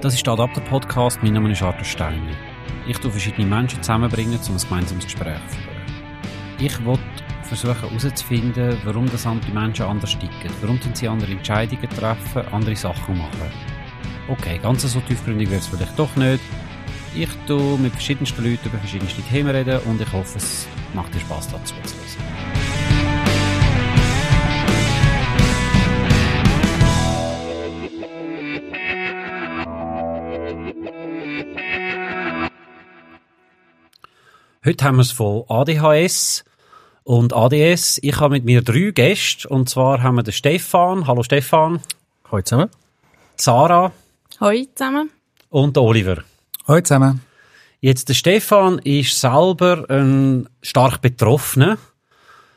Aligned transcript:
Das 0.00 0.12
ist 0.12 0.26
der 0.26 0.32
Adapter 0.32 0.60
Podcast. 0.62 1.22
Mein 1.22 1.34
Name 1.34 1.52
ist 1.52 1.62
Arthur 1.62 1.84
Steiner. 1.84 2.32
Ich 2.88 2.98
tue 2.98 3.12
verschiedene 3.12 3.46
Menschen 3.46 3.80
zusammenbringen, 3.80 4.40
um 4.48 4.56
ein 4.56 4.60
gemeinsames 4.60 5.04
Gespräch 5.04 5.38
zu 5.48 5.56
führen. 5.56 5.76
Ich 6.58 6.84
will 6.84 6.98
versuchen 7.44 7.78
herauszufinden, 7.80 8.76
warum 8.84 9.08
das 9.08 9.24
andere 9.24 9.52
Menschen 9.52 9.86
anders 9.86 10.18
ticken. 10.18 10.50
Warum 10.60 10.80
sie 10.92 11.06
andere 11.06 11.30
Entscheidungen 11.30 11.88
treffen, 11.90 12.42
andere 12.50 12.74
Sachen 12.74 13.18
machen. 13.18 13.52
Okay, 14.26 14.58
ganz 14.60 14.82
so 14.82 14.98
tiefgründig 14.98 15.48
wird 15.48 15.60
es 15.60 15.68
vielleicht 15.68 15.96
doch 15.96 16.16
nicht. 16.16 16.42
Ich 17.14 17.30
tue 17.46 17.78
mit 17.78 17.92
verschiedensten 17.92 18.42
Leuten 18.42 18.68
über 18.68 18.78
verschiedenste 18.78 19.22
Themen 19.22 19.50
reden 19.50 19.78
und 19.84 20.00
ich 20.00 20.12
hoffe, 20.12 20.38
es 20.38 20.66
macht 20.92 21.14
dir 21.14 21.20
Spaß 21.20 21.52
dazu 21.52 21.74
zu 21.84 22.03
Heute 34.66 34.82
haben 34.86 34.96
wir 34.96 35.02
es 35.02 35.12
von 35.12 35.44
ADHS 35.46 36.42
und 37.02 37.34
ADS. 37.34 37.98
Ich 38.00 38.18
habe 38.18 38.32
mit 38.32 38.46
mir 38.46 38.62
drei 38.62 38.92
Gäste 38.92 39.46
und 39.46 39.68
zwar 39.68 40.02
haben 40.02 40.14
wir 40.14 40.22
den 40.22 40.32
Stefan. 40.32 41.06
Hallo 41.06 41.22
Stefan. 41.22 41.80
Hallo 42.32 42.40
zusammen. 42.40 42.70
Sarah 43.36 43.92
Hallo 44.40 44.64
zusammen. 44.74 45.10
und 45.50 45.76
Oliver. 45.76 46.24
Hallo 46.66 46.80
zusammen. 46.80 47.20
Jetzt 47.82 48.08
der 48.08 48.14
Stefan 48.14 48.78
ist 48.78 49.20
selber 49.20 49.84
ein 49.90 50.48
stark 50.62 51.02
Betroffener 51.02 51.76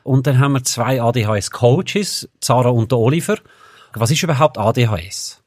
und 0.03 0.27
dann 0.27 0.39
haben 0.39 0.53
wir 0.53 0.63
zwei 0.63 1.01
ADHS-Coaches, 1.01 2.29
Sarah 2.41 2.69
und 2.69 2.89
der 2.89 2.99
Oliver. 2.99 3.35
Was 3.95 4.11
ist 4.11 4.23
überhaupt 4.23 4.57
ADHS? 4.57 5.41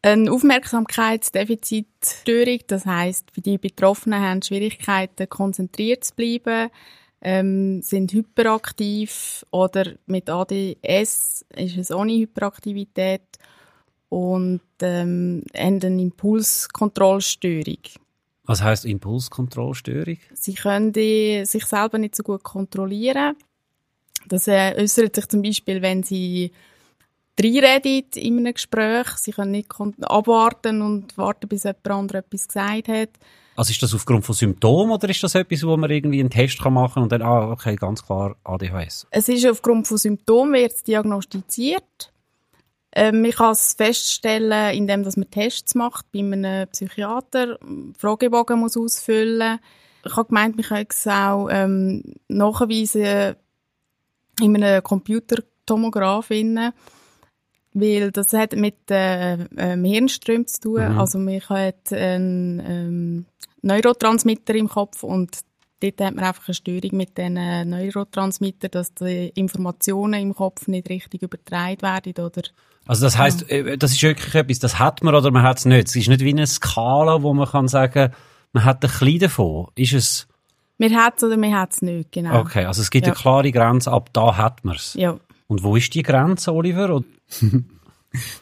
Eine 0.00 0.30
Aufmerksamkeitsdefizitstörung, 0.30 2.60
das 2.68 2.86
heißt, 2.86 3.32
die 3.36 3.58
Betroffenen 3.58 4.20
haben 4.20 4.42
Schwierigkeiten, 4.42 5.28
konzentriert 5.28 6.04
zu 6.04 6.14
bleiben, 6.14 6.70
ähm, 7.20 7.82
sind 7.82 8.12
hyperaktiv 8.12 9.44
oder 9.50 9.94
mit 10.06 10.30
ADS 10.30 11.44
ist 11.56 11.76
es 11.76 11.90
ohne 11.90 12.12
Hyperaktivität 12.12 13.22
und 14.08 14.60
ähm, 14.80 15.42
haben 15.56 15.82
eine 15.82 16.02
Impulskontrollstörung. 16.02 17.78
Was 18.44 18.62
heißt 18.62 18.84
Impulskontrollstörung? 18.84 20.18
Sie 20.32 20.54
können 20.54 20.94
sich 20.94 21.66
selber 21.66 21.98
nicht 21.98 22.14
so 22.14 22.22
gut 22.22 22.44
kontrollieren. 22.44 23.34
Das 24.26 24.46
äh, 24.46 24.74
äußert 24.78 25.16
sich 25.16 25.28
zum 25.28 25.42
Beispiel, 25.42 25.82
wenn 25.82 26.02
sie 26.02 26.52
reinreden 27.42 28.04
in 28.14 28.38
einem 28.38 28.54
Gespräch. 28.54 29.08
Sie 29.16 29.32
können 29.32 29.52
nicht 29.52 29.72
abwarten 30.02 30.82
und 30.82 31.16
warten, 31.16 31.48
bis 31.48 31.64
jemand 31.64 31.88
anderes 31.88 32.24
etwas 32.24 32.48
gesagt 32.48 32.88
hat. 32.88 33.10
Also 33.58 33.72
ist 33.72 33.82
das 33.82 33.92
aufgrund 33.92 34.24
von 34.24 34.36
Symptomen 34.36 34.92
oder 34.92 35.08
ist 35.08 35.22
das 35.22 35.34
etwas, 35.34 35.66
wo 35.66 35.76
man 35.76 35.90
irgendwie 35.90 36.20
einen 36.20 36.30
Test 36.30 36.62
kann 36.62 36.74
machen 36.74 37.02
und 37.02 37.10
dann, 37.10 37.22
ah, 37.22 37.50
okay, 37.50 37.74
ganz 37.74 38.06
klar 38.06 38.36
ADHS? 38.44 39.08
Es 39.10 39.28
ist 39.28 39.44
aufgrund 39.46 39.88
von 39.88 39.98
Symptomen 39.98 40.52
wird 40.52 40.72
es 40.72 40.84
diagnostiziert. 40.84 42.12
Ähm, 42.92 43.24
ich 43.24 43.34
kann 43.34 43.50
es 43.50 43.74
feststellen, 43.74 44.76
indem 44.76 45.02
dass 45.02 45.16
man 45.16 45.28
Tests 45.28 45.74
macht 45.74 46.06
bei 46.12 46.20
einem 46.20 46.68
Psychiater, 46.68 47.58
Fragebogen 47.98 48.60
muss 48.60 48.76
ausfüllen. 48.76 49.58
Ich 50.04 50.16
habe 50.16 50.28
gemeint, 50.28 50.56
man 50.56 50.64
kann 50.64 50.86
es 50.88 51.06
auch 51.08 51.48
ähm, 51.50 52.02
nachweisen 52.28 53.34
in 54.40 54.56
einem 54.56 54.82
Computertomograph 54.84 56.30
innen, 56.30 56.72
weil 57.80 58.10
das 58.10 58.32
hat 58.32 58.54
mit 58.54 58.90
äh, 58.90 59.34
ähm, 59.56 59.84
Hirnströmen 59.84 60.46
zu 60.46 60.60
tun. 60.60 60.92
Mhm. 60.92 60.98
Also 60.98 61.18
man 61.18 61.40
hat 61.40 61.92
einen 61.92 62.60
ähm, 62.66 63.26
Neurotransmitter 63.62 64.54
im 64.54 64.68
Kopf 64.68 65.02
und 65.02 65.38
dort 65.80 66.00
hat 66.00 66.14
man 66.14 66.24
einfach 66.24 66.48
eine 66.48 66.54
Störung 66.54 66.90
mit 66.92 67.16
diesen 67.18 67.34
Neurotransmittern, 67.70 68.70
dass 68.70 68.94
die 68.94 69.32
Informationen 69.34 70.20
im 70.20 70.34
Kopf 70.34 70.66
nicht 70.68 70.88
richtig 70.88 71.22
übertragen 71.22 71.82
werden 71.82 72.14
oder 72.24 72.42
Also 72.86 73.04
das 73.04 73.16
heißt, 73.18 73.50
äh, 73.50 73.76
das 73.76 73.92
ist 73.92 74.02
wirklich 74.02 74.34
etwas, 74.34 74.58
das 74.58 74.78
hat 74.78 75.02
man 75.02 75.14
oder 75.14 75.30
man 75.30 75.42
hat 75.42 75.58
es 75.58 75.64
nicht. 75.64 75.88
Es 75.88 75.96
ist 75.96 76.08
nicht 76.08 76.20
wie 76.20 76.30
eine 76.30 76.46
Skala, 76.46 77.22
wo 77.22 77.32
man 77.34 77.48
kann 77.48 77.68
sagen, 77.68 78.12
man 78.52 78.64
hat 78.64 78.82
ein 78.84 78.90
bisschen 78.90 79.18
davon. 79.20 79.68
Ist 79.74 79.92
es, 79.92 80.26
wir 80.78 80.90
hat 80.90 81.18
es 81.18 81.24
oder 81.24 81.36
wir 81.36 81.52
hat 81.58 81.72
es 81.72 81.82
nicht, 81.82 82.12
genau. 82.12 82.38
okay, 82.40 82.64
also 82.64 82.80
es 82.82 82.90
gibt 82.90 83.06
Ja. 83.06 83.12
eine 83.12 83.20
klare 83.20 83.50
Grenze, 83.52 83.90
ab 83.92 84.10
da 84.12 84.36
hat 84.36 84.64
man 84.64 84.76
es. 84.76 84.94
Ja. 84.94 85.18
Und 85.48 85.62
wo 85.62 85.76
ist 85.76 85.94
die 85.94 86.02
Grenze, 86.02 86.52
Oliver? 86.52 87.02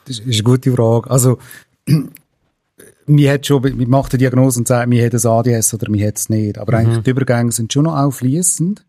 Das 0.04 0.20
ist 0.20 0.32
eine 0.32 0.42
gute 0.44 0.70
Frage. 0.70 1.10
Also, 1.10 1.38
mir 3.06 3.32
hat 3.32 3.46
schon, 3.46 3.62
man 3.62 3.90
macht 3.90 4.12
eine 4.12 4.18
Diagnose 4.18 4.60
und 4.60 4.68
sagt, 4.68 4.88
mir 4.88 5.04
hat 5.04 5.12
ein 5.12 5.26
ADS 5.26 5.74
oder 5.74 5.90
mir 5.90 6.06
hat 6.06 6.18
es 6.18 6.28
nicht. 6.28 6.56
Aber 6.56 6.74
eigentlich 6.74 7.02
die 7.02 7.10
Übergänge 7.10 7.50
sind 7.50 7.72
schon 7.72 7.82
noch 7.84 7.96
auch 7.96 8.12
fließend. 8.12 8.86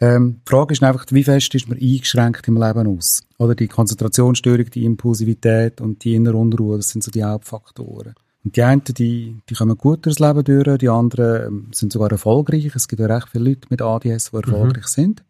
Ähm, 0.00 0.40
die 0.46 0.50
Frage 0.50 0.72
ist 0.72 0.82
einfach, 0.82 1.04
wie 1.10 1.24
fest 1.24 1.54
ist 1.54 1.68
man 1.68 1.78
eingeschränkt 1.78 2.48
im 2.48 2.56
Leben 2.56 2.96
aus? 2.96 3.22
Oder 3.38 3.54
die 3.54 3.68
Konzentrationsstörung, 3.68 4.70
die 4.70 4.84
Impulsivität 4.84 5.82
und 5.82 6.02
die 6.04 6.14
innere 6.14 6.36
Unruhe, 6.36 6.78
das 6.78 6.88
sind 6.88 7.04
so 7.04 7.10
die 7.10 7.24
Hauptfaktoren. 7.24 8.14
Und 8.44 8.56
die 8.56 8.62
einen, 8.62 8.84
die, 8.84 9.36
die 9.48 9.54
kommen 9.54 9.76
gut 9.76 10.06
durchs 10.06 10.18
Leben 10.18 10.44
durch, 10.44 10.78
die 10.78 10.88
anderen 10.88 11.46
ähm, 11.46 11.68
sind 11.72 11.92
sogar 11.92 12.10
erfolgreich. 12.10 12.70
Es 12.74 12.88
gibt 12.88 13.00
ja 13.00 13.06
recht 13.06 13.28
viele 13.30 13.50
Leute 13.50 13.68
mit 13.70 13.82
ADS, 13.82 14.30
die 14.30 14.36
erfolgreich 14.36 14.86
sind. 14.86 15.24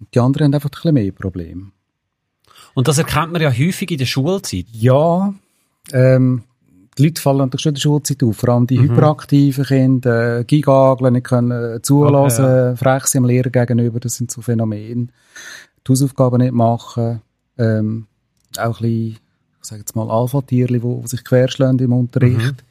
Und 0.00 0.14
die 0.14 0.18
anderen 0.18 0.46
haben 0.46 0.54
einfach 0.54 0.70
ein 0.70 0.72
bisschen 0.72 0.94
mehr 0.94 1.12
Probleme. 1.12 1.70
Und 2.74 2.88
das 2.88 2.98
erkennt 2.98 3.32
man 3.32 3.42
ja 3.42 3.50
häufig 3.50 3.90
in 3.90 3.98
der 3.98 4.06
Schulzeit. 4.06 4.66
Ja, 4.72 5.34
ähm, 5.92 6.42
die 6.98 7.04
Leute 7.04 7.22
fallen 7.22 7.38
natürlich 7.38 7.62
schon 7.62 7.70
in 7.70 7.74
der 7.74 7.80
Schulzeit 7.80 8.22
auf. 8.22 8.36
Vor 8.36 8.48
allem 8.50 8.66
die 8.66 8.80
hyperaktiven 8.80 9.64
Kinder, 9.64 10.40
äh, 10.40 10.44
Gigageln, 10.44 11.14
nicht 11.14 11.26
können 11.26 11.50
äh, 11.50 11.82
zulassen, 11.82 12.44
Okay, 12.44 12.76
frech 12.76 13.06
sind 13.06 13.22
dem 13.22 13.28
Lehrer 13.28 13.50
gegenüber, 13.50 14.00
das 14.00 14.16
sind 14.16 14.30
so 14.30 14.40
Phänomene. 14.40 15.08
Die 15.86 15.92
Hausaufgaben 15.92 16.38
nicht 16.38 16.52
machen, 16.52 17.22
ähm, 17.58 18.06
auch 18.58 18.80
ein 18.80 18.82
bisschen, 18.82 19.18
ich 19.62 19.66
sage 19.68 19.80
jetzt 19.80 19.96
mal, 19.96 20.10
Alpha-Tierli, 20.10 20.80
die 20.80 21.08
sich 21.08 21.24
querschlagen 21.24 21.78
im 21.78 21.92
Unterricht. 21.92 22.64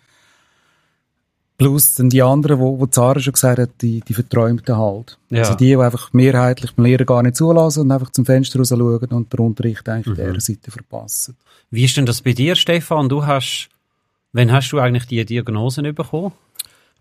Plus 1.59 1.96
dann 1.96 2.09
die 2.09 2.24
anderen, 2.24 2.58
wo, 2.59 2.80
wo 2.80 2.86
Zara 2.88 3.20
schon 3.20 3.34
gesagt 3.34 3.59
hat, 3.59 3.70
die, 3.81 4.00
die 4.00 4.14
Verträumten 4.16 4.75
halt. 4.78 5.18
Ja. 5.30 5.42
Also 5.42 5.53
die, 5.56 5.66
die 5.68 5.75
einfach 5.78 6.12
mehrheitlich 6.14 6.72
dem 6.72 6.86
Lehrer 6.86 7.06
gar 7.06 7.22
nicht 7.22 7.36
zulassen 7.36 7.81
und 7.81 7.92
einfach 7.92 8.09
zum 8.12 8.25
Fenster 8.25 8.58
raus 8.59 8.70
schauen 8.70 9.06
und 9.12 9.31
den 9.31 9.40
Unterricht 9.40 9.88
eigentlich 9.88 10.08
Mhm. 10.18 10.34
dieser 10.34 10.40
Seite 10.40 10.72
verpassen. 10.72 11.36
Wie 11.69 11.84
ist 11.86 11.96
denn 11.98 12.06
das 12.08 12.22
bei 12.22 12.31
dir, 12.34 12.56
Stefan? 12.56 13.09
Du 13.09 13.25
hast, 13.28 13.69
wann 14.34 14.52
hast 14.52 14.72
du 14.72 14.80
eigentlich 14.80 15.06
die 15.06 15.24
Diagnosen 15.25 15.94
bekommen? 15.94 16.31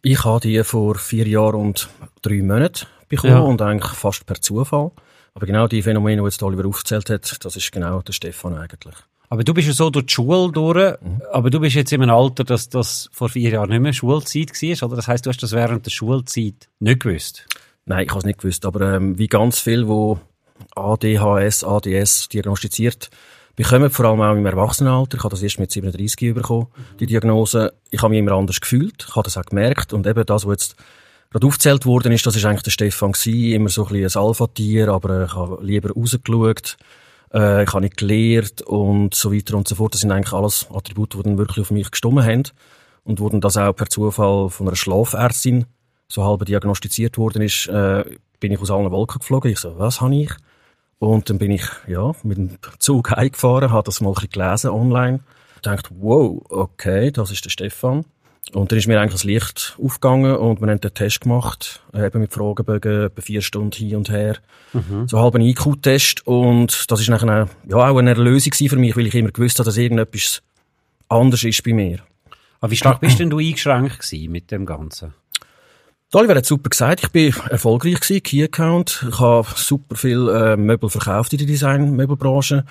Ich 0.03 0.25
habe 0.25 0.41
die 0.41 0.63
vor 0.65 0.97
vier 0.97 1.27
Jahren 1.27 1.55
und 1.61 1.89
drei 2.23 2.43
Monaten 2.43 2.87
bekommen 3.09 3.33
Ja. 3.33 3.39
und 3.41 3.63
eigentlich 3.63 3.93
fast 3.93 4.27
per 4.27 4.41
Zufall. 4.41 4.91
Aber 5.35 5.47
genau 5.47 5.69
die 5.69 5.83
Phänomene, 5.83 6.21
die 6.21 6.25
jetzt 6.27 6.43
Oliver 6.43 6.67
aufgezählt 6.69 7.09
hat, 7.11 7.45
das 7.45 7.57
ist 7.57 7.71
genau 7.71 8.03
der 8.03 8.13
Stefan 8.13 8.55
eigentlich. 8.59 8.97
Aber 9.31 9.44
du 9.44 9.53
bist 9.53 9.66
ja 9.69 9.75
so 9.75 9.91
durch 9.91 10.06
die 10.06 10.15
Schule 10.15 10.50
durch, 10.53 10.94
Mhm. 11.03 11.22
aber 11.33 11.50
du 11.50 11.61
bist 11.61 11.77
jetzt 11.77 11.93
in 11.93 12.03
einem 12.03 12.15
Alter, 12.15 12.44
dass 12.44 12.69
das 12.69 13.11
vor 13.12 13.28
vier 13.28 13.50
Jahren 13.50 13.69
nicht 13.71 13.81
mehr 13.81 13.93
Schulzeit 13.93 14.50
war, 14.50 14.87
oder? 14.89 14.97
Das 14.97 15.09
heißt, 15.09 15.27
du 15.27 15.31
hast 15.31 15.43
das 15.43 15.53
während 15.53 15.84
der 15.87 15.91
Schulzeit 15.91 16.69
nicht 16.81 17.00
gewusst. 17.00 17.44
Nein, 17.84 18.05
ich 18.05 18.11
habe 18.11 18.21
es 18.21 18.25
nicht 18.25 18.41
gewusst, 18.41 18.65
aber 18.65 18.94
ähm, 18.94 19.19
wie 19.19 19.27
ganz 19.28 19.61
viel, 19.61 19.87
wo 19.88 20.19
ADHS, 20.75 21.65
ADS 21.65 22.28
diagnostiziert 22.28 23.11
bekommen, 23.56 23.91
vor 23.91 24.06
allem 24.06 24.21
auch 24.21 24.33
im 24.37 24.47
Erwachsenenalter. 24.47 25.17
Ich 25.19 25.25
habe 25.25 25.33
das 25.33 25.43
erst 25.43 25.59
mit 25.59 25.71
37 25.71 26.34
bekommen, 26.34 26.69
die 27.00 27.06
Diagnose. 27.06 27.72
Ich 27.91 28.00
habe 28.03 28.11
mich 28.11 28.21
immer 28.21 28.33
anders 28.33 28.61
gefühlt, 28.61 29.05
ich 29.09 29.17
habe 29.17 29.25
das 29.25 29.37
auch 29.37 29.44
gemerkt 29.44 29.93
und 29.93 30.06
eben 30.06 30.25
das, 30.25 30.47
was 30.47 30.53
jetzt 30.53 30.77
gerade 31.31 31.47
aufgezählt 31.47 31.84
worden 31.84 32.12
ist, 32.12 32.25
das 32.27 32.37
ist 32.37 32.44
eigentlich 32.44 32.62
der 32.62 32.71
Stefan 32.71 33.12
gewesen, 33.12 33.53
immer 33.53 33.69
so 33.69 33.87
ein 33.87 33.93
bisschen 33.93 34.21
ein 34.22 34.27
Alpha-Tier, 34.27 34.88
aber 34.88 35.25
ich 35.25 35.34
habe 35.34 35.59
lieber 35.62 35.91
rausgeschaut, 35.93 36.76
äh, 37.33 37.65
ich 37.65 37.73
habe 37.73 37.83
nicht 37.83 37.97
gelehrt 37.97 38.63
und 38.63 39.15
so 39.15 39.33
weiter 39.33 39.57
und 39.57 39.69
so 39.69 39.75
fort. 39.75 39.95
Das 39.95 40.01
sind 40.01 40.13
eigentlich 40.13 40.33
alles 40.33 40.67
Attribute, 40.73 41.15
die 41.15 41.23
dann 41.23 41.39
wirklich 41.39 41.61
auf 41.61 41.71
mich 41.71 41.91
gestimmt 41.91 42.23
haben 42.23 42.45
und 43.05 43.21
wurden 43.21 43.41
das 43.41 43.57
auch 43.57 43.73
per 43.73 43.89
Zufall 43.89 44.51
von 44.51 44.69
einer 44.69 44.77
Schlafärztin 44.77 45.67
so 46.09 46.25
halb 46.25 46.45
diagnostiziert 46.47 47.19
worden 47.19 47.43
ist, 47.43 47.67
äh, 47.69 48.05
bin 48.41 48.53
ich 48.53 48.61
aus 48.61 48.71
allen 48.71 48.91
Wolken 48.91 49.19
geflogen. 49.19 49.51
Ich 49.51 49.59
so, 49.59 49.79
was 49.79 50.01
habe 50.01 50.15
ich? 50.15 50.31
Und 50.99 51.31
dann 51.31 51.39
bin 51.39 51.51
ich, 51.51 51.65
ja, 51.87 52.13
mit 52.23 52.39
dem 52.39 52.59
Zug 52.79 53.11
heimgefahren, 53.11 53.71
habe 53.71 53.85
das 53.85 54.01
mal 54.01 54.11
ein 54.11 54.15
bisschen 54.15 54.31
gelesen 54.31 54.71
online. 54.71 55.21
Dachte, 55.63 55.91
wow, 55.99 56.41
okay, 56.49 57.11
das 57.11 57.31
ist 57.31 57.45
der 57.45 57.51
Stefan. 57.51 58.05
Und 58.53 58.73
dann 58.73 58.79
ist 58.79 58.87
mir 58.87 58.99
eigentlich 58.99 59.12
das 59.12 59.25
Licht 59.25 59.77
aufgegangen 59.83 60.35
und 60.37 60.61
wir 60.61 60.69
haben 60.69 60.81
den 60.81 60.95
Test 60.95 61.21
gemacht, 61.21 61.83
äh, 61.93 62.06
eben 62.06 62.21
mit 62.21 62.33
Fragebögen, 62.33 63.06
etwa 63.06 63.21
vier 63.21 63.43
Stunden 63.43 63.73
hin 63.73 63.97
und 63.97 64.11
her. 64.11 64.37
So 65.06 65.21
halb 65.21 65.35
ein 65.35 65.43
IQ-Test. 65.43 66.27
Und 66.27 66.91
das 66.91 67.00
ist 67.00 67.09
nachher 67.09 67.49
ja, 67.69 67.77
auch 67.77 67.99
eine 67.99 68.11
Erlösung 68.11 68.53
für 68.53 68.77
mich, 68.77 68.97
weil 68.97 69.06
ich 69.06 69.15
immer 69.15 69.31
gewusst 69.31 69.59
habe, 69.59 69.67
dass 69.67 69.77
irgendetwas 69.77 70.43
anders 71.09 71.45
ist 71.45 71.62
bei 71.62 71.73
mir. 71.73 71.99
Aber 72.61 72.71
wie 72.71 72.77
stark 72.77 73.00
bist 73.00 73.19
denn 73.19 73.31
du 73.31 73.39
eingeschränkt 73.39 74.00
gewesen 74.00 74.33
mit 74.33 74.51
dem 74.51 74.67
Ganzen? 74.67 75.15
Der 76.12 76.21
Oliver 76.21 76.37
hat 76.37 76.47
super 76.47 76.71
gesagt, 76.71 77.05
ich 77.05 77.11
bin 77.11 77.35
erfolgreich 77.51 78.01
gewesen, 78.01 78.23
Key 78.23 78.43
Account. 78.43 79.05
Ich 79.11 79.21
habe 79.21 79.47
super 79.56 79.94
viel 79.94 80.29
äh, 80.29 80.56
Möbel 80.56 80.89
verkauft 80.89 81.33
in 81.35 81.39
der 81.39 81.47
Design-Möbelbranche. 81.47 82.65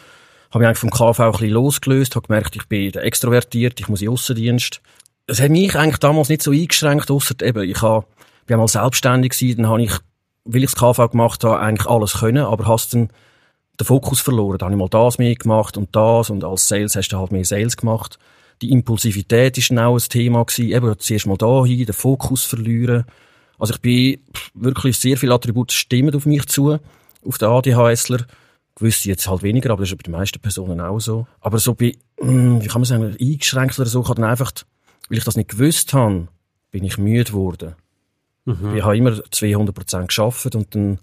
Habe 0.49 0.59
mich 0.59 0.67
eigentlich 0.67 0.79
vom 0.79 0.89
KV 0.89 1.19
ein 1.19 1.31
bisschen 1.33 1.49
losgelöst, 1.49 2.15
habe 2.15 2.25
gemerkt, 2.25 2.55
ich 2.55 2.65
bin 2.67 2.93
extrovertiert, 2.93 3.79
ich 3.79 3.89
muss 3.89 4.01
in 4.01 4.09
Aussendienst. 4.09 4.81
Es 5.27 5.41
hat 5.41 5.51
mich 5.51 5.75
eigentlich 5.75 5.97
damals 5.97 6.29
nicht 6.29 6.41
so 6.41 6.51
eingeschränkt, 6.51 7.11
ausser 7.11 7.35
eben, 7.41 7.69
ich 7.69 7.81
habe, 7.81 8.05
bin 8.45 8.55
einmal 8.55 8.67
selbstständig 8.67 9.33
gewesen, 9.33 9.63
dann 9.63 9.71
habe 9.71 9.83
ich, 9.83 9.91
weil 10.45 10.63
ich 10.63 10.71
das 10.71 10.79
KV 10.79 11.09
gemacht 11.09 11.43
habe, 11.43 11.59
eigentlich 11.59 11.87
alles 11.87 12.13
können, 12.13 12.45
aber 12.45 12.65
hast 12.65 12.93
dann 12.93 13.09
den 13.79 13.85
Fokus 13.85 14.21
verloren. 14.21 14.57
Dann 14.57 14.67
habe 14.67 14.75
ich 14.75 14.79
mal 14.79 14.89
das 14.89 15.17
mehr 15.17 15.35
gemacht 15.35 15.77
und 15.77 15.95
das 15.95 16.29
und 16.29 16.43
als 16.43 16.67
Sales 16.67 16.95
hast 16.95 17.09
du 17.09 17.17
halt 17.17 17.31
mehr 17.31 17.45
Sales 17.45 17.77
gemacht. 17.77 18.17
Die 18.61 18.71
Impulsivität 18.71 19.57
ist 19.57 19.69
dann 19.69 19.79
auch 19.79 19.95
ein 19.95 20.09
Thema 20.09 20.43
gewesen. 20.43 20.71
Eben, 20.71 20.95
zuerst 20.97 21.27
mal 21.27 21.37
da 21.37 21.63
hin, 21.65 21.85
den 21.85 21.93
Fokus 21.93 22.43
verlieren. 22.43 23.05
Also 23.59 23.73
ich 23.73 23.81
bin 23.81 24.19
wirklich 24.53 24.97
sehr 24.97 25.17
viele 25.17 25.33
Attribute 25.33 25.71
stimmen 25.71 26.15
auf 26.15 26.25
mich 26.25 26.45
zu, 26.47 26.77
auf 27.25 27.37
den 27.37 27.49
ADHSler. 27.49 28.25
Gewisse 28.75 29.09
jetzt 29.09 29.27
halt 29.27 29.43
weniger, 29.43 29.71
aber 29.71 29.81
das 29.81 29.91
ist 29.91 29.97
bei 29.97 30.03
den 30.03 30.11
meisten 30.11 30.39
Personen 30.39 30.79
auch 30.79 30.99
so. 30.99 31.27
Aber 31.41 31.57
so 31.59 31.73
bei, 31.73 31.97
hm, 32.19 32.63
wie 32.63 32.67
kann 32.67 32.81
man 32.81 32.85
sagen, 32.85 33.15
eingeschränkt 33.19 33.79
oder 33.79 33.89
so, 33.89 34.01
ich 34.01 34.07
habe 34.07 34.21
dann 34.21 34.29
einfach, 34.29 34.51
weil 35.09 35.17
ich 35.17 35.23
das 35.23 35.37
nicht 35.37 35.49
gewusst 35.49 35.93
habe, 35.93 36.27
bin 36.71 36.83
ich 36.83 36.97
müde 36.97 37.31
geworden. 37.31 37.75
Mhm. 38.45 38.75
Ich 38.75 38.83
habe 38.83 38.97
immer 38.97 39.11
200% 39.11 40.07
geschafft 40.07 40.55
und 40.55 40.73
dann 40.75 40.99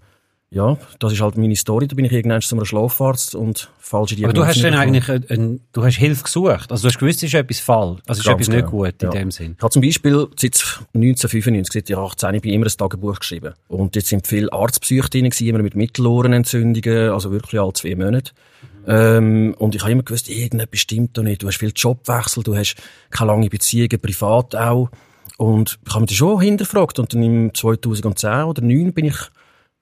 ja, 0.51 0.77
das 0.99 1.11
ist 1.11 1.21
halt 1.21 1.37
meine 1.37 1.55
Story. 1.55 1.87
Da 1.87 1.95
bin 1.95 2.05
ich 2.05 2.13
irgendwann 2.13 2.41
zu 2.41 2.55
einem 2.55 2.63
Schlafarzt 2.63 3.35
und 3.35 3.69
falsche 3.77 4.15
Diagnose. 4.15 4.37
Aber 4.37 4.45
du 4.45 4.47
hast 4.47 4.63
dann 4.63 4.73
eigentlich, 4.75 5.09
ein, 5.09 5.25
ein, 5.29 5.59
du 5.73 5.83
hast 5.83 5.97
Hilfe 5.97 6.23
gesucht. 6.23 6.71
Also 6.71 6.83
du 6.83 6.87
hast 6.87 6.99
gewusst, 6.99 7.17
es 7.17 7.23
ist 7.23 7.33
etwas 7.33 7.59
falsch. 7.59 7.99
Also 8.07 8.19
es 8.21 8.25
ist 8.25 8.31
etwas 8.31 8.47
genau. 8.47 8.57
nicht 8.61 8.69
gut 8.69 9.03
in 9.03 9.07
ja. 9.07 9.09
dem 9.09 9.31
Sinn. 9.31 9.55
Ich 9.57 9.61
habe 9.61 9.73
zum 9.73 9.81
Beispiel 9.81 10.27
seit 10.37 10.55
1995, 10.93 11.73
seit 11.73 11.89
ich 11.89 11.97
18 11.97 12.41
bin, 12.41 12.53
immer 12.53 12.67
ein 12.67 12.71
Tagebuch 12.71 13.19
geschrieben. 13.19 13.53
Und 13.67 13.95
jetzt 13.97 14.07
sind 14.07 14.27
viele 14.27 14.53
Arztpsyche 14.53 15.09
drin 15.09 15.25
immer 15.25 15.61
mit 15.61 15.75
Mittelohrenentzündungen, 15.75 17.09
also 17.09 17.31
wirklich 17.31 17.59
alle 17.59 17.73
zwei 17.73 17.95
Monate. 17.95 18.31
Mhm. 18.61 18.74
Ähm, 18.87 19.53
und 19.57 19.75
ich 19.75 19.81
habe 19.81 19.91
immer 19.91 20.03
gewusst, 20.03 20.29
irgendetwas 20.29 20.79
stimmt 20.79 21.17
da 21.17 21.23
nicht. 21.23 21.43
Du 21.43 21.47
hast 21.47 21.57
viel 21.57 21.73
Jobwechsel, 21.75 22.43
du 22.43 22.55
hast 22.55 22.75
keine 23.09 23.31
lange 23.31 23.49
Beziehungen, 23.49 23.99
privat 23.99 24.55
auch. 24.55 24.89
Und 25.37 25.79
ich 25.85 25.91
habe 25.91 26.01
mich 26.01 26.09
das 26.09 26.17
schon 26.17 26.41
hinterfragt. 26.41 26.99
Und 26.99 27.13
dann 27.13 27.23
im 27.23 27.53
2010 27.53 28.05
oder 28.05 28.15
2009 28.15 28.93
bin 28.93 29.05
ich 29.05 29.17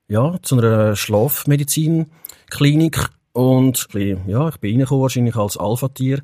ja, 0.08 0.36
zu 0.42 0.58
einer 0.58 0.96
Schlafmedizinklinik 0.96 3.08
und 3.32 3.88
ja, 3.92 4.48
ich 4.48 4.56
bin 4.58 4.70
reingekommen 4.70 5.02
wahrscheinlich 5.02 5.36
als 5.36 5.56
Alpha-Tier. 5.56 6.20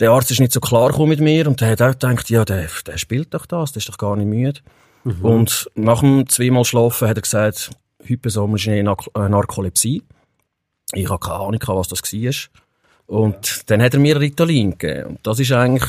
Der 0.00 0.10
Arzt 0.10 0.32
ist 0.32 0.40
nicht 0.40 0.52
so 0.52 0.60
klar 0.60 1.06
mit 1.06 1.20
mir 1.20 1.46
und 1.46 1.60
der 1.60 1.70
hat 1.70 1.82
auch 1.82 1.92
gedacht, 1.92 2.28
ja, 2.30 2.44
der, 2.44 2.66
der 2.86 2.98
spielt 2.98 3.32
doch 3.32 3.46
das, 3.46 3.70
der 3.72 3.78
ist 3.78 3.88
doch 3.88 3.98
gar 3.98 4.16
nicht 4.16 4.26
müde. 4.26 4.60
Mhm. 5.04 5.24
Und 5.24 5.70
nach 5.76 6.00
dem 6.00 6.28
zweimal 6.28 6.64
Schlafen 6.64 7.08
hat 7.08 7.18
er 7.18 7.22
gesagt, 7.22 7.70
hypersomische 8.02 8.82
Narkolepsie. 8.82 10.02
Ich 10.94 11.08
habe 11.08 11.18
keine 11.18 11.40
Ahnung, 11.40 11.60
was 11.66 11.88
das 11.88 12.02
war. 12.02 12.34
Und 13.06 13.70
dann 13.70 13.82
hat 13.82 13.94
er 13.94 14.00
mir 14.00 14.18
Ritalin 14.18 14.78
gegeben. 14.78 15.10
Und 15.10 15.26
das 15.26 15.38
ist 15.38 15.52
eigentlich 15.52 15.88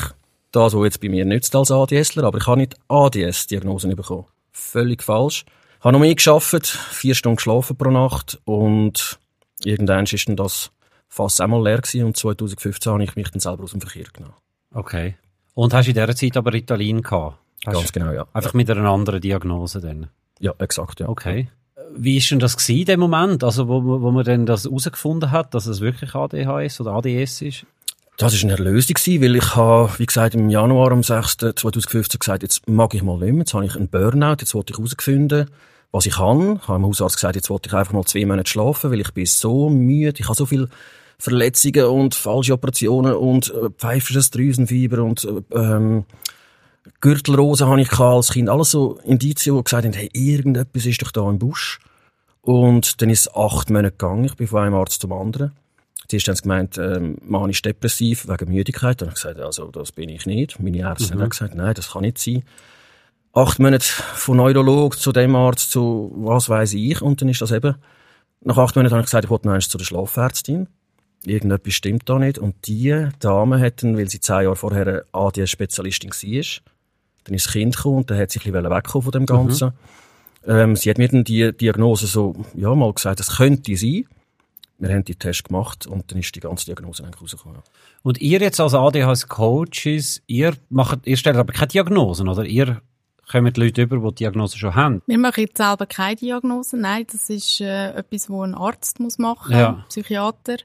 das, 0.52 0.74
was 0.74 0.84
jetzt 0.84 1.00
bei 1.00 1.08
mir 1.08 1.24
nützt 1.24 1.54
als 1.56 1.70
ADSler, 1.70 2.24
aber 2.24 2.38
ich 2.38 2.46
habe 2.46 2.58
nicht 2.58 2.76
ADS-Diagnosen 2.88 3.94
bekommen. 3.96 4.26
Völlig 4.52 5.02
falsch 5.02 5.44
habe 5.86 5.92
noch 5.92 6.00
mehr 6.00 6.14
geschafft, 6.14 6.66
vier 6.66 7.14
Stunden 7.14 7.36
geschlafen 7.36 7.76
pro 7.76 7.90
Nacht 7.90 8.40
und 8.44 9.18
irgendwann 9.64 10.04
ist 10.04 10.28
dann 10.28 10.36
das 10.36 10.72
fast 11.08 11.40
einmal 11.40 11.62
leer 11.62 11.78
gewesen 11.78 12.04
und 12.04 12.16
2015 12.16 12.92
habe 12.92 13.04
ich 13.04 13.14
mich 13.14 13.30
dann 13.30 13.40
selber 13.40 13.64
aus 13.64 13.70
dem 13.70 13.80
Verkehr 13.80 14.06
genommen. 14.12 14.34
Okay. 14.74 15.14
Und 15.54 15.72
hast 15.72 15.86
du 15.86 15.90
in 15.90 15.94
dieser 15.94 16.16
Zeit 16.16 16.36
aber 16.36 16.52
Ritalin 16.52 17.02
gehabt? 17.02 17.38
Hast 17.64 17.74
Ganz 17.74 17.92
genau, 17.92 18.12
ja. 18.12 18.26
Einfach 18.32 18.52
mit 18.52 18.68
einer 18.68 18.90
anderen 18.90 19.20
Diagnose 19.20 19.80
dann? 19.80 20.10
Ja, 20.40 20.54
exakt, 20.58 21.00
ja. 21.00 21.08
Okay. 21.08 21.48
Wie 21.96 22.18
ist 22.18 22.30
denn 22.30 22.38
das 22.38 22.56
gewesen, 22.56 22.84
dem 22.86 23.00
Moment, 23.00 23.42
also 23.42 23.68
wo, 23.68 23.82
wo 23.82 24.10
man 24.10 24.24
dann 24.24 24.46
das 24.46 24.64
herausgefunden 24.64 25.30
hat, 25.30 25.54
dass 25.54 25.66
es 25.66 25.80
wirklich 25.80 26.14
ADHS 26.14 26.80
oder 26.80 26.92
ADS 26.92 27.42
ist? 27.42 27.66
Das 28.18 28.32
ist 28.32 28.44
eine 28.44 28.52
Erlösung 28.52 28.94
gewesen, 28.94 29.22
weil 29.22 29.36
ich 29.36 29.56
habe, 29.56 29.90
wie 29.98 30.06
gesagt, 30.06 30.34
im 30.34 30.48
Januar 30.48 30.92
am 30.92 31.02
6. 31.02 31.36
2015 31.36 32.18
gesagt, 32.18 32.42
jetzt 32.42 32.66
mag 32.66 32.94
ich 32.94 33.02
mal 33.02 33.18
nicht 33.18 33.32
mehr, 33.32 33.40
jetzt 33.40 33.52
habe 33.52 33.66
ich 33.66 33.76
einen 33.76 33.88
Burnout, 33.88 34.36
jetzt 34.40 34.54
wollte 34.54 34.72
ich 34.72 34.78
herausfinden, 34.78 35.50
was 35.92 36.06
ich 36.06 36.14
kann. 36.14 36.56
Ich 36.56 36.68
habe 36.68 36.78
dem 36.78 36.86
Hausarzt 36.86 37.16
gesagt, 37.16 37.36
jetzt 37.36 37.50
wollte 37.50 37.68
ich 37.68 37.74
einfach 37.74 37.92
mal 37.92 38.04
zwei 38.04 38.24
Monate 38.24 38.50
schlafen, 38.50 38.90
weil 38.90 39.00
ich 39.00 39.12
bin 39.12 39.26
so 39.26 39.68
müde, 39.68 40.18
ich 40.18 40.26
habe 40.26 40.36
so 40.36 40.46
viele 40.46 40.68
Verletzungen 41.18 41.84
und 41.86 42.14
falsche 42.14 42.54
Operationen 42.54 43.14
und 43.14 43.50
äh, 43.50 43.70
pfeifisches 43.70 44.30
Drüsenfieber 44.30 45.02
und 45.02 45.24
äh, 45.24 45.56
ähm, 45.56 46.04
Gürtelrose 47.00 47.66
habe 47.66 47.80
ich 47.80 47.92
als 47.98 48.30
Kind. 48.30 48.48
Alles 48.48 48.70
so 48.70 48.98
Indizien, 49.04 49.56
die 49.56 49.64
gesagt 49.64 49.84
haben, 49.84 49.92
hey, 49.92 50.08
irgendetwas 50.12 50.86
ist 50.86 51.02
doch 51.02 51.10
da 51.10 51.28
im 51.28 51.38
Busch. 51.38 51.80
Und 52.46 53.02
dann 53.02 53.10
ist 53.10 53.22
es 53.22 53.34
acht 53.34 53.70
Monate 53.70 53.90
gegangen. 53.90 54.24
Ich 54.24 54.36
bin 54.36 54.46
von 54.46 54.62
einem 54.62 54.74
Arzt 54.76 55.00
zum 55.00 55.12
anderen. 55.12 55.50
Zuerst 56.06 56.28
haben 56.28 56.36
sie 56.36 56.42
gemeint, 56.42 56.78
ähm, 56.78 57.18
manisch-depressiv 57.22 58.28
wegen 58.28 58.52
Müdigkeit. 58.52 59.00
Dann 59.00 59.08
habe 59.08 59.16
ich 59.16 59.22
gesagt, 59.22 59.40
also, 59.40 59.72
das 59.72 59.90
bin 59.90 60.08
ich 60.08 60.26
nicht. 60.26 60.60
Meine 60.60 60.78
Ärzte 60.78 61.16
mhm. 61.16 61.22
haben 61.22 61.30
gesagt, 61.30 61.56
nein, 61.56 61.74
das 61.74 61.90
kann 61.90 62.02
nicht 62.02 62.18
sein. 62.18 62.44
Acht 63.32 63.58
Monate 63.58 63.84
von 63.84 64.36
Neurolog 64.36 64.96
zu 64.96 65.10
dem 65.10 65.34
Arzt 65.34 65.72
zu 65.72 66.12
was 66.14 66.48
weiß 66.48 66.74
ich. 66.74 67.02
Und 67.02 67.20
dann 67.20 67.28
ist 67.28 67.42
das 67.42 67.50
eben, 67.50 67.74
nach 68.42 68.58
acht 68.58 68.76
Monaten 68.76 68.94
habe 68.94 69.00
ich 69.00 69.06
gesagt, 69.06 69.24
ich 69.24 69.30
wollte 69.30 69.48
noch 69.48 69.58
zu 69.58 69.76
der 69.76 69.84
Schlafärztin. 69.84 70.68
Irgendetwas 71.24 71.74
stimmt 71.74 72.08
da 72.08 72.20
nicht. 72.20 72.38
Und 72.38 72.54
die 72.68 73.08
Dame 73.18 73.58
hat 73.58 73.82
dann, 73.82 73.98
weil 73.98 74.08
sie 74.08 74.20
zehn 74.20 74.42
Jahre 74.42 74.54
vorher 74.54 75.04
ADS-Spezialistin 75.10 76.10
war, 76.10 76.62
dann 77.24 77.34
ist 77.34 77.46
das 77.46 77.52
Kind 77.52 77.74
gekommen 77.74 77.96
und 77.96 78.10
dann 78.12 78.18
hat 78.18 78.30
sie 78.30 78.38
ein 78.38 78.52
bisschen 78.52 78.70
wegkommen 78.70 79.02
von 79.02 79.10
dem 79.10 79.22
mhm. 79.22 79.26
Ganzen. 79.26 79.68
Mhm. 79.70 80.05
Ähm, 80.46 80.76
sie 80.76 80.90
hat 80.90 80.98
mir 80.98 81.08
dann 81.08 81.24
die 81.24 81.56
Diagnose 81.56 82.06
so, 82.06 82.34
ja, 82.54 82.74
mal 82.74 82.92
gesagt, 82.92 83.20
es 83.20 83.36
könnte 83.36 83.76
sein 83.76 84.06
wir 84.78 84.90
haben 84.90 85.04
die 85.04 85.14
Test 85.14 85.44
gemacht 85.44 85.86
und 85.86 86.10
dann 86.10 86.18
ist 86.18 86.34
die 86.34 86.40
ganze 86.40 86.66
Diagnose 86.66 87.02
eigentlich 87.02 87.20
rausgekommen. 87.20 87.62
Und 88.02 88.20
ihr 88.20 88.40
jetzt 88.40 88.60
als 88.60 88.74
ADHS-Coaches, 88.74 90.22
ihr 90.26 90.54
macht, 90.68 91.06
ihr 91.06 91.16
stellt 91.16 91.36
aber 91.36 91.52
keine 91.52 91.68
Diagnosen, 91.68 92.28
oder? 92.28 92.44
Ihr 92.44 92.82
kommt 93.30 93.56
die 93.56 93.60
Leute 93.60 93.82
über, 93.82 93.96
die 93.96 94.08
die 94.08 94.14
Diagnose 94.24 94.58
schon 94.58 94.74
haben? 94.74 95.02
Wir 95.06 95.18
machen 95.18 95.40
jetzt 95.40 95.56
selber 95.56 95.86
keine 95.86 96.16
Diagnose, 96.16 96.76
nein, 96.76 97.06
das 97.10 97.28
ist 97.30 97.60
äh, 97.60 97.92
etwas, 97.94 98.28
was 98.30 98.42
ein 98.42 98.54
Arzt 98.54 99.00
muss 99.00 99.18
machen, 99.18 99.52
ja. 99.52 99.68
ein 99.68 99.84
Psychiater. 99.88 100.56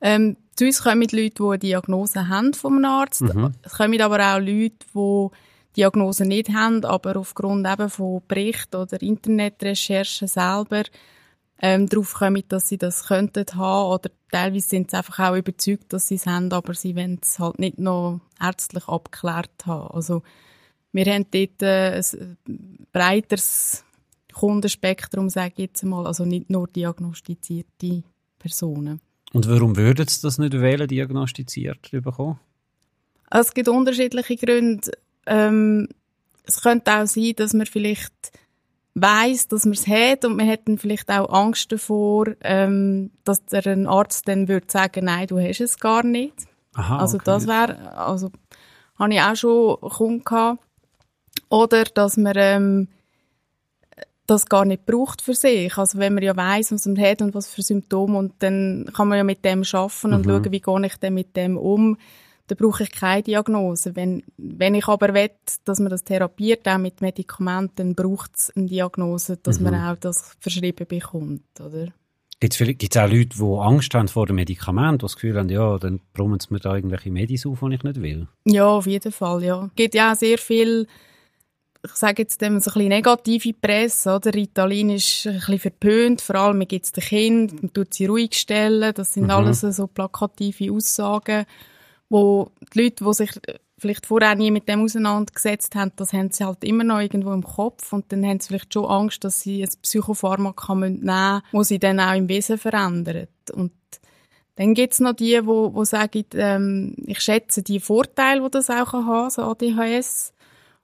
Ähm, 0.00 0.36
zu 0.54 0.66
uns 0.66 0.82
kommen 0.82 1.00
Leute, 1.00 1.30
die 1.30 1.42
eine 1.42 1.58
Diagnose 1.58 2.28
haben 2.28 2.54
von 2.54 2.74
einem 2.74 2.84
Arzt. 2.84 3.22
Mhm. 3.22 3.52
Es 3.62 3.72
kommen 3.72 4.00
aber 4.00 4.20
auch 4.20 4.38
Leute, 4.38 4.76
die 4.94 5.28
Diagnose 5.76 6.24
nicht 6.24 6.50
haben, 6.50 6.84
aber 6.84 7.16
aufgrund 7.16 7.66
eben 7.66 7.90
von 7.90 8.22
Berichten 8.26 8.76
oder 8.76 9.00
Internetrecherchen 9.00 10.28
selber 10.28 10.84
ähm, 11.60 11.88
darauf 11.88 12.14
kommen, 12.14 12.42
dass 12.48 12.68
sie 12.68 12.78
das 12.78 13.06
könnten 13.06 13.46
haben 13.54 13.92
oder 13.92 14.10
teilweise 14.30 14.68
sind 14.68 14.90
sie 14.90 14.96
einfach 14.96 15.30
auch 15.30 15.36
überzeugt, 15.36 15.92
dass 15.92 16.08
sie 16.08 16.16
es 16.16 16.26
haben, 16.26 16.52
aber 16.52 16.74
sie 16.74 16.96
wollen 16.96 17.18
es 17.22 17.38
halt 17.38 17.58
nicht 17.58 17.78
noch 17.78 18.20
ärztlich 18.40 18.88
abgeklärt 18.88 19.66
haben. 19.66 19.94
Also 19.94 20.22
wir 20.92 21.06
haben 21.06 21.26
dort 21.30 21.62
äh, 21.62 22.00
ein 22.00 22.86
breiteres 22.92 23.84
Kundenspektrum, 24.32 25.28
sage 25.28 25.54
ich 25.56 25.64
jetzt 25.66 25.84
mal, 25.84 26.06
also 26.06 26.24
nicht 26.24 26.50
nur 26.50 26.66
diagnostizierte 26.68 28.02
Personen. 28.38 29.00
Und 29.32 29.48
warum 29.48 29.76
würden 29.76 30.06
Sie 30.06 30.22
das 30.22 30.38
nicht 30.38 30.52
wählen, 30.52 30.86
diagnostiziert 30.86 31.90
bekommen? 31.90 32.38
Es 33.30 33.52
gibt 33.52 33.68
unterschiedliche 33.68 34.36
Gründe. 34.36 34.92
Ähm, 35.26 35.88
es 36.46 36.62
könnte 36.62 36.92
auch 36.92 37.06
sein, 37.06 37.32
dass 37.36 37.54
man 37.54 37.66
vielleicht 37.66 38.12
weiß, 38.94 39.48
dass 39.48 39.64
man 39.64 39.74
es 39.74 39.86
hat 39.86 40.24
und 40.24 40.36
man 40.36 40.48
hat 40.48 40.60
dann 40.66 40.78
vielleicht 40.78 41.10
auch 41.10 41.32
Angst 41.32 41.72
davor, 41.72 42.28
ähm, 42.42 43.10
dass 43.24 43.44
der 43.46 43.66
ein 43.66 43.86
Arzt 43.86 44.28
dann 44.28 44.48
würde 44.48 44.66
sagen, 44.70 45.06
nein, 45.06 45.26
du 45.26 45.40
hast 45.40 45.60
es 45.60 45.78
gar 45.78 46.04
nicht. 46.04 46.34
Aha, 46.74 46.98
also 46.98 47.16
okay. 47.16 47.24
das 47.26 47.46
wäre, 47.46 47.96
also 47.96 48.30
habe 48.98 49.14
ich 49.14 49.20
auch 49.20 49.36
schon 49.36 49.80
Kunden 49.80 50.24
gehabt. 50.24 50.60
Oder 51.48 51.84
dass 51.84 52.16
man 52.16 52.34
ähm, 52.36 52.88
das 54.26 54.46
gar 54.46 54.64
nicht 54.64 54.86
braucht 54.86 55.22
für 55.22 55.34
sich. 55.34 55.76
Also 55.76 55.98
wenn 55.98 56.14
man 56.14 56.22
ja 56.22 56.36
weiß, 56.36 56.72
was 56.72 56.86
man 56.86 56.98
hat 56.98 57.20
und 57.20 57.34
was 57.34 57.48
für 57.48 57.62
Symptome 57.62 58.16
und 58.16 58.34
dann 58.38 58.90
kann 58.94 59.08
man 59.08 59.18
ja 59.18 59.24
mit 59.24 59.44
dem 59.44 59.64
schaffen 59.64 60.14
und 60.14 60.26
mhm. 60.26 60.30
schauen, 60.30 60.52
wie 60.52 60.60
gehe 60.60 60.86
ich 60.86 60.96
denn 60.96 61.14
mit 61.14 61.36
dem 61.36 61.56
um 61.56 61.96
dann 62.46 62.58
brauche 62.58 62.82
ich 62.82 62.92
keine 62.92 63.22
Diagnose. 63.22 63.96
Wenn, 63.96 64.22
wenn 64.36 64.74
ich 64.74 64.86
aber 64.86 65.14
will, 65.14 65.30
dass 65.64 65.80
man 65.80 65.90
das 65.90 66.04
therapiert, 66.04 66.68
auch 66.68 66.78
mit 66.78 67.00
Medikamenten, 67.00 67.76
dann 67.76 67.94
braucht 67.94 68.36
es 68.36 68.52
eine 68.54 68.66
Diagnose, 68.66 69.38
dass 69.38 69.58
mhm. 69.58 69.70
man 69.70 69.74
auch 69.74 69.96
das 69.98 70.36
verschrieben 70.40 70.86
bekommt, 70.86 71.42
oder? 71.60 71.88
Gibt 72.40 72.54
es 72.54 72.96
auch 72.96 73.08
Leute, 73.08 73.38
die 73.38 73.42
Angst 73.42 73.94
haben 73.94 74.08
vor 74.08 74.26
dem 74.26 74.36
Medikament, 74.36 75.00
die 75.00 75.04
das 75.04 75.14
Gefühl 75.14 75.38
haben, 75.38 75.48
ja, 75.48 75.78
dann 75.78 76.00
brummen 76.12 76.40
sie 76.40 76.48
mir 76.50 76.60
da 76.60 76.74
irgendwelche 76.74 77.10
Medis 77.10 77.46
auf, 77.46 77.60
die 77.60 77.74
ich 77.74 77.82
nicht 77.82 78.02
will? 78.02 78.28
Ja, 78.44 78.66
auf 78.66 78.86
jeden 78.86 79.12
Fall, 79.12 79.42
ja. 79.42 79.64
Es 79.64 79.74
gibt 79.76 79.94
ja 79.94 80.12
auch 80.12 80.16
sehr 80.16 80.36
viel, 80.36 80.86
ich 81.82 81.92
sage 81.92 82.22
jetzt 82.22 82.42
dem, 82.42 82.60
so 82.60 82.70
ein 82.70 82.74
bisschen 82.74 82.88
negative 82.88 83.54
Presse, 83.54 84.16
oder? 84.16 84.34
Ritalin 84.34 84.90
ist 84.90 85.26
ein 85.26 85.34
bisschen 85.34 85.58
verpönt, 85.58 86.20
vor 86.20 86.34
allem 86.34 86.60
gibt 86.68 86.84
es 86.84 86.92
den 86.92 87.04
Kindern, 87.04 87.58
man 87.62 87.72
tut 87.72 87.94
sie 87.94 88.06
ruhig 88.06 88.34
stellen, 88.34 88.92
das 88.92 89.14
sind 89.14 89.24
mhm. 89.24 89.30
alles 89.30 89.60
so 89.60 89.86
plakative 89.86 90.70
Aussagen 90.70 91.46
wo 92.08 92.50
die 92.72 92.82
Leute, 92.84 93.04
die 93.04 93.14
sich 93.14 93.30
vielleicht 93.78 94.06
vorher 94.06 94.34
nie 94.34 94.50
mit 94.50 94.68
dem 94.68 94.82
auseinandergesetzt 94.82 95.74
haben, 95.74 95.92
das 95.96 96.12
haben 96.12 96.30
sie 96.30 96.44
halt 96.44 96.64
immer 96.64 96.84
noch 96.84 97.00
irgendwo 97.00 97.32
im 97.32 97.42
Kopf 97.42 97.92
und 97.92 98.10
dann 98.12 98.24
haben 98.24 98.40
sie 98.40 98.48
vielleicht 98.48 98.72
schon 98.72 98.86
Angst, 98.86 99.24
dass 99.24 99.40
sie 99.40 99.62
ein 99.62 99.70
Psychopharmaka 99.82 100.74
nehmen 100.74 101.00
müssen, 101.00 101.42
wo 101.52 101.62
sie 101.62 101.78
dann 101.78 102.00
auch 102.00 102.14
im 102.14 102.28
Wesen 102.28 102.58
verändert. 102.58 103.28
Und 103.52 103.72
dann 104.56 104.74
gibt's 104.74 105.00
noch 105.00 105.14
die, 105.14 105.44
wo, 105.44 105.74
wo 105.74 105.84
sagen, 105.84 106.24
ähm, 106.34 106.94
ich 107.06 107.20
schätze 107.20 107.62
die 107.62 107.80
Vorteile, 107.80 108.42
die 108.42 108.50
das 108.50 108.70
auch 108.70 108.92
haben 108.92 109.30
so 109.30 109.42
ADHS. 109.42 110.32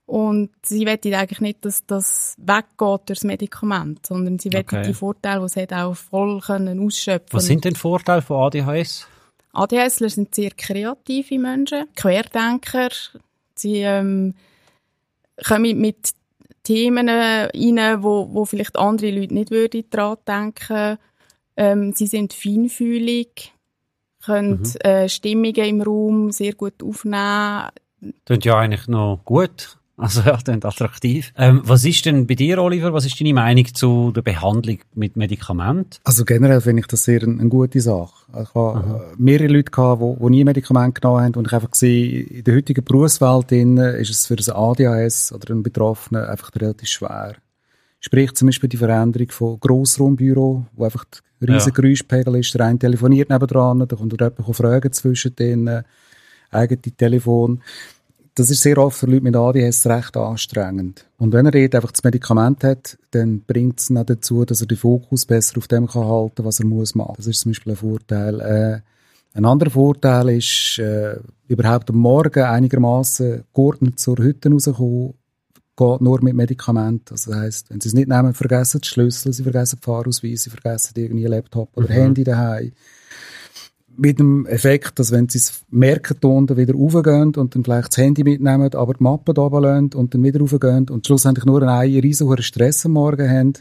Und 0.06 0.50
sie 0.64 0.86
wollen 0.86 1.14
eigentlich 1.14 1.40
nicht, 1.40 1.64
dass 1.64 1.86
das 1.86 2.34
weggeht 2.36 2.78
durch 2.78 3.20
das 3.20 3.24
Medikament, 3.24 4.04
sondern 4.04 4.40
sie 4.40 4.52
wollen 4.52 4.64
okay. 4.64 4.82
die 4.82 4.94
Vorteile, 4.94 5.40
die 5.42 5.48
sie 5.48 5.62
hat, 5.62 5.72
auch 5.72 5.94
voll 5.94 6.40
können 6.40 6.84
ausschöpfen 6.84 7.32
Was 7.32 7.46
sind 7.46 7.64
denn 7.64 7.76
Vorteile 7.76 8.20
von 8.20 8.38
ADHS? 8.38 9.06
ADHSler 9.52 10.10
sind 10.10 10.34
sehr 10.34 10.50
kreative 10.50 11.38
Menschen, 11.38 11.86
Querdenker. 11.96 12.90
Sie 13.54 13.78
ähm, 13.78 14.34
kommen 15.46 15.80
mit 15.80 16.12
Themen 16.62 17.08
rein, 17.08 18.02
wo, 18.02 18.28
wo 18.32 18.44
vielleicht 18.44 18.78
andere 18.78 19.10
Leute 19.10 19.34
nicht 19.34 19.50
würden 19.50 19.84
daran 19.90 20.18
denken. 20.26 20.98
Ähm, 21.56 21.92
sie 21.94 22.06
sind 22.06 22.32
feinfühlig, 22.32 23.52
können 24.24 24.60
mhm. 24.60 24.74
äh, 24.80 25.08
Stimmungen 25.08 25.54
im 25.54 25.82
Raum 25.82 26.32
sehr 26.32 26.54
gut 26.54 26.82
aufnehmen. 26.82 27.70
Klingt 28.24 28.44
ja 28.44 28.58
eigentlich 28.58 28.88
noch 28.88 29.20
gut. 29.24 29.79
Also 30.00 30.22
ja, 30.22 30.36
das 30.36 30.64
attraktiv. 30.64 31.32
Ähm, 31.36 31.60
was 31.64 31.84
ist 31.84 32.06
denn 32.06 32.26
bei 32.26 32.34
dir, 32.34 32.58
Oliver, 32.62 32.92
was 32.92 33.04
ist 33.04 33.20
deine 33.20 33.34
Meinung 33.34 33.66
zu 33.74 34.12
der 34.12 34.22
Behandlung 34.22 34.78
mit 34.94 35.16
Medikamenten? 35.16 35.98
Also 36.04 36.24
generell 36.24 36.60
finde 36.62 36.80
ich 36.80 36.86
das 36.86 37.04
sehr 37.04 37.22
eine, 37.22 37.38
eine 37.38 37.48
gute 37.48 37.80
Sache. 37.80 38.14
Ich 38.32 38.54
habe 38.54 38.78
Aha. 38.78 39.00
mehrere 39.18 39.48
Leute 39.48 39.70
gehabt, 39.70 40.02
die, 40.02 40.16
die 40.18 40.30
nie 40.30 40.44
Medikamente 40.44 41.00
genommen 41.00 41.24
haben 41.24 41.34
und 41.34 41.46
ich 41.46 41.52
einfach 41.52 41.70
gesehen, 41.70 42.26
in 42.28 42.44
der 42.44 42.54
heutigen 42.56 42.84
Berufswelt 42.84 43.52
ist 43.52 44.10
es 44.10 44.26
für 44.26 44.36
ein 44.36 44.56
ADHS 44.56 45.32
oder 45.32 45.52
einen 45.52 45.62
Betroffenen 45.62 46.24
einfach 46.24 46.50
relativ 46.56 46.88
schwer. 46.88 47.34
Sprich 48.00 48.32
zum 48.32 48.48
Beispiel 48.48 48.70
die 48.70 48.78
Veränderung 48.78 49.28
von 49.30 49.60
Grossraumbüro, 49.60 50.64
wo 50.74 50.84
einfach 50.84 51.04
ein 51.42 51.52
riesiger 51.52 51.76
ja. 51.76 51.82
Geräuschpegel 51.82 52.36
ist, 52.36 52.54
der 52.54 52.64
eine 52.64 52.78
telefoniert 52.78 53.28
nebendran, 53.28 53.80
da 53.80 53.96
kommt 53.96 54.18
jemand 54.18 54.56
fragen 54.56 54.92
zwischen 54.92 55.36
den 55.36 55.82
eigenen 56.50 56.96
Telefon 56.96 57.60
das 58.34 58.50
ist 58.50 58.62
sehr 58.62 58.78
oft 58.78 58.98
für 58.98 59.06
Leute 59.06 59.22
mit 59.22 59.36
ADHS 59.36 59.86
recht 59.86 60.16
anstrengend. 60.16 61.06
Und 61.18 61.32
wenn 61.32 61.46
er 61.46 61.52
dort 61.52 61.74
einfach 61.74 61.92
das 61.92 62.04
Medikament 62.04 62.62
hat, 62.64 62.98
dann 63.10 63.40
bringt 63.40 63.80
es 63.80 63.90
ihn 63.90 64.02
dazu, 64.04 64.44
dass 64.44 64.60
er 64.60 64.66
den 64.66 64.78
Fokus 64.78 65.26
besser 65.26 65.58
auf 65.58 65.68
dem 65.68 65.86
kann 65.86 66.04
halten 66.04 66.44
was 66.44 66.60
er 66.60 66.66
muss 66.66 66.94
machen. 66.94 67.14
Das 67.16 67.26
ist 67.26 67.40
zum 67.40 67.50
Beispiel 67.50 67.72
ein 67.72 67.76
Vorteil. 67.76 68.40
Äh, 68.40 68.80
ein 69.32 69.44
anderer 69.44 69.70
Vorteil 69.70 70.30
ist, 70.30 70.78
äh, 70.78 71.16
überhaupt 71.48 71.90
am 71.90 71.96
Morgen 71.96 72.42
einigermaßen 72.42 73.44
geordnet 73.54 73.98
zur 73.98 74.18
Hütte 74.18 74.50
rauskommen, 74.50 75.14
geht 75.76 76.00
nur 76.00 76.22
mit 76.22 76.34
Medikamenten. 76.34 77.12
Also 77.12 77.30
das 77.30 77.40
heisst, 77.40 77.70
wenn 77.70 77.80
sie 77.80 77.88
es 77.88 77.94
nicht 77.94 78.08
nehmen, 78.08 78.34
vergessen 78.34 78.80
die 78.80 78.88
Schlüssel, 78.88 79.32
sie 79.32 79.42
vergessen 79.42 79.78
die 79.80 79.84
Fahrausweise, 79.84 80.36
sie 80.44 80.50
vergessen 80.50 80.94
irgendwie 80.96 81.26
Laptop 81.26 81.76
oder 81.76 81.88
mhm. 81.88 81.92
Handy 81.92 82.24
daheim 82.24 82.72
mit 83.96 84.18
dem 84.18 84.46
Effekt, 84.46 84.98
dass 84.98 85.12
wenn 85.12 85.28
sie 85.28 85.38
es 85.38 85.62
merken, 85.70 86.16
unten 86.22 86.56
wieder 86.56 86.74
raufgehen 86.74 87.34
und 87.34 87.54
dann 87.54 87.64
vielleicht 87.64 87.88
das 87.88 87.98
Handy 87.98 88.24
mitnehmen, 88.24 88.72
aber 88.74 88.94
die 88.94 89.02
Mappe 89.02 89.34
da 89.34 89.46
lassen 89.46 89.90
und 89.94 90.14
dann 90.14 90.22
wieder 90.22 90.40
raufgehen 90.40 90.88
und 90.88 91.06
schlussendlich 91.06 91.44
nur 91.44 91.62
einen 91.62 92.00
riesen 92.00 92.42
Stress 92.42 92.86
am 92.86 92.92
Morgen 92.92 93.28
haben. 93.28 93.54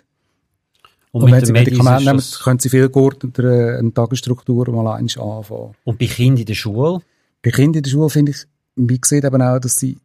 Und, 1.12 1.24
und 1.24 1.32
wenn 1.32 1.44
sie 1.44 1.52
Medikamente 1.52 2.06
nehmen, 2.06 2.24
können 2.44 2.60
sie 2.60 2.70
viel 2.70 2.88
geordneter 2.90 3.44
äh, 3.44 3.78
eine 3.80 3.94
Tagesstruktur 3.94 4.70
mal 4.72 4.96
anfangen. 4.96 5.74
Und 5.84 5.98
bei 5.98 6.06
Kindern 6.06 6.42
in 6.42 6.46
der 6.46 6.54
Schule? 6.54 7.02
Bei 7.42 7.50
Kindern 7.50 7.80
in 7.80 7.84
der 7.84 7.90
Schule 7.90 8.10
finde 8.10 8.32
ich, 8.32 8.46
wie 8.76 9.02
sieht 9.04 9.24
eben 9.24 9.42
auch, 9.42 9.60
dass 9.60 9.78
sie 9.78 9.98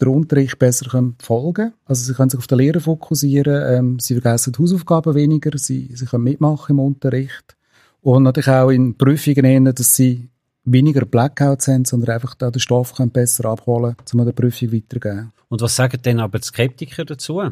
den 0.00 0.08
Unterricht 0.08 0.58
besser 0.58 0.90
können 0.90 1.14
folgen 1.20 1.54
können. 1.54 1.72
Also 1.84 2.04
sie 2.04 2.14
können 2.14 2.30
sich 2.30 2.38
auf 2.38 2.48
den 2.48 2.58
Lehrer 2.58 2.80
fokussieren, 2.80 3.62
ähm, 3.66 3.98
sie 4.00 4.20
vergessen 4.20 4.52
die 4.52 4.62
Hausaufgaben 4.62 5.14
weniger, 5.14 5.56
sie, 5.56 5.90
sie 5.94 6.06
können 6.06 6.24
mitmachen 6.24 6.72
im 6.72 6.80
Unterricht. 6.80 7.56
Und 8.02 8.24
natürlich 8.24 8.48
auch 8.48 8.70
in 8.70 8.96
Prüfungen 8.96 9.44
eher, 9.44 9.72
dass 9.72 9.96
sie 9.96 10.28
weniger 10.64 11.06
Blackouts 11.06 11.68
haben, 11.68 11.84
sondern 11.84 12.16
einfach 12.16 12.34
da 12.34 12.50
den 12.50 12.60
Stoff 12.60 12.94
können 12.94 13.10
besser 13.10 13.46
abholen 13.46 13.96
können, 13.96 14.20
um 14.20 14.26
der 14.26 14.32
Prüfung 14.32 14.72
weiterzugeben. 14.72 15.32
Und 15.48 15.60
was 15.60 15.76
sagen 15.76 16.00
denn 16.02 16.20
aber 16.20 16.38
die 16.38 16.46
Skeptiker 16.46 17.04
dazu? 17.04 17.42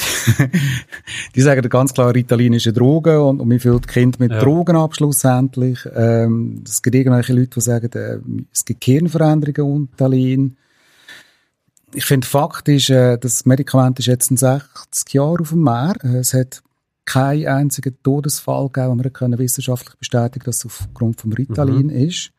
die 1.34 1.40
sagen 1.40 1.68
ganz 1.68 1.94
klar, 1.94 2.14
Ritalin 2.14 2.54
ist 2.54 2.66
eine 2.66 2.72
Droge 2.72 3.22
und, 3.22 3.40
und 3.40 3.48
man 3.48 3.60
füllt 3.60 3.86
Kind 3.86 4.18
mit 4.18 4.32
ja. 4.32 4.40
Drogen 4.40 4.76
ab 4.76 4.94
schlussendlich. 4.94 5.78
Ähm, 5.94 6.64
es 6.66 6.82
gibt 6.82 6.96
irgendwelche 6.96 7.32
Leute, 7.32 7.50
die 7.54 7.60
sagen, 7.60 7.92
äh, 7.92 8.18
es 8.52 8.64
gibt 8.64 8.84
Hirnveränderungen 8.84 9.72
unter 9.82 10.06
Ritalin. 10.06 10.56
Ich 11.94 12.04
finde, 12.04 12.26
Fakt 12.26 12.68
ist, 12.68 12.90
äh, 12.90 13.18
das 13.18 13.46
Medikament 13.46 13.98
ist 13.98 14.06
jetzt 14.06 14.30
in 14.30 14.36
60 14.36 15.14
Jahren 15.14 15.40
auf 15.40 15.50
dem 15.50 15.60
Markt. 15.60 16.04
Äh, 16.04 16.18
es 16.18 16.34
hat 16.34 16.62
keinen 17.08 17.46
einzigen 17.46 17.96
Todesfall 18.02 18.68
gegeben, 18.68 18.98
wo 18.98 19.02
wir 19.02 19.10
können 19.10 19.38
wissenschaftlich 19.38 19.96
bestätigen 19.96 20.44
dass 20.44 20.58
es 20.58 20.66
aufgrund 20.66 21.20
vom 21.20 21.32
Ritalin 21.32 21.86
mhm. 21.86 22.08
ist. 22.08 22.32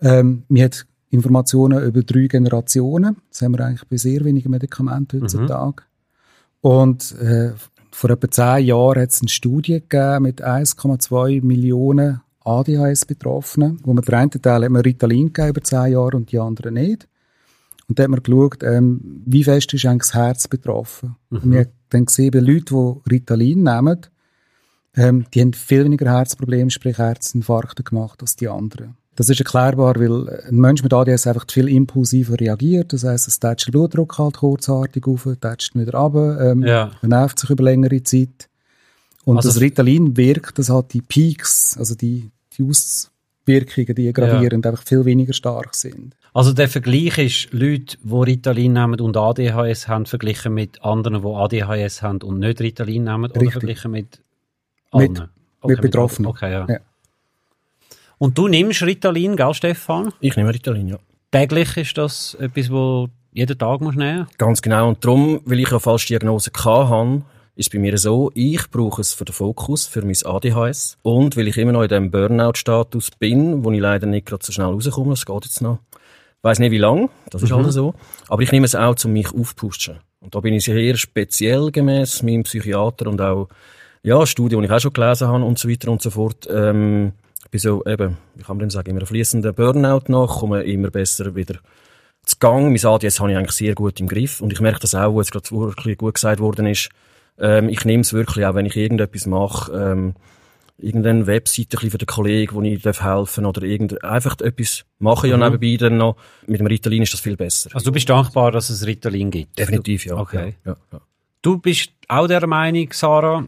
Ähm, 0.00 0.44
wir 0.48 0.64
haben 0.64 0.76
Informationen 1.10 1.82
über 1.82 2.02
drei 2.02 2.28
Generationen. 2.28 3.16
Das 3.30 3.42
haben 3.42 3.52
wir 3.52 3.64
eigentlich 3.64 3.88
bei 3.88 3.96
sehr 3.96 4.24
wenigen 4.24 4.50
Medikamenten 4.50 5.18
mhm. 5.18 5.22
heutzutage. 5.22 5.82
Mhm. 5.82 6.70
Und 6.70 7.18
äh, 7.20 7.52
vor 7.90 8.10
etwa 8.10 8.30
zehn 8.30 8.66
Jahren 8.66 9.02
hat 9.02 9.10
es 9.10 9.20
eine 9.20 9.28
Studie 9.28 9.80
gegeben 9.80 10.22
mit 10.22 10.44
1,2 10.44 11.44
Millionen 11.44 12.20
ADHS-Betroffenen, 12.44 13.80
wo 13.82 13.92
man 13.92 14.04
den 14.04 14.14
einen 14.14 14.30
Teil 14.30 14.64
hat 14.64 14.70
man 14.70 14.82
Ritalin 14.82 15.32
gegeben 15.32 15.48
über 15.50 15.62
zehn 15.62 15.92
Jahre 15.92 16.16
und 16.16 16.30
die 16.30 16.38
anderen 16.38 16.74
nicht. 16.74 17.08
Und 17.88 17.98
da 17.98 18.04
hat 18.04 18.10
man 18.10 18.22
geschaut, 18.22 18.62
ähm, 18.62 19.22
wie 19.26 19.42
fest 19.42 19.74
ist 19.74 19.84
eigentlich 19.84 20.10
das 20.10 20.14
Herz 20.14 20.46
betroffen. 20.46 21.16
Mhm. 21.30 21.38
Und 21.38 21.50
wir 21.50 21.58
haben 21.60 21.72
dann 21.90 22.06
gesehen, 22.06 22.30
bei 22.30 22.40
Leuten, 22.40 23.00
die 23.06 23.10
Ritalin 23.10 23.62
nehmen, 23.62 24.06
ähm, 24.96 25.26
die 25.32 25.40
haben 25.40 25.52
viel 25.52 25.84
weniger 25.84 26.10
Herzprobleme, 26.10 26.70
sprich 26.70 26.98
Herzinfarkte 26.98 27.82
gemacht 27.82 28.20
als 28.22 28.36
die 28.36 28.48
anderen. 28.48 28.96
Das 29.16 29.28
ist 29.28 29.38
erklärbar, 29.38 29.96
weil 29.96 30.28
ein 30.48 30.56
Mensch 30.56 30.82
mit 30.82 30.94
ADS 30.94 31.26
einfach 31.26 31.44
viel 31.50 31.68
impulsiver 31.68 32.40
reagiert. 32.40 32.92
Das 32.92 33.04
heisst, 33.04 33.28
es 33.28 33.38
tätscht 33.38 33.68
den 33.68 33.72
Blutdruck 33.72 34.18
halt 34.18 34.38
kurzartig 34.38 35.06
auf, 35.06 35.28
tätscht 35.40 35.74
wieder 35.74 35.98
runter, 35.98 36.52
ähm, 36.52 36.62
ja. 36.62 36.92
nervt 37.02 37.38
sich 37.38 37.50
über 37.50 37.64
längere 37.64 38.02
Zeit. 38.02 38.48
Und 39.24 39.36
also 39.36 39.50
das 39.50 39.60
Ritalin 39.60 40.16
wirkt, 40.16 40.58
das 40.58 40.70
hat 40.70 40.94
die 40.94 41.02
Peaks, 41.02 41.76
also 41.78 41.94
die, 41.94 42.30
die 42.56 42.62
Auswirkungen, 43.50 43.94
die 43.94 44.12
gravierend 44.12 44.64
ja. 44.64 44.70
einfach 44.70 44.84
viel 44.84 45.04
weniger 45.04 45.32
stark 45.32 45.74
sind. 45.74 46.14
Also 46.32 46.52
der 46.52 46.68
Vergleich 46.68 47.18
ist 47.18 47.52
Leute, 47.52 47.96
die 48.02 48.14
Ritalin 48.14 48.72
nehmen 48.72 49.00
und 49.00 49.16
ADHS 49.16 49.88
haben, 49.88 50.06
verglichen 50.06 50.54
mit 50.54 50.82
anderen, 50.82 51.22
die 51.22 51.62
ADHS 51.62 52.02
haben 52.02 52.22
und 52.22 52.38
nicht 52.38 52.60
Ritalin 52.60 53.04
nehmen, 53.04 53.30
oder 53.30 53.50
verglichen 53.50 53.90
mit 53.90 54.20
allen? 54.90 55.12
Mit, 55.12 55.22
okay, 55.60 55.72
mit 55.72 55.80
Betroffenen. 55.82 56.30
okay, 56.30 56.52
ja. 56.52 56.66
ja. 56.68 56.78
Und 58.18 58.36
du 58.36 58.48
nimmst 58.48 58.82
Ritalin, 58.82 59.36
gell, 59.36 59.54
Stefan? 59.54 60.12
Ich 60.20 60.36
nehme 60.36 60.52
Ritalin, 60.52 60.88
ja. 60.88 60.98
Täglich 61.32 61.76
ist 61.76 61.96
das 61.96 62.34
etwas, 62.34 62.70
wo 62.70 63.08
jeden 63.32 63.58
Tag 63.58 63.80
musst 63.80 63.96
nehmen? 63.96 64.26
Ganz 64.36 64.60
genau. 64.60 64.88
Und 64.88 65.04
darum, 65.04 65.40
weil 65.44 65.60
ich 65.60 65.70
ja 65.70 65.78
falsche 65.78 66.08
Diagnose 66.08 66.50
hatte, 66.64 67.22
ist 67.60 67.72
bei 67.72 67.78
mir 67.78 67.96
so, 67.98 68.30
ich 68.34 68.70
brauche 68.70 69.00
es 69.00 69.12
für 69.12 69.24
den 69.24 69.34
Fokus, 69.34 69.86
für 69.86 70.02
mein 70.02 70.16
ADHS. 70.24 70.96
Und 71.02 71.36
weil 71.36 71.46
ich 71.46 71.56
immer 71.58 71.72
noch 71.72 71.82
in 71.82 71.88
dem 71.88 72.10
Burnout-Status 72.10 73.12
bin, 73.12 73.64
wo 73.64 73.70
ich 73.70 73.80
leider 73.80 74.06
nicht 74.06 74.26
gerade 74.26 74.44
so 74.44 74.52
schnell 74.52 74.66
rauskomme, 74.66 75.10
das 75.10 75.26
geht 75.26 75.44
jetzt 75.44 75.60
noch, 75.60 75.78
weiß 76.42 76.58
nicht 76.58 76.72
wie 76.72 76.78
lang, 76.78 77.10
das 77.30 77.42
ist 77.42 77.50
mhm. 77.50 77.56
halt 77.56 77.72
so. 77.72 77.94
Aber 78.28 78.42
ich 78.42 78.50
nehme 78.50 78.64
es 78.64 78.74
auch, 78.74 78.96
um 79.04 79.12
mich 79.12 79.32
aufzupusten. 79.32 80.00
Und 80.20 80.34
da 80.34 80.40
bin 80.40 80.54
ich 80.54 80.64
sehr 80.64 80.96
speziell 80.96 81.70
gemäß 81.70 82.22
meinem 82.22 82.42
Psychiater 82.42 83.06
und 83.06 83.20
auch, 83.20 83.48
ja, 84.02 84.26
Studien, 84.26 84.60
die 84.60 84.66
ich 84.66 84.72
auch 84.72 84.80
schon 84.80 84.92
gelesen 84.92 85.28
habe 85.28 85.44
und 85.44 85.58
so 85.58 85.68
weiter 85.68 85.90
und 85.90 86.00
so 86.02 86.10
fort. 86.10 86.48
Ähm, 86.50 87.12
ich 87.44 87.50
bin 87.50 87.60
so, 87.60 87.84
eben, 87.84 88.16
wie 88.34 88.42
kann 88.42 88.58
denn 88.58 88.70
sagen, 88.70 88.90
immer 88.90 89.00
ein 89.00 89.06
fließender 89.06 89.52
Burnout 89.52 90.04
nach, 90.08 90.38
komme 90.38 90.62
immer 90.62 90.90
besser 90.90 91.34
wieder 91.34 91.56
zu 92.24 92.36
Gang. 92.38 92.72
Mein 92.72 92.84
ADS 92.84 93.20
habe 93.20 93.32
ich 93.32 93.36
eigentlich 93.36 93.52
sehr 93.52 93.74
gut 93.74 94.00
im 94.00 94.08
Griff. 94.08 94.40
Und 94.40 94.52
ich 94.52 94.60
merke 94.60 94.80
das 94.80 94.94
auch, 94.94 95.12
wo 95.12 95.20
jetzt 95.20 95.32
gerade 95.32 95.50
wirklich 95.50 95.98
gut 95.98 96.14
gesagt 96.14 96.40
worden 96.40 96.66
ist. 96.66 96.88
Ähm, 97.38 97.68
ich 97.68 97.84
nehme 97.84 98.02
es 98.02 98.12
wirklich 98.12 98.44
auch, 98.46 98.54
wenn 98.54 98.66
ich 98.66 98.76
irgendetwas 98.76 99.26
mache, 99.26 99.72
ähm, 99.72 100.14
irgendeine 100.78 101.26
Webseite 101.26 101.78
für 101.78 101.98
den 101.98 102.06
Kollegen, 102.06 102.54
wo 102.54 102.62
ich 102.62 102.84
helfen 102.84 103.44
darf 103.44 103.56
oder 103.56 103.62
irgend, 103.62 104.02
einfach 104.04 104.38
etwas 104.40 104.84
machen 104.98 105.30
mhm. 105.30 105.40
ja 105.40 105.50
nebenbei 105.50 105.76
dann 105.76 105.98
noch. 105.98 106.16
Mit 106.46 106.60
dem 106.60 106.66
Ritalin 106.66 107.02
ist 107.02 107.12
das 107.12 107.20
viel 107.20 107.36
besser. 107.36 107.70
Also 107.74 107.86
du 107.86 107.92
bist 107.92 108.08
dankbar, 108.08 108.52
dass 108.52 108.70
es 108.70 108.86
Ritalin 108.86 109.30
gibt? 109.30 109.58
Definitiv, 109.58 110.06
ja. 110.06 110.16
Okay. 110.16 110.54
Ja, 110.64 110.76
ja. 110.92 111.00
Du 111.42 111.58
bist 111.58 111.90
auch 112.08 112.26
der 112.26 112.46
Meinung, 112.46 112.88
Sarah? 112.92 113.46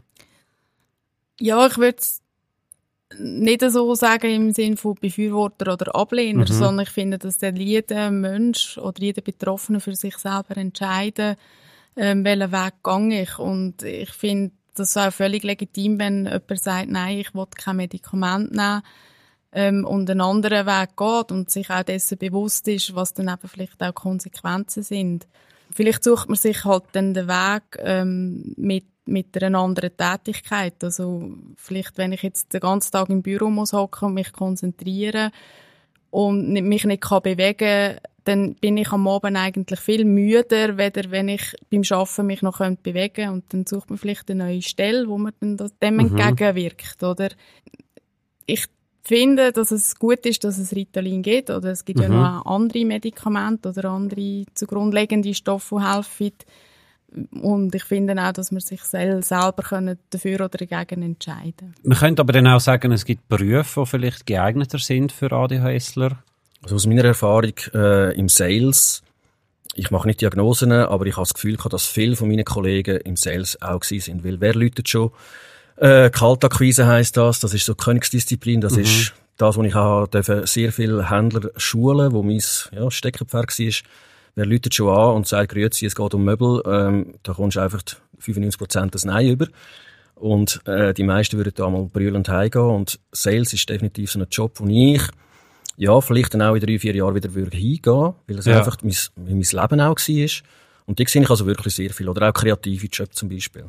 Ja, 1.39 1.67
ich 1.67 1.77
würde 1.77 1.97
nicht 3.19 3.61
so 3.69 3.93
sagen 3.95 4.31
im 4.31 4.53
Sinne 4.53 4.77
von 4.77 4.95
Befürworter 4.95 5.73
oder 5.73 5.95
Ablehner, 5.95 6.41
mhm. 6.41 6.53
sondern 6.53 6.85
ich 6.85 6.89
finde, 6.89 7.17
dass 7.17 7.37
der 7.37 7.53
jeder 7.53 8.09
Mensch 8.11 8.77
oder 8.77 8.99
jeder 9.01 9.21
Betroffene 9.21 9.79
für 9.79 9.95
sich 9.95 10.17
selber 10.17 10.57
entscheiden, 10.57 11.35
ähm, 11.95 12.23
welchen 12.25 12.51
Weg 12.51 12.73
gehe 12.83 13.21
ich. 13.23 13.39
Und 13.39 13.83
ich 13.83 14.11
finde, 14.11 14.53
das 14.75 14.89
ist 14.89 14.97
auch 14.97 15.11
völlig 15.13 15.43
legitim, 15.43 15.99
wenn 15.99 16.25
jemand 16.25 16.59
sagt, 16.59 16.89
nein, 16.89 17.19
ich 17.19 17.33
will 17.33 17.45
kein 17.55 17.77
Medikament 17.77 18.51
nehmen. 18.51 18.81
ähm, 19.53 19.85
und 19.85 20.09
einen 20.09 20.21
anderen 20.21 20.65
Weg 20.65 20.97
geht 20.97 21.31
und 21.31 21.49
sich 21.49 21.69
auch 21.69 21.83
dessen 21.83 22.17
bewusst 22.17 22.67
ist, 22.67 22.95
was 22.95 23.13
dann 23.13 23.27
eben 23.27 23.47
vielleicht 23.47 23.81
auch 23.81 23.93
Konsequenzen 23.93 24.83
sind. 24.83 25.27
Vielleicht 25.71 26.03
sucht 26.03 26.27
man 26.27 26.35
sich 26.35 26.65
halt 26.65 26.83
dann 26.93 27.13
den 27.13 27.27
Weg 27.27 27.63
ähm, 27.79 28.53
mit 28.57 28.85
mit 29.05 29.41
einer 29.43 29.59
anderen 29.59 29.95
Tätigkeit. 29.97 30.81
Also 30.81 31.33
vielleicht, 31.57 31.97
wenn 31.97 32.13
ich 32.13 32.23
jetzt 32.23 32.53
den 32.53 32.61
ganzen 32.61 32.91
Tag 32.91 33.09
im 33.09 33.21
Büro 33.21 33.49
muss 33.49 33.73
hocken 33.73 34.07
und 34.07 34.13
mich 34.13 34.31
konzentrieren 34.31 35.31
und 36.09 36.53
mich 36.53 36.85
nicht 36.85 37.03
kann 37.03 37.21
bewegen 37.21 37.97
dann 38.23 38.55
bin 38.55 38.77
ich 38.77 38.91
am 38.91 39.07
Abend 39.07 39.37
eigentlich 39.37 39.79
viel 39.79 40.05
müder, 40.05 40.77
weder 40.77 41.11
wenn 41.11 41.29
ich 41.29 41.55
beim 41.69 41.83
Arbeiten 41.89 42.25
mich 42.25 42.41
noch 42.41 42.59
bewegen 42.59 43.13
könnte. 43.13 43.31
Und 43.31 43.53
dann 43.53 43.65
sucht 43.65 43.89
man 43.89 43.99
vielleicht 43.99 44.29
eine 44.31 44.45
neue 44.45 44.61
Stelle, 44.61 45.07
wo 45.07 45.17
man 45.17 45.33
dann 45.39 45.57
dem 45.81 45.93
mhm. 45.95 45.99
entgegenwirkt, 45.99 47.03
oder? 47.03 47.29
Ich 48.45 48.65
finde, 49.03 49.51
dass 49.51 49.71
es 49.71 49.97
gut 49.97 50.25
ist, 50.25 50.43
dass 50.43 50.57
es 50.57 50.73
Ritalin 50.73 51.21
gibt, 51.21 51.49
oder 51.49 51.71
es 51.71 51.83
gibt 51.83 51.99
mhm. 51.99 52.03
ja 52.03 52.09
noch 52.09 52.45
andere 52.45 52.85
Medikamente 52.85 53.69
oder 53.69 53.89
andere 53.89 54.45
zugrundlegende 54.53 55.33
Stoffe, 55.33 55.75
die 55.77 55.85
helfen. 55.85 56.31
Und 57.41 57.75
ich 57.75 57.83
finde 57.83 58.15
auch, 58.17 58.31
dass 58.31 58.51
man 58.51 58.61
sich 58.61 58.81
selber 58.81 59.21
dafür 60.09 60.35
oder 60.45 60.49
dagegen 60.49 61.03
entscheiden 61.03 61.53
kann. 61.57 61.75
Man 61.83 61.97
könnte 61.97 62.21
aber 62.21 62.33
dann 62.33 62.47
auch 62.47 62.59
sagen, 62.59 62.91
es 62.91 63.05
gibt 63.05 63.27
Berufe, 63.27 63.81
die 63.81 63.85
vielleicht 63.85 64.25
geeigneter 64.25 64.79
sind 64.79 65.11
für 65.11 65.31
ADHSler. 65.31 66.23
Also 66.63 66.75
aus 66.75 66.85
meiner 66.85 67.03
Erfahrung 67.03 67.53
äh, 67.73 68.17
im 68.17 68.29
Sales, 68.29 69.03
ich 69.75 69.91
mache 69.91 70.07
nicht 70.07 70.21
Diagnosen, 70.21 70.71
aber 70.71 71.05
ich 71.05 71.13
habe 71.13 71.23
das 71.23 71.33
Gefühl 71.33 71.57
dass 71.57 71.85
viele 71.85 72.15
von 72.15 72.29
meinen 72.29 72.45
Kollegen 72.45 72.97
im 73.01 73.15
Sales 73.15 73.61
auch 73.61 73.79
gewesen 73.79 74.03
sind. 74.03 74.23
Weil 74.23 74.39
wer 74.39 74.55
läutet 74.55 74.87
schon? 74.87 75.11
Äh, 75.77 76.09
Kaltakquise 76.09 76.87
heisst 76.87 77.17
das, 77.17 77.39
das 77.39 77.53
ist 77.53 77.65
so 77.65 77.75
Königsdisziplin, 77.75 78.61
das 78.61 78.73
mhm. 78.73 78.83
ist 78.83 79.13
das, 79.37 79.57
was 79.57 79.65
ich 79.65 80.09
dürfen 80.11 80.45
sehr 80.45 80.71
viele 80.71 81.09
Händler 81.09 81.49
schulen, 81.57 82.13
wo 82.13 82.21
mein 82.21 82.41
ja, 82.71 82.89
Steckerpferd 82.89 83.59
war. 83.59 83.73
Wer 84.35 84.45
läutet 84.45 84.73
schon 84.73 84.89
an 84.89 85.15
und 85.15 85.27
sagt, 85.27 85.51
grüezi, 85.51 85.85
es 85.85 85.95
geht 85.95 86.13
um 86.13 86.23
Möbel, 86.23 86.61
ähm, 86.65 87.15
da 87.23 87.33
kommst 87.33 87.57
du 87.57 87.61
einfach 87.61 87.81
95% 88.21 88.91
das 88.91 89.05
Nein 89.05 89.27
über. 89.27 89.47
Und 90.15 90.61
äh, 90.65 90.93
die 90.93 91.03
meisten 91.03 91.37
würden 91.37 91.53
da 91.55 91.69
mal 91.69 91.85
brüllend 91.85 92.29
heimgehen. 92.29 92.65
Und 92.65 92.99
Sales 93.11 93.53
ist 93.53 93.69
definitiv 93.69 94.11
so 94.11 94.19
ein 94.19 94.27
Job, 94.31 94.59
wo 94.59 94.67
ich 94.67 95.01
ja, 95.77 95.99
vielleicht 96.01 96.33
dann 96.33 96.41
auch 96.41 96.55
in 96.55 96.61
drei, 96.61 96.79
vier 96.79 96.95
Jahren 96.95 97.15
wieder 97.15 97.33
würde 97.33 97.57
hingehen, 97.57 98.13
weil 98.27 98.37
es 98.37 98.45
ja. 98.45 98.57
einfach 98.57 98.77
mein, 98.83 98.95
mein 99.15 99.41
Leben 99.41 99.81
auch 99.81 99.97
war. 99.97 100.29
Und 100.85 100.99
die 100.99 101.05
sehe 101.07 101.21
ich 101.21 101.29
also 101.29 101.45
wirklich 101.45 101.75
sehr 101.75 101.91
viel. 101.91 102.09
Oder 102.09 102.29
auch 102.29 102.33
kreative 102.33 102.87
Jobs 102.87 103.15
zum 103.15 103.29
Beispiel. 103.29 103.65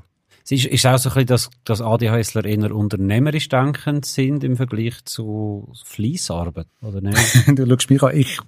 Es 0.46 0.50
ist, 0.50 0.66
ist 0.66 0.84
auch 0.84 0.99
so 0.99 1.08
ein 1.08 1.14
bisschen, 1.14 1.26
dass, 1.28 1.50
dass 1.64 1.80
ADHSler 1.80 2.44
eher 2.44 2.76
unternehmerisch 2.76 3.49
denkend 3.49 4.04
sind 4.04 4.44
im 4.44 4.58
Vergleich 4.58 5.02
zu 5.06 5.73
Fließarbeit, 5.87 6.66
oder 6.82 7.00
nicht? 7.00 7.49
du 7.58 7.66
schaust 7.66 7.88
mich 7.88 8.02
an, 8.02 8.14
ich, 8.14 8.38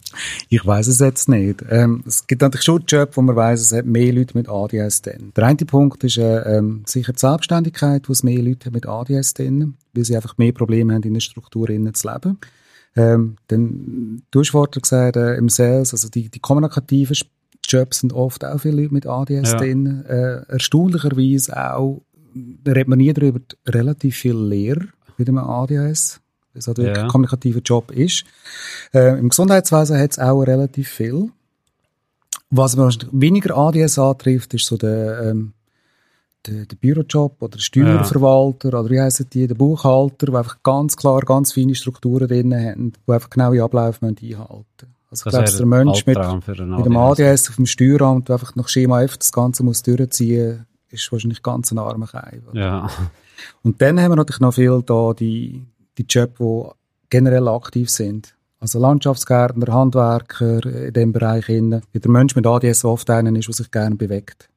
ich 0.51 0.67
weiss 0.67 0.89
es 0.89 0.99
jetzt 0.99 1.31
nicht. 1.31 1.65
Ähm, 1.71 2.05
es 2.07 2.27
gibt 2.27 2.43
natürlich 2.43 2.65
schon 2.65 2.85
Jobs, 2.87 3.17
wo 3.17 3.23
man 3.23 3.35
weiss, 3.35 3.63
es 3.63 3.73
hat 3.73 3.87
mehr 3.87 4.13
Leute 4.13 4.37
mit 4.37 4.47
ADHS 4.47 5.01
drin. 5.03 5.33
Der 5.35 5.45
eine 5.45 5.57
Punkt 5.57 6.05
ist 6.05 6.19
äh, 6.19 6.59
ähm, 6.59 6.83
sicher 6.85 7.15
die 7.15 7.19
Selbstständigkeit, 7.19 8.11
wo 8.11 8.13
es 8.13 8.23
mehr 8.23 8.43
Leute 8.43 8.71
mit 8.71 8.87
ADHS 8.87 9.33
drin, 9.33 9.79
weil 9.95 10.05
sie 10.05 10.17
einfach 10.17 10.37
mehr 10.37 10.53
Probleme 10.53 10.93
haben, 10.93 11.03
in 11.03 11.15
der 11.15 11.21
Struktur 11.21 11.69
zu 11.69 11.73
leben. 11.73 12.39
Ähm, 12.97 13.37
dann, 13.49 14.23
du 14.31 14.41
hast 14.41 14.51
vorhin 14.51 14.81
gesagt, 14.81 15.17
äh, 15.17 15.37
im 15.37 15.49
Sales, 15.49 15.93
also 15.93 16.09
die, 16.09 16.31
die 16.31 16.41
kommunikativen 16.41 17.17
Jobs 17.65 18.01
sind 18.01 18.13
oft 18.13 18.45
auch 18.45 18.59
viele 18.59 18.83
Leute 18.83 18.95
mit 18.95 19.07
ADS 19.07 19.53
ja. 19.53 19.59
drin. 19.59 20.05
Äh, 20.07 20.43
erstaunlicherweise 20.49 21.75
auch, 21.75 22.03
da 22.35 22.73
redet 22.73 22.89
man 22.89 22.99
nie 22.99 23.13
darüber, 23.13 23.41
relativ 23.67 24.17
viel 24.17 24.37
Lehrer 24.37 24.87
mit 25.19 25.29
einem 25.29 25.39
ADS, 25.39 26.21
was 26.55 26.67
halt 26.67 26.79
wirklich 26.79 26.97
ja. 26.97 27.05
ein 27.05 27.09
kommunikativer 27.09 27.61
Job 27.61 27.91
ist. 27.91 28.25
Äh, 28.95 29.19
Im 29.19 29.29
Gesundheitswesen 29.29 29.99
hat 29.99 30.13
es 30.13 30.19
auch 30.19 30.43
relativ 30.43 30.89
viel. 30.89 31.31
Was 32.51 32.77
man 32.77 32.95
weniger 33.13 33.57
ADS 33.57 33.99
antrifft, 33.99 34.55
ist 34.55 34.67
so 34.67 34.77
der, 34.77 35.23
ähm, 35.23 35.53
der, 36.47 36.67
der 36.67 36.77
Bürojob 36.77 37.41
oder 37.41 37.53
der 37.53 37.59
Steuerverwalter 37.59 38.71
ja. 38.73 38.81
oder 38.81 38.91
wie 38.91 39.01
heissen 39.01 39.27
die, 39.33 39.47
der 39.47 39.55
Buchhalter, 39.55 40.27
die 40.27 40.37
einfach 40.37 40.63
ganz 40.63 40.97
klar 40.97 41.21
ganz 41.21 41.53
feine 41.53 41.75
Strukturen 41.75 42.29
drin 42.29 42.55
haben, 42.55 42.93
die 43.07 43.13
einfach 43.13 43.31
genaue 43.31 43.63
Abläufe 43.63 44.07
einhalten 44.07 44.25
müssen. 44.39 44.95
Also 45.11 45.27
ich 45.27 45.33
glaube, 45.33 45.51
der 45.51 45.67
Mensch 45.67 46.07
mit, 46.07 46.19
mit 46.19 46.87
dem 46.87 46.97
ADS 46.97 47.49
auf 47.49 47.57
dem 47.57 47.67
Steueramt, 47.67 48.29
der 48.29 48.37
einfach 48.37 48.55
nach 48.57 48.69
Schema 48.69 49.03
F 49.03 49.17
das 49.19 49.33
Ganze 49.33 49.63
muss 49.63 49.83
durchziehen 49.83 50.67
ist 50.89 51.11
wahrscheinlich 51.13 51.43
ganz 51.43 51.73
ein 51.73 51.79
armer 51.79 52.07
Kai. 52.07 52.41
Ja. 52.53 52.89
Und 53.63 53.83
dann 53.83 54.01
haben 54.01 54.13
wir 54.13 54.17
natürlich 54.17 54.41
noch 54.41 54.55
viel 54.55 54.83
da 54.85 55.13
die, 55.13 55.67
die 55.99 56.07
Jobs, 56.09 56.39
die 56.39 56.63
generell 57.11 57.49
aktiv 57.49 57.91
sind. 57.91 58.35
Also 58.61 58.79
Landschaftsgärtner, 58.79 59.73
Handwerker 59.73 60.65
in 60.65 60.93
dem 60.93 61.13
Bereich. 61.13 61.49
Innen. 61.49 61.83
Wie 61.93 62.01
der 62.01 62.11
Mensch 62.11 62.35
mit 62.35 62.47
ADS 62.47 62.85
oft 62.85 63.11
einer 63.11 63.35
ist, 63.37 63.49
der 63.49 63.55
sich 63.55 63.71
gerne 63.71 63.97
bewegt 63.97 64.49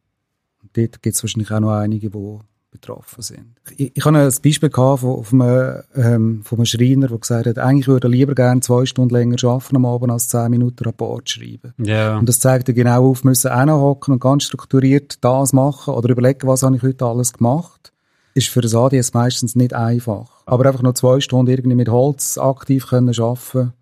dort 0.74 1.02
gibt 1.02 1.16
es 1.16 1.24
wahrscheinlich 1.24 1.52
auch 1.52 1.60
noch 1.60 1.72
einige, 1.72 2.10
die 2.10 2.40
betroffen 2.72 3.22
sind. 3.22 3.56
Ich, 3.78 3.92
ich 3.96 4.06
habe 4.06 4.18
ein 4.18 4.32
Beispiel 4.44 4.70
gehabt 4.70 5.02
von, 5.02 5.24
von, 5.24 5.42
einem, 5.42 5.84
ähm, 5.96 6.44
von 6.44 6.60
einem 6.60 6.66
Schreiner, 6.66 7.08
der 7.08 7.18
gesagt 7.18 7.48
hat, 7.48 7.58
eigentlich 7.58 7.88
würde 7.88 8.08
er 8.08 8.12
lieber 8.12 8.36
gerne 8.36 8.62
zwei 8.62 8.86
Stunden 8.86 9.14
länger 9.14 9.44
arbeiten 9.44 9.76
am 9.76 9.86
Abend 9.86 10.12
als 10.12 10.28
zehn 10.28 10.52
Minuten 10.52 10.84
Rapport 10.84 11.30
schreiben. 11.30 11.74
Yeah. 11.80 12.18
Und 12.18 12.30
das 12.30 12.40
zeigt 12.40 12.68
ja 12.68 12.74
genau 12.74 13.10
auf, 13.10 13.24
müssen 13.24 13.52
hocken 13.72 14.14
und 14.14 14.20
ganz 14.20 14.44
strukturiert 14.44 15.24
das 15.24 15.54
machen 15.54 15.94
oder 15.94 16.10
überlegen, 16.10 16.48
was 16.48 16.64
habe 16.64 16.76
ich 16.76 16.84
heute 16.84 17.06
alles 17.06 17.34
gemacht. 17.34 17.92
Ist 18.36 18.50
für 18.50 18.62
das 18.62 18.76
ADS 18.76 19.14
meistens 19.14 19.56
nicht 19.56 19.74
einfach. 19.74 20.44
Aber 20.46 20.66
einfach 20.68 20.84
nur 20.84 20.94
zwei 20.96 21.20
Stunden 21.20 21.52
irgendwie 21.52 21.76
mit 21.76 21.90
Holz 21.90 22.38
aktiv 22.38 22.88
können 22.88 23.10
arbeiten, 23.20 23.74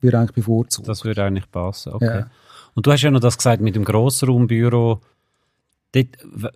würde 0.00 0.18
eigentlich 0.18 0.34
bevorzugt. 0.34 0.88
Das 0.88 1.04
würde 1.04 1.24
eigentlich 1.24 1.50
passen, 1.50 1.92
okay. 1.92 2.20
Ja. 2.20 2.26
Und 2.74 2.86
du 2.86 2.92
hast 2.92 3.02
ja 3.02 3.10
noch 3.10 3.20
das 3.20 3.36
gesagt 3.36 3.62
mit 3.62 3.76
dem 3.76 3.84
Grossraumbüro, 3.84 5.00
Dort, 5.92 6.08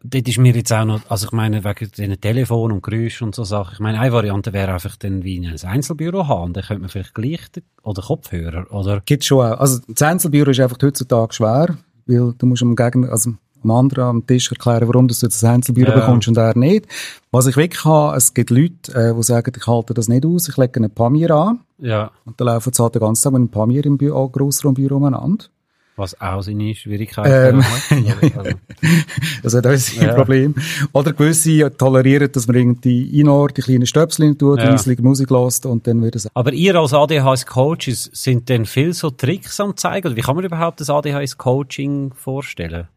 dort 0.02 0.28
ist 0.28 0.38
mir 0.38 0.54
jetzt 0.54 0.72
auch 0.72 0.84
noch, 0.84 1.00
also 1.08 1.26
ich 1.26 1.32
meine, 1.32 1.64
wegen 1.64 1.90
diesen 1.90 2.20
Telefon 2.20 2.70
und 2.70 2.82
Geräuschen 2.82 3.28
und 3.28 3.34
so 3.34 3.44
Sachen, 3.44 3.74
ich 3.74 3.80
meine, 3.80 3.98
eine 3.98 4.12
Variante 4.12 4.52
wäre 4.52 4.74
einfach 4.74 4.96
dann 4.96 5.24
wie 5.24 5.38
ein 5.38 5.58
Einzelbüro 5.58 6.28
haben, 6.28 6.52
dann 6.52 6.64
könnte 6.64 6.82
man 6.82 6.90
vielleicht 6.90 7.14
gleich, 7.14 7.40
oder 7.82 8.02
Kopfhörer, 8.02 8.70
oder? 8.70 9.00
Gibt 9.06 9.24
schon 9.24 9.46
auch. 9.46 9.58
Also, 9.58 9.80
das 9.88 10.02
Einzelbüro 10.02 10.50
ist 10.50 10.60
einfach 10.60 10.76
heutzutage 10.82 11.32
schwer, 11.32 11.78
weil 12.06 12.34
du 12.36 12.46
musst 12.46 12.62
am 12.62 12.76
Gegner, 12.76 13.10
also 13.10 13.32
am 13.62 13.70
anderen 13.70 14.04
am 14.04 14.26
Tisch 14.26 14.50
erklären, 14.50 14.88
warum 14.88 15.08
du 15.08 15.14
das 15.14 15.44
Einzelbüro 15.44 15.90
ja. 15.90 16.00
bekommst 16.00 16.28
und 16.28 16.36
er 16.36 16.56
nicht. 16.56 16.86
Was 17.30 17.46
ich 17.46 17.56
wirklich 17.56 17.84
habe, 17.84 18.16
es 18.16 18.34
gibt 18.34 18.50
Leute, 18.50 18.92
äh, 18.92 19.14
die 19.14 19.22
sagen, 19.22 19.52
ich 19.56 19.66
halte 19.66 19.94
das 19.94 20.08
nicht 20.08 20.26
aus, 20.26 20.48
ich 20.48 20.56
lege 20.58 20.76
einen 20.76 20.90
Pamir 20.90 21.30
an. 21.30 21.60
Ja. 21.78 22.10
Und 22.24 22.40
dann 22.40 22.48
laufen 22.48 22.72
sie 22.72 22.82
halt 22.82 22.94
den 22.94 23.00
ganzen 23.00 23.22
Tag 23.22 23.32
mit 23.32 23.40
einem 23.40 23.48
Pamir 23.48 23.86
im 23.86 23.96
Büro, 23.96 24.28
Grossraumbüro 24.28 24.96
umeinander. 24.96 25.46
Was 25.94 26.18
auch 26.20 26.40
seine 26.40 26.74
Schwierigkeiten 26.74 27.56
ähm, 27.56 27.64
hat. 27.64 28.36
Also. 28.38 28.56
das 29.42 29.54
hat 29.54 29.66
auch 29.66 29.76
sein 29.76 30.06
ja. 30.06 30.14
Problem. 30.14 30.54
Oder 30.92 31.12
gewisse 31.12 31.76
tolerieren, 31.76 32.32
dass 32.32 32.46
man 32.46 32.56
irgendwie 32.56 33.20
in 33.20 33.28
Ort 33.28 33.58
die 33.58 33.62
kleinen 33.62 33.86
Stöpsel 33.86 34.34
tut, 34.34 34.58
ja. 34.58 34.70
leisliche 34.70 35.02
Musik 35.02 35.30
lässt 35.30 35.66
und 35.66 35.86
dann 35.86 36.02
wird 36.02 36.16
es. 36.16 36.34
Aber 36.34 36.52
ihr 36.54 36.76
als 36.76 36.94
ADHS-Coaches 36.94 38.10
sind 38.14 38.48
denn 38.48 38.64
viel 38.64 38.94
so 38.94 39.10
Tricks 39.10 39.60
am 39.60 39.76
zeigen? 39.76 40.06
Oder 40.06 40.16
wie 40.16 40.22
kann 40.22 40.36
man 40.36 40.44
überhaupt 40.46 40.80
das 40.80 40.88
ADHS-Coaching 40.88 42.14
vorstellen? 42.14 42.88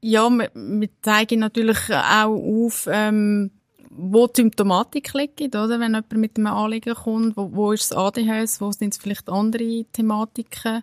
Ja, 0.00 0.30
wir, 0.30 0.50
wir 0.54 0.88
zeigen 1.02 1.40
natürlich 1.40 1.78
auch 1.90 2.28
auf, 2.28 2.88
ähm, 2.90 3.50
wo 3.90 4.26
die 4.28 4.40
Symptomatik 4.40 5.12
liegt, 5.12 5.54
oder? 5.54 5.80
Wenn 5.80 5.92
jemand 5.92 6.12
mit 6.12 6.36
einem 6.38 6.46
Anliegen 6.46 6.94
kommt, 6.94 7.36
wo, 7.36 7.50
wo 7.52 7.72
ist 7.72 7.90
das 7.90 7.98
ADHS, 7.98 8.60
wo 8.60 8.70
sind 8.72 8.94
es 8.94 8.98
vielleicht 8.98 9.28
andere 9.28 9.84
Thematiken? 9.92 10.82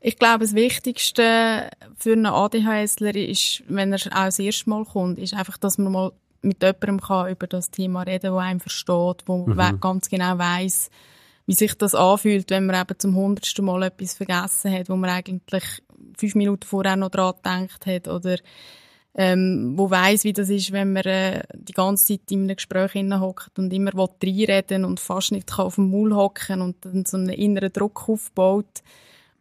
Ich 0.00 0.18
glaube, 0.18 0.40
das 0.40 0.54
Wichtigste 0.54 1.70
für 1.96 2.12
einen 2.12 2.26
ADHSler 2.26 3.14
ist, 3.14 3.62
wenn 3.68 3.92
er 3.92 4.00
auch 4.12 4.24
das 4.24 4.38
erste 4.38 4.70
Mal 4.70 4.84
kommt, 4.84 5.18
ist 5.18 5.34
einfach, 5.34 5.58
dass 5.58 5.76
man 5.76 5.92
mal 5.92 6.12
mit 6.42 6.62
jemandem 6.62 7.00
kann 7.00 7.30
über 7.30 7.46
das 7.46 7.70
Thema 7.70 8.02
reden, 8.02 8.32
wo 8.32 8.38
einem 8.38 8.60
versteht, 8.60 9.24
wo 9.26 9.46
mhm. 9.46 9.80
ganz 9.80 10.08
genau 10.08 10.38
weiß, 10.38 10.90
wie 11.46 11.54
sich 11.54 11.74
das 11.74 11.94
anfühlt, 11.94 12.50
wenn 12.50 12.64
man 12.64 12.80
eben 12.80 12.98
zum 12.98 13.14
hundertsten 13.14 13.64
Mal 13.64 13.82
etwas 13.82 14.14
vergessen 14.14 14.72
hat, 14.72 14.88
wo 14.88 14.96
man 14.96 15.10
eigentlich 15.10 15.64
fünf 16.16 16.34
Minuten 16.34 16.66
vorher 16.66 16.96
noch 16.96 17.10
dran 17.10 17.34
gedacht 17.34 17.84
hat 17.86 18.08
oder 18.08 18.38
ähm, 19.14 19.74
wo 19.76 19.90
weiß, 19.90 20.24
wie 20.24 20.32
das 20.32 20.48
ist, 20.48 20.72
wenn 20.72 20.92
man 20.92 21.02
äh, 21.02 21.42
die 21.54 21.72
ganze 21.72 22.06
Zeit 22.06 22.30
in 22.30 22.44
einem 22.44 22.56
Gespräch 22.56 22.94
hockt 22.94 23.58
und 23.58 23.72
immer 23.72 23.90
reinreden 23.92 24.84
und 24.84 25.00
fast 25.00 25.32
nicht 25.32 25.58
auf 25.58 25.74
dem 25.74 25.90
Maul 25.90 26.14
hocken 26.14 26.62
und 26.62 26.84
dann 26.84 27.04
so 27.04 27.16
einen 27.16 27.30
inneren 27.30 27.72
Druck 27.72 28.08
aufbaut 28.08 28.82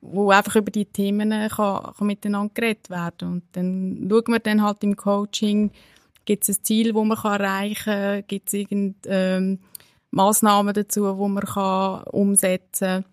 wo 0.01 0.31
einfach 0.31 0.55
über 0.55 0.71
die 0.71 0.85
Themen 0.85 1.31
kann, 1.49 1.93
kann 1.97 2.07
miteinander 2.07 2.53
geredet 2.53 2.89
werden. 2.89 3.27
Und 3.27 3.43
dann 3.53 4.07
schauen 4.09 4.33
wir 4.33 4.39
dann 4.39 4.63
halt 4.63 4.83
im 4.83 4.95
Coaching, 4.95 5.71
gibt 6.25 6.47
es 6.47 6.57
ein 6.57 6.63
Ziel, 6.63 6.93
wo 6.93 7.03
man 7.03 7.17
kann 7.17 7.41
erreichen 7.41 8.23
gibt 8.27 8.47
es 8.47 8.53
irgendeine 8.53 9.15
ähm, 9.15 9.59
Massnahmen 10.11 10.73
dazu, 10.73 11.17
wo 11.17 11.27
man 11.27 11.43
kann 11.43 12.03
umsetzen 12.03 13.05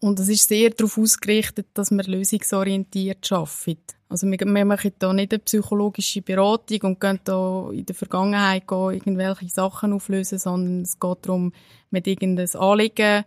Und 0.00 0.18
es 0.20 0.28
ist 0.28 0.48
sehr 0.48 0.70
darauf 0.70 0.98
ausgerichtet, 0.98 1.66
dass 1.74 1.90
man 1.90 2.06
lösungsorientiert 2.06 3.30
arbeitet. 3.30 3.96
Also 4.08 4.26
wir, 4.26 4.38
wir 4.38 4.64
machen 4.64 4.92
da 4.98 5.12
nicht 5.12 5.32
eine 5.32 5.40
psychologische 5.40 6.22
Beratung 6.22 6.80
und 6.82 7.00
gehen 7.00 7.20
da 7.24 7.68
in 7.70 7.84
der 7.84 7.94
Vergangenheit 7.94 8.64
irgendwelche 8.70 9.48
Sachen 9.50 9.92
auflösen, 9.92 10.38
sondern 10.38 10.82
es 10.82 10.98
geht 10.98 11.18
darum, 11.26 11.52
mit 11.90 12.06
irgendein 12.06 12.48
Anliegen 12.56 13.24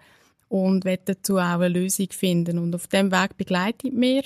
und 0.51 0.83
will 0.83 0.99
dazu 1.05 1.37
auch 1.37 1.59
eine 1.59 1.69
Lösung 1.69 2.09
finden. 2.11 2.57
Und 2.57 2.75
auf 2.75 2.87
dem 2.87 3.11
Weg 3.11 3.37
begleitet 3.37 3.93
mir 3.93 4.23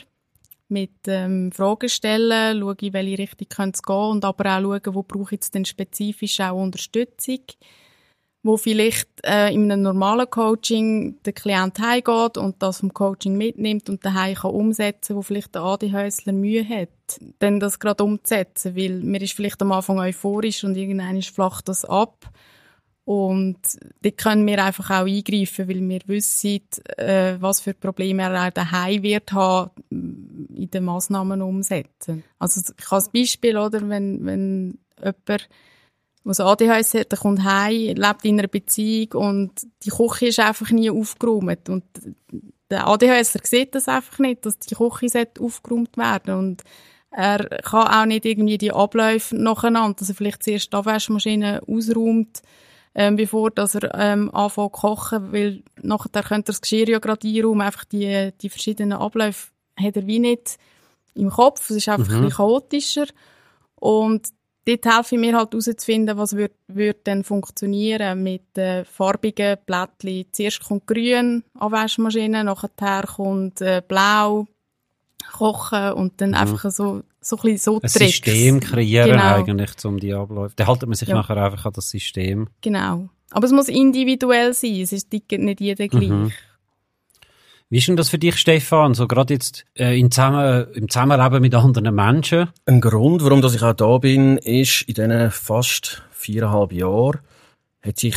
mit 0.68 1.08
ähm, 1.08 1.52
Fragen 1.52 1.88
stellen, 1.88 2.60
schaue, 2.60 2.76
in 2.82 2.94
welche 2.94 3.18
Richtung 3.20 3.48
könnte 3.50 3.78
es 3.78 3.84
gehen 3.84 3.96
und 3.96 4.26
aber 4.26 4.58
auch 4.58 4.62
schauen, 4.62 4.96
wo 4.96 5.04
brauche 5.04 5.26
ich 5.26 5.32
jetzt 5.32 5.54
denn 5.54 5.66
spezifisch 5.66 6.40
auch 6.40 6.62
Unterstützung 6.62 7.40
wo 8.46 8.58
vielleicht 8.58 9.10
äh, 9.24 9.52
in 9.52 9.72
einem 9.72 9.82
normalen 9.82 10.30
Coaching 10.30 11.20
der 11.24 11.34
Klient 11.34 11.80
heimgeht 11.80 12.38
und 12.38 12.62
das 12.62 12.80
vom 12.80 12.94
Coaching 12.94 13.36
mitnimmt 13.36 13.90
und 13.90 14.06
daheim 14.06 14.36
kann 14.36 14.52
umsetzen, 14.52 15.16
wo 15.16 15.24
vielleicht 15.24 15.56
der 15.56 15.64
ADHSler 15.64 16.32
Mühe 16.32 16.64
hat, 16.64 17.20
dann 17.40 17.60
das 17.60 17.80
gerade 17.80 18.04
umzusetzen, 18.04 18.76
weil 18.76 19.00
mir 19.00 19.20
ist 19.20 19.34
vielleicht 19.34 19.64
am 19.64 19.72
Anfang 19.72 19.98
euphorisch 19.98 20.64
und 20.64 20.78
irgendwann 20.78 21.24
flacht 21.24 21.68
das 21.68 21.86
ab 21.86 22.30
und 23.06 23.60
dort 24.02 24.18
können 24.18 24.48
wir 24.48 24.64
einfach 24.64 24.90
auch 24.90 25.06
eingreifen, 25.06 25.70
weil 25.70 25.88
wir 25.88 26.02
wissen, 26.08 26.62
äh, 26.98 27.36
was 27.40 27.62
für 27.62 27.76
Probleme 27.76 28.24
er 28.24 28.48
auch 28.48 28.52
daheim 28.52 29.04
wird 29.04 29.32
haben, 29.32 29.70
in 29.92 30.72
den 30.72 30.84
Massnahmen 30.84 31.44
umsetzen. 31.44 32.24
Also 32.40 32.62
ich 32.76 32.92
habe 32.92 33.06
ein 33.06 33.12
Beispiel, 33.14 33.58
oder, 33.58 33.88
wenn, 33.88 34.26
wenn 34.26 34.80
jemand 34.98 35.50
was 36.24 36.40
ADHS 36.40 36.96
hat, 36.96 37.12
der 37.12 37.20
kommt 37.20 37.44
heim, 37.44 37.96
lebt 37.96 38.26
in 38.26 38.40
einer 38.40 38.48
Beziehung 38.48 39.12
und 39.12 39.52
die 39.84 39.92
Küche 39.92 40.28
ist 40.28 40.40
einfach 40.40 40.72
nie 40.72 40.90
aufgeräumt. 40.90 41.70
Und 41.70 41.84
der 42.72 42.88
ADHS 42.88 43.34
sieht 43.44 43.76
das 43.76 43.88
einfach 43.88 44.18
nicht, 44.18 44.48
dass 44.48 44.58
die 44.58 44.74
Küche 44.74 45.28
aufgeräumt 45.40 45.96
werden 45.96 46.34
und 46.34 46.64
er 47.12 47.48
kann 47.62 47.88
auch 47.88 48.06
nicht 48.06 48.26
irgendwie 48.26 48.58
die 48.58 48.74
Abläufe 48.74 49.38
nacheinander, 49.38 49.96
dass 50.00 50.10
er 50.10 50.16
vielleicht 50.16 50.44
zuerst 50.44 50.74
die 50.74 50.76
Abwaschmaschine 50.76 51.62
ausräumt, 51.66 52.42
ähm, 52.96 53.18
bevor 53.18 53.52
dass 53.52 53.76
er 53.76 53.94
ähm, 53.94 54.34
anfängt 54.34 54.76
zu 54.76 54.82
kochen, 54.82 55.32
weil 55.34 55.64
nachher 55.82 56.24
könnte 56.24 56.34
er 56.34 56.54
das 56.54 56.62
Geschirr 56.62 56.90
ja 56.90 57.00
gerade 57.00 57.28
einräumen, 57.28 57.62
einfach 57.62 57.86
die, 57.86 58.32
die 58.42 58.50
verschiedenen 58.50 58.94
Abläufe 58.94 59.50
hat 59.78 59.98
er 59.98 60.08
wie 60.08 60.20
nicht 60.20 60.58
im 61.14 61.30
Kopf, 61.30 61.70
es 61.70 61.78
ist 61.78 61.90
einfach 61.90 62.08
mhm. 62.08 62.16
ein 62.16 62.22
bisschen 62.24 62.38
chaotischer 62.38 63.06
und 63.76 64.30
dort 64.66 64.86
helfe 64.86 65.16
ich 65.16 65.22
mir 65.22 65.38
halt 65.38 65.52
herauszufinden, 65.52 66.18
was 66.18 66.36
wird, 66.36 66.54
wird 66.68 67.06
denn 67.06 67.24
funktionieren 67.24 68.24
mit 68.24 68.58
äh, 68.58 68.84
farbigen 68.84 69.58
Blättchen. 69.66 70.26
Zuerst 70.32 70.64
kommt 70.64 70.88
grün 70.88 71.44
an 71.60 71.72
Waschmaschine, 71.72 72.44
nachher 72.44 73.04
kommt 73.04 73.62
äh, 73.62 73.82
blau, 73.88 74.48
kochen 75.34 75.94
und 75.94 76.22
dann 76.22 76.30
mhm. 76.30 76.36
einfach 76.36 76.72
so, 76.72 77.04
so 77.22 77.36
ein 77.38 77.42
bisschen 77.42 77.58
so 77.58 77.76
Ein 77.76 77.90
Tricks. 77.90 78.18
System 78.18 78.60
kreieren 78.60 79.12
genau. 79.12 79.36
eigentlich, 79.36 79.86
um 79.86 80.00
die 80.00 80.14
Abläufe. 80.14 80.54
Da 80.56 80.68
haltet 80.68 80.88
man 80.88 80.96
sich 80.96 81.10
ja. 81.10 81.16
nachher 81.16 81.38
einfach 81.38 81.66
an 81.66 81.74
das 81.74 81.90
System. 81.90 82.48
Genau. 82.62 83.10
Aber 83.32 83.46
es 83.46 83.52
muss 83.52 83.68
individuell 83.68 84.54
sein, 84.54 84.82
es 84.82 84.94
ist 84.94 85.12
nicht 85.12 85.60
jeder 85.60 85.88
gleich. 85.88 86.10
Mhm. 86.10 86.32
Wie 87.70 87.80
ist 87.80 87.88
denn 87.88 87.98
das 87.98 88.10
für 88.10 88.20
dich, 88.20 88.38
Stefan, 88.38 88.94
so 88.94 89.08
gerade 89.08 89.34
jetzt 89.34 89.66
äh, 89.74 90.00
im, 90.00 90.12
Zusammen 90.12 90.68
im 90.76 90.88
Zusammenleben 90.88 91.42
mit 91.42 91.56
anderen 91.56 91.96
Menschen? 91.96 92.50
Ein 92.66 92.80
Grund, 92.80 93.24
warum 93.24 93.42
dass 93.42 93.56
ich 93.56 93.64
auch 93.64 93.74
da 93.74 93.98
bin, 93.98 94.38
ist, 94.38 94.84
in 94.84 94.94
diesen 94.94 95.32
fast 95.32 96.04
viereinhalb 96.12 96.72
Jahren 96.72 97.20
hat 97.82 98.00
sich, 98.00 98.16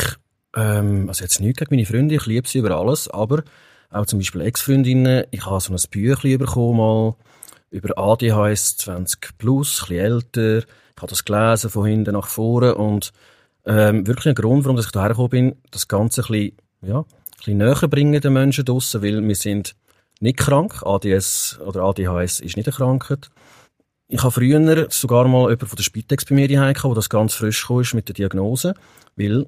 ähm, 0.55 1.05
also 1.07 1.23
jetzt 1.23 1.41
nichts 1.41 1.59
gegen 1.59 1.75
meine 1.75 1.85
Freunde, 1.85 2.15
ich 2.15 2.25
liebe 2.27 2.47
sie 2.47 2.59
über 2.59 2.77
alles, 2.77 3.07
aber 3.07 3.43
auch 3.89 4.05
zum 4.05 4.19
Beispiel 4.19 4.41
Ex-Freundinnen, 4.41 5.25
ich 5.31 5.45
habe 5.45 5.59
so 5.59 5.73
ein 5.73 5.79
Büchlein 5.89 6.37
bekommen 6.37 6.77
mal 6.77 7.15
über 7.71 7.97
ADHS 7.97 8.77
20 8.77 9.37
plus, 9.37 9.81
ein 9.81 9.87
bisschen 9.87 10.05
älter, 10.05 10.57
ich 10.59 11.01
habe 11.01 11.09
das 11.09 11.25
gelesen 11.25 11.69
von 11.69 11.85
hinten 11.85 12.13
nach 12.13 12.27
vorne 12.27 12.75
und 12.75 13.11
ähm, 13.65 14.05
wirklich 14.07 14.27
ein 14.27 14.35
Grund, 14.35 14.65
warum 14.65 14.79
ich 14.79 14.87
hierher 14.91 15.09
gekommen 15.09 15.29
bin, 15.29 15.55
das 15.71 15.87
Ganze 15.87 16.21
ein 16.21 16.27
bisschen, 16.27 16.57
ja, 16.81 17.05
bisschen 17.37 17.57
näher 17.57 17.87
bringen 17.87 18.19
den 18.21 18.33
Menschen 18.33 18.65
draussen, 18.65 19.01
weil 19.01 19.25
wir 19.25 19.35
sind 19.35 19.75
nicht 20.19 20.37
krank. 20.37 20.83
ADS 20.83 21.59
oder 21.65 21.83
ADHS 21.83 22.39
ist 22.39 22.57
nicht 22.57 22.67
eine 22.67 22.75
Krankheit. 22.75 23.29
Ich 24.07 24.21
habe 24.23 24.31
früher 24.31 24.87
sogar 24.89 25.27
mal 25.27 25.49
jemanden 25.49 25.67
von 25.67 25.75
der 25.75 25.83
Spitex 25.83 26.25
bei 26.25 26.35
mir 26.35 26.47
gehabt, 26.47 26.83
der 26.83 26.93
das 26.95 27.09
ganz 27.09 27.35
frisch 27.35 27.67
kam 27.67 27.83
mit 27.93 28.07
der 28.07 28.15
Diagnose, 28.15 28.73
weil, 29.15 29.45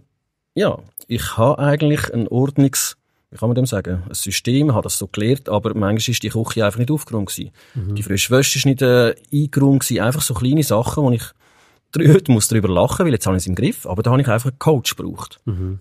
ja, 0.53 0.77
ich 1.07 1.37
habe 1.37 1.59
eigentlich 1.59 2.13
ein 2.13 2.27
Ordnungs- 2.27 2.95
wie 3.31 3.37
kann 3.37 3.49
man 3.49 3.55
dem 3.55 3.65
sagen, 3.65 4.03
ein 4.07 4.13
System, 4.13 4.73
habe 4.73 4.83
das 4.83 4.97
so 4.97 5.07
gelernt, 5.07 5.47
aber 5.47 5.73
manchmal 5.73 6.13
ist 6.13 6.21
die 6.21 6.29
Küche 6.29 6.65
einfach 6.65 6.79
nicht 6.79 6.91
aufgeräumt 6.91 7.29
gewesen. 7.29 7.51
Mhm. 7.75 7.95
Die 7.95 8.03
frische 8.03 8.29
Wäsche 8.31 8.59
ist 8.59 8.65
nicht 8.65 8.81
äh, 8.81 9.15
eingeräumt 9.31 9.81
gewesen. 9.81 10.01
Einfach 10.01 10.21
so 10.21 10.33
kleine 10.33 10.63
Sachen, 10.63 11.03
wo 11.03 11.11
ich 11.11 11.23
heute 11.97 12.31
muss 12.31 12.49
darüber 12.49 12.67
lachen, 12.67 13.05
weil 13.05 13.13
jetzt 13.13 13.25
habe 13.25 13.37
ich 13.37 13.43
es 13.43 13.47
im 13.47 13.55
Griff, 13.55 13.85
aber 13.85 14.03
da 14.03 14.11
habe 14.11 14.21
ich 14.21 14.27
einfach 14.27 14.49
einen 14.49 14.59
Coach 14.59 14.95
gebraucht. 14.95 15.39
Mhm. 15.45 15.79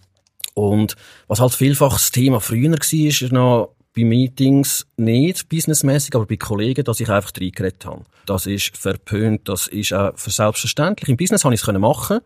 Und 0.55 0.95
was 1.27 1.41
halt 1.41 1.53
vielfach 1.53 1.95
das 1.95 2.13
Thema 2.13 2.41
früher 2.41 2.71
war, 2.71 2.81
ist 2.81 3.33
noch 3.33 3.75
bei 3.97 4.05
Meetings 4.05 4.87
nicht 4.97 5.49
businessmäßig, 5.49 6.15
aber 6.15 6.27
bei 6.27 6.37
Kollegen, 6.37 6.85
dass 6.85 7.01
ich 7.01 7.09
einfach 7.09 7.33
reingeredet 7.41 7.85
habe. 7.85 8.05
Das 8.27 8.47
ist 8.47 8.77
verpönt, 8.77 9.49
das 9.49 9.67
ist 9.67 9.93
auch 9.93 10.17
für 10.17 10.31
selbstverständlich. 10.31 11.09
Im 11.09 11.17
Business 11.17 11.45
habe 11.45 11.55
ich 11.55 11.63
es 11.63 11.73
machen 11.79 12.21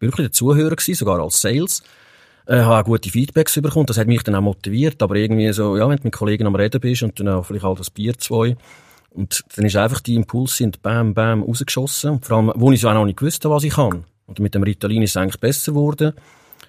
wirklich 0.00 0.28
der 0.28 0.32
Zuhörer 0.32 0.76
gewesen, 0.76 0.94
sogar 0.94 1.20
als 1.20 1.40
Sales. 1.40 1.82
Äh, 2.48 2.60
habe 2.62 2.80
auch 2.80 2.84
gute 2.84 3.10
Feedbacks 3.10 3.60
bekommen, 3.60 3.86
das 3.86 3.98
hat 3.98 4.06
mich 4.06 4.22
dann 4.22 4.34
auch 4.34 4.40
motiviert, 4.40 5.02
aber 5.02 5.16
irgendwie 5.16 5.52
so, 5.52 5.76
ja, 5.76 5.88
wenn 5.88 5.98
du 5.98 6.04
mit 6.04 6.14
Kollegen 6.14 6.46
am 6.46 6.54
Reden 6.54 6.80
bist 6.80 7.02
und 7.02 7.20
dann 7.20 7.28
auch 7.28 7.44
vielleicht 7.44 7.64
halt 7.64 7.78
das 7.78 7.90
Bier 7.90 8.16
zwei, 8.18 8.56
und 9.10 9.44
dann 9.56 9.64
ist 9.64 9.76
einfach 9.76 10.00
die 10.00 10.14
Impulse 10.14 10.56
sind 10.56 10.82
bam, 10.82 11.14
bam, 11.14 11.42
rausgeschossen. 11.42 12.20
Vor 12.22 12.36
allem, 12.36 12.52
wo 12.54 12.70
ich 12.72 12.80
so 12.80 12.88
auch 12.88 12.94
noch 12.94 13.04
nicht 13.04 13.18
gewusst 13.18 13.44
was 13.44 13.64
ich 13.64 13.74
kann. 13.74 14.04
Und 14.26 14.38
mit 14.38 14.54
dem 14.54 14.62
Ritalin 14.62 15.02
ist 15.02 15.10
es 15.10 15.16
eigentlich 15.16 15.40
besser 15.40 15.72
geworden. 15.72 16.12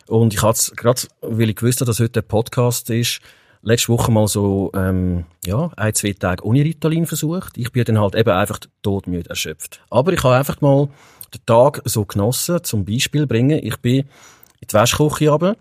Und 0.07 0.33
ich 0.33 0.41
hatte 0.41 0.73
gerade, 0.75 1.01
weil 1.21 1.49
ich 1.49 1.55
gewusst 1.55 1.81
habe, 1.81 1.87
dass 1.87 1.99
heute 1.99 2.21
ein 2.21 2.27
Podcast 2.27 2.89
ist, 2.89 3.19
letzte 3.61 3.89
Woche 3.89 4.11
mal 4.11 4.27
so, 4.27 4.71
ähm, 4.73 5.25
ja, 5.45 5.69
ein, 5.75 5.93
zwei 5.93 6.13
Tage 6.13 6.43
ohne 6.45 6.63
Ritalin 6.63 7.05
versucht. 7.05 7.57
Ich 7.57 7.71
bin 7.71 7.83
dann 7.83 7.99
halt 7.99 8.15
eben 8.15 8.31
einfach 8.31 8.59
todmüde 8.81 9.29
erschöpft. 9.29 9.81
Aber 9.89 10.13
ich 10.13 10.23
habe 10.23 10.35
einfach 10.35 10.61
mal 10.61 10.87
den 11.33 11.45
Tag 11.45 11.81
so 11.85 12.05
genossen, 12.05 12.63
zum 12.63 12.85
Beispiel 12.85 13.27
bringen. 13.27 13.59
Ich 13.61 13.77
bin 13.77 14.05
in 14.61 14.67
die 14.67 14.73
Wäschküche 14.73 15.29
runter, 15.29 15.55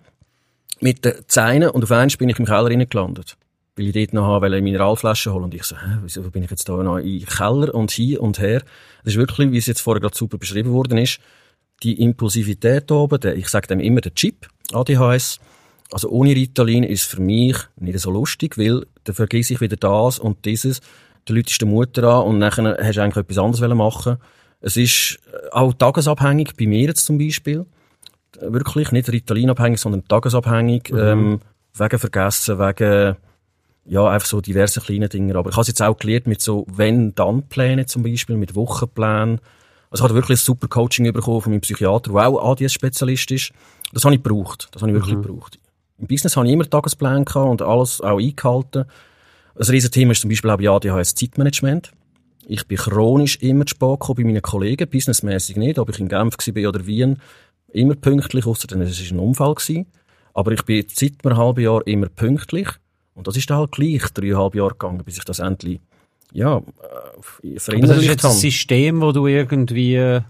mit 0.80 1.04
den 1.04 1.14
Zähnen 1.26 1.70
und 1.70 1.82
auf 1.84 1.90
einmal 1.90 2.08
bin 2.18 2.28
ich 2.28 2.38
im 2.38 2.46
Keller 2.46 2.68
gelandet. 2.68 3.36
Weil 3.76 3.86
ich 3.86 3.92
dort 3.92 4.12
noch 4.12 4.42
eine 4.42 4.60
Mineralflasche 4.60 5.32
holen 5.32 5.44
Und 5.44 5.54
ich 5.54 5.62
so, 5.62 5.76
hä, 5.76 5.98
wieso 6.02 6.22
bin 6.30 6.42
ich 6.42 6.50
jetzt 6.50 6.68
da 6.68 6.82
noch 6.82 6.98
im 6.98 7.24
Keller 7.24 7.74
und 7.74 7.90
hier 7.90 8.20
und 8.20 8.40
her? 8.40 8.62
Das 9.04 9.14
ist 9.14 9.18
wirklich, 9.18 9.52
wie 9.52 9.58
es 9.58 9.66
jetzt 9.66 9.80
vorher 9.80 10.00
gerade 10.00 10.16
super 10.16 10.38
beschrieben 10.38 10.72
worden 10.72 10.98
ist, 10.98 11.20
die 11.82 12.00
Impulsivität 12.02 12.90
oben, 12.90 13.20
der, 13.20 13.36
ich 13.36 13.48
sage 13.48 13.68
dem 13.68 13.80
immer 13.80 14.00
der 14.00 14.14
Chip, 14.14 14.48
ADHS. 14.72 15.38
Also 15.90 16.10
ohne 16.10 16.34
Ritalin 16.34 16.82
ist 16.82 17.04
für 17.04 17.20
mich 17.20 17.56
nicht 17.76 17.98
so 18.00 18.10
lustig, 18.10 18.58
weil 18.58 18.84
dann 19.04 19.14
vergesse 19.14 19.54
ich 19.54 19.60
wieder 19.60 19.76
das 19.76 20.18
und 20.18 20.44
dieses. 20.44 20.80
Der 21.28 21.36
Leute 21.36 21.50
ist 21.50 21.60
der 21.60 21.68
Mutter 21.68 22.04
an 22.04 22.26
und 22.26 22.38
nachher 22.38 22.76
hast 22.80 22.96
du 22.96 23.02
eigentlich 23.02 23.16
etwas 23.16 23.38
anderes 23.38 23.74
machen 23.74 24.16
Es 24.60 24.76
ist 24.76 25.18
äh, 25.32 25.50
auch 25.52 25.72
tagesabhängig, 25.72 26.54
bei 26.58 26.66
mir 26.66 26.88
jetzt 26.88 27.06
zum 27.06 27.18
Beispiel. 27.18 27.64
Wirklich 28.40 28.92
nicht 28.92 29.10
Ritalin-abhängig, 29.10 29.80
sondern 29.80 30.06
tagesabhängig. 30.06 30.90
Mhm. 30.92 30.98
Ähm, 30.98 31.40
wegen 31.74 31.98
Vergessen, 31.98 32.58
wegen 32.58 33.16
ja, 33.88 34.06
einfach 34.06 34.28
so 34.28 34.40
diverse 34.40 34.80
kleine 34.80 35.08
Dinge. 35.08 35.34
Aber 35.34 35.48
ich 35.50 35.56
habe 35.56 35.62
es 35.62 35.68
jetzt 35.68 35.82
auch 35.82 35.96
gelernt 35.96 36.26
mit 36.26 36.42
so 36.42 36.66
Wenn-Dann-Plänen 36.68 37.86
zum 37.86 38.02
Beispiel, 38.02 38.36
mit 38.36 38.54
Wochenplänen. 38.54 39.40
Also 39.90 40.04
ich 40.04 40.08
habe 40.10 40.14
wirklich 40.14 40.38
ein 40.38 40.44
super 40.44 40.68
Coaching 40.68 41.10
bekommen 41.12 41.40
von 41.40 41.52
meinem 41.52 41.62
Psychiater, 41.62 42.12
der 42.12 42.28
auch 42.28 42.52
ADS-Spezialist 42.52 43.30
ist. 43.30 43.52
Das 43.92 44.04
habe 44.04 44.14
ich 44.14 44.22
gebraucht. 44.22 44.68
Das 44.72 44.82
habe 44.82 44.92
ich 44.92 44.96
wirklich 44.96 45.16
mhm. 45.16 45.22
gebraucht. 45.22 45.58
Im 45.98 46.06
Business 46.06 46.36
habe 46.36 46.46
ich 46.46 46.52
immer 46.52 46.68
Tagesplan 46.68 47.24
gehabt 47.24 47.48
und 47.50 47.62
alles 47.62 48.00
auch 48.02 48.18
eingehalten. 48.18 48.84
Ein 49.58 49.66
riesen 49.66 49.90
Thema 49.90 50.12
ist 50.12 50.20
zum 50.20 50.30
Beispiel 50.30 50.50
auch 50.50 50.58
bei 50.58 50.68
ADHS 50.68 51.14
Zeitmanagement. 51.14 51.90
Ich 52.46 52.66
bin 52.66 52.78
chronisch 52.78 53.36
immer 53.36 53.66
zu 53.66 53.74
spät 53.74 54.00
gekommen 54.00 54.16
bei 54.16 54.24
meinen 54.24 54.42
Kollegen, 54.42 54.88
businessmäßig 54.88 55.56
nicht, 55.56 55.78
ob 55.78 55.88
ich 55.90 55.98
in 55.98 56.08
Genf 56.08 56.36
war 56.36 56.68
oder 56.68 56.86
Wien, 56.86 57.18
immer 57.72 57.94
pünktlich, 57.94 58.46
außer 58.46 58.68
es 58.80 59.10
war 59.10 59.18
ein 59.18 59.18
Unfall. 59.18 59.54
Gewesen. 59.54 59.86
Aber 60.34 60.52
ich 60.52 60.62
bin 60.64 60.84
seit 60.88 61.24
einem 61.24 61.36
halben 61.36 61.60
Jahr 61.62 61.86
immer 61.86 62.08
pünktlich. 62.08 62.68
Und 63.14 63.26
das 63.26 63.36
ist 63.36 63.50
dann 63.50 63.58
halt 63.58 63.72
gleich 63.72 64.02
dreieinhalb 64.14 64.54
Jahre 64.54 64.70
gegangen, 64.70 65.02
bis 65.04 65.18
ich 65.18 65.24
das 65.24 65.40
endlich 65.40 65.80
ja, 66.32 66.58
äh, 66.58 67.58
verinnerlicht 67.58 67.90
Das 67.90 67.98
ist 67.98 68.06
jetzt 68.06 68.24
ein 68.26 68.32
System, 68.32 69.00
das 69.00 69.14
du 69.14 69.26
irgendwie 69.26 70.20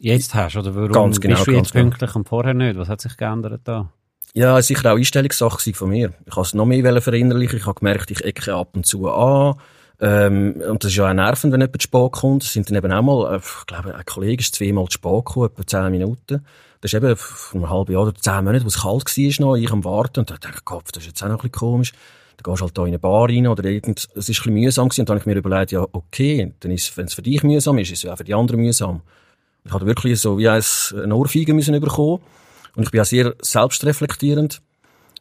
jetzt 0.00 0.34
hast, 0.34 0.56
oder 0.56 0.74
warum 0.74 0.92
ganz 0.92 1.20
genau, 1.20 1.36
bist 1.36 1.46
du 1.46 1.52
jetzt 1.52 1.72
genau. 1.72 1.84
pünktlich 1.84 2.14
und 2.14 2.28
vorher 2.28 2.54
nicht? 2.54 2.76
Was 2.76 2.88
hat 2.88 3.00
sich 3.00 3.16
geändert 3.16 3.62
da? 3.64 3.90
Ja, 4.34 4.50
es 4.50 4.54
war 4.54 4.62
sicher 4.62 4.92
auch 4.92 4.98
Einstellungssache 4.98 5.72
von 5.72 5.88
mir. 5.88 6.12
Ich 6.26 6.32
habe 6.32 6.42
es 6.42 6.52
noch 6.52 6.66
mehr 6.66 7.00
verinnerlichen. 7.00 7.58
Ich 7.58 7.66
habe 7.66 7.78
gemerkt, 7.78 8.10
ich 8.10 8.22
ecke 8.22 8.54
ab 8.54 8.70
und 8.74 8.84
zu 8.84 9.08
an. 9.08 9.54
Ähm, 10.00 10.62
und 10.68 10.84
das 10.84 10.90
ist 10.90 10.96
ja 10.96 11.08
auch 11.08 11.14
nervend, 11.14 11.52
wenn 11.52 11.60
jemand 11.60 11.80
zu 11.80 11.86
spät 11.86 12.12
kommt. 12.12 12.42
Es 12.44 12.52
sind 12.52 12.68
dann 12.68 12.76
eben 12.76 12.92
auch 12.92 13.02
mal, 13.02 13.34
äh, 13.34 13.38
ich 13.38 13.66
glaube, 13.66 13.94
ein 13.94 14.04
Kollege 14.04 14.40
ist 14.40 14.54
zweimal 14.54 14.86
zu 14.86 14.92
spät 14.92 15.24
gekommen, 15.24 15.46
etwa 15.46 15.66
zehn 15.66 15.90
Minuten. 15.90 16.44
Das 16.80 16.92
ist 16.92 16.94
eben 16.94 17.16
vor 17.16 17.60
einem 17.60 17.70
halben 17.70 17.92
Jahr 17.92 18.02
oder 18.02 18.14
zehn 18.14 18.44
Monaten, 18.44 18.64
wo 18.64 18.68
es 18.68 18.82
kalt 18.82 19.04
war 19.04 19.46
noch, 19.46 19.56
ich 19.56 19.72
am 19.72 19.84
Warten. 19.84 20.20
Und 20.20 20.30
da 20.30 20.36
dachte 20.36 20.60
Kopf, 20.64 20.92
das 20.92 21.02
ist 21.04 21.08
jetzt 21.08 21.22
auch 21.22 21.28
noch 21.28 21.36
ein 21.36 21.50
bisschen 21.50 21.52
komisch. 21.52 21.92
dann 22.36 22.52
gehst 22.52 22.60
du 22.60 22.64
halt 22.64 22.78
da 22.78 22.82
in 22.82 22.88
eine 22.88 22.98
Bar 22.98 23.28
rein 23.28 23.46
oder 23.46 23.64
irgend, 23.64 23.98
es 23.98 24.04
ist 24.04 24.16
ein 24.16 24.26
bisschen 24.26 24.54
mühsam 24.54 24.88
gewesen 24.88 25.00
und 25.00 25.08
dann 25.08 25.14
habe 25.14 25.20
ich 25.22 25.34
mir 25.34 25.38
überlegt, 25.38 25.72
ja, 25.72 25.86
okay, 25.92 26.52
dann 26.60 26.70
ist, 26.70 26.94
wenn 26.96 27.06
es 27.06 27.14
für 27.14 27.22
dich 27.22 27.42
mühsam 27.42 27.78
ist, 27.78 27.90
ist 27.90 28.04
es 28.04 28.10
auch 28.10 28.16
für 28.16 28.24
die 28.24 28.34
anderen 28.34 28.60
mühsam. 28.60 29.00
Ich 29.64 29.72
hatte 29.72 29.86
wirklich 29.86 30.20
so 30.20 30.38
wie 30.38 30.48
eins, 30.48 30.94
eine 31.02 31.14
Ohrfeige 31.14 31.54
müssen 31.54 31.80
bekommen 31.80 32.20
und 32.76 32.84
ich 32.84 32.90
bin 32.90 33.00
auch 33.00 33.06
sehr 33.06 33.34
selbstreflektierend. 33.40 34.60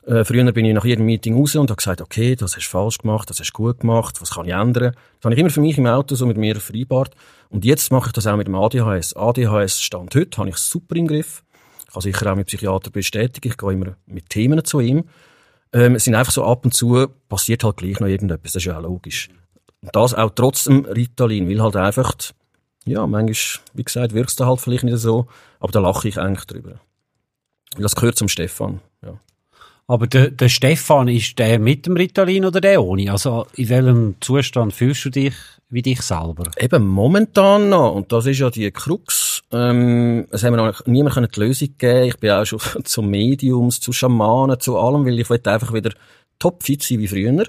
Äh, 0.06 0.24
früher 0.24 0.52
bin 0.52 0.66
ich 0.66 0.74
nach 0.74 0.86
jedem 0.86 1.06
Meeting 1.06 1.36
raus 1.36 1.56
und 1.56 1.70
habe 1.70 1.78
gesagt, 1.78 2.00
okay, 2.00 2.36
das 2.36 2.56
hast 2.56 2.66
du 2.66 2.70
falsch 2.70 3.00
gemacht, 3.00 3.30
das 3.30 3.40
hast 3.40 3.52
du 3.52 3.54
gut 3.54 3.80
gemacht, 3.80 4.22
was 4.22 4.32
kann 4.32 4.46
ich 4.46 4.54
ändern? 4.54 4.94
Das 4.94 5.26
habe 5.26 5.34
ich 5.34 5.40
immer 5.40 5.50
für 5.50 5.62
mich 5.62 5.78
im 5.80 5.88
Auto 5.88 6.14
so 6.14 6.28
mit 6.28 6.38
mir 6.38 6.56
vereinbart. 6.60 7.16
Und 7.50 7.66
jetzt 7.66 7.92
mache 7.92 8.10
ich 8.10 8.14
das 8.14 8.28
auch 8.28 8.38
mit 8.38 8.48
dem 8.48 8.56
ADHS. 8.56 9.16
ADHS 9.16 9.82
Stand 9.82 10.14
heute, 10.14 10.38
habe 10.38 10.50
ich 10.50 10.58
super 10.58 10.96
im 10.96 11.08
Griff. 11.08 11.44
Ich 11.88 11.94
kann 11.94 12.02
sicher 12.02 12.32
auch 12.32 12.36
mit 12.36 12.48
Psychiater 12.48 12.92
bestätigen, 12.92 13.48
ich 13.48 13.58
gehe 13.58 13.72
immer 13.72 13.96
mit 14.06 14.30
Themen 14.30 14.64
zu 14.64 14.80
ihm. 14.80 15.06
Ähm, 15.74 15.96
es 15.96 16.04
sind 16.04 16.14
einfach 16.14 16.34
so 16.34 16.46
ab 16.46 16.66
und 16.66 16.74
zu, 16.74 17.08
passiert 17.28 17.64
halt 17.64 17.78
gleich 17.78 18.00
noch 18.00 18.08
irgendetwas, 18.08 18.54
das 18.54 18.62
ist 18.62 18.66
ja 18.66 18.78
auch 18.78 18.84
logisch. 18.84 19.30
Und 19.82 19.96
das 19.96 20.14
auch 20.14 20.32
trotz 20.36 20.66
dem 20.66 20.86
Ritalin, 20.86 21.50
weil 21.50 21.62
halt 21.62 21.76
einfach, 21.76 22.14
ja, 22.86 23.08
manchmal, 23.08 23.66
wie 23.74 23.84
gesagt, 23.84 24.14
wirkst 24.14 24.40
du 24.40 24.46
halt 24.46 24.62
vielleicht 24.62 24.84
nicht 24.84 24.98
so, 24.98 25.28
aber 25.60 25.72
da 25.72 25.80
lache 25.80 26.08
ich 26.08 26.20
eigentlich 26.20 26.46
drüber. 26.46 26.80
Weil 27.74 27.84
das 27.84 27.96
gehört 27.96 28.18
zum 28.18 28.28
Stefan, 28.28 28.82
ja. 29.04 29.20
Aber 29.88 30.08
der, 30.08 30.32
der 30.32 30.50
Stefan, 30.50 31.08
ist 31.08 31.38
der 31.38 31.60
mit 31.60 31.86
dem 31.86 31.96
Ritalin 31.96 32.46
oder 32.46 32.60
der 32.60 32.84
ohne? 32.84 33.12
Also 33.12 33.46
in 33.56 33.70
welchem 33.70 34.16
Zustand 34.20 34.74
fühlst 34.74 35.06
du 35.06 35.10
dich 35.12 35.36
wie 35.70 35.84
dich 35.84 36.02
selber? 36.02 36.50
Eben 36.58 36.88
momentan 36.88 37.70
noch, 37.70 37.94
und 37.94 38.12
das 38.12 38.26
ist 38.26 38.40
ja 38.40 38.50
die 38.50 38.72
Krux, 38.72 39.44
ähm, 39.52 40.26
es 40.32 40.44
haben 40.44 40.56
mir 40.56 40.66
noch 40.66 40.86
niemand 40.88 41.36
die 41.36 41.40
Lösung 41.40 41.70
geben 41.78 42.08
Ich 42.08 42.18
bin 42.18 42.32
auch 42.32 42.46
schon 42.46 42.60
zu 42.84 43.04
Mediums, 43.04 43.80
zu 43.80 43.94
Schamanen, 43.94 44.60
zu 44.60 44.78
allem, 44.78 45.06
weil 45.06 45.20
ich 45.20 45.30
will 45.30 45.42
einfach 45.44 45.72
wieder 45.72 45.92
topfit 46.40 46.82
sein 46.82 47.00
wie 47.00 47.08
früher. 47.08 47.46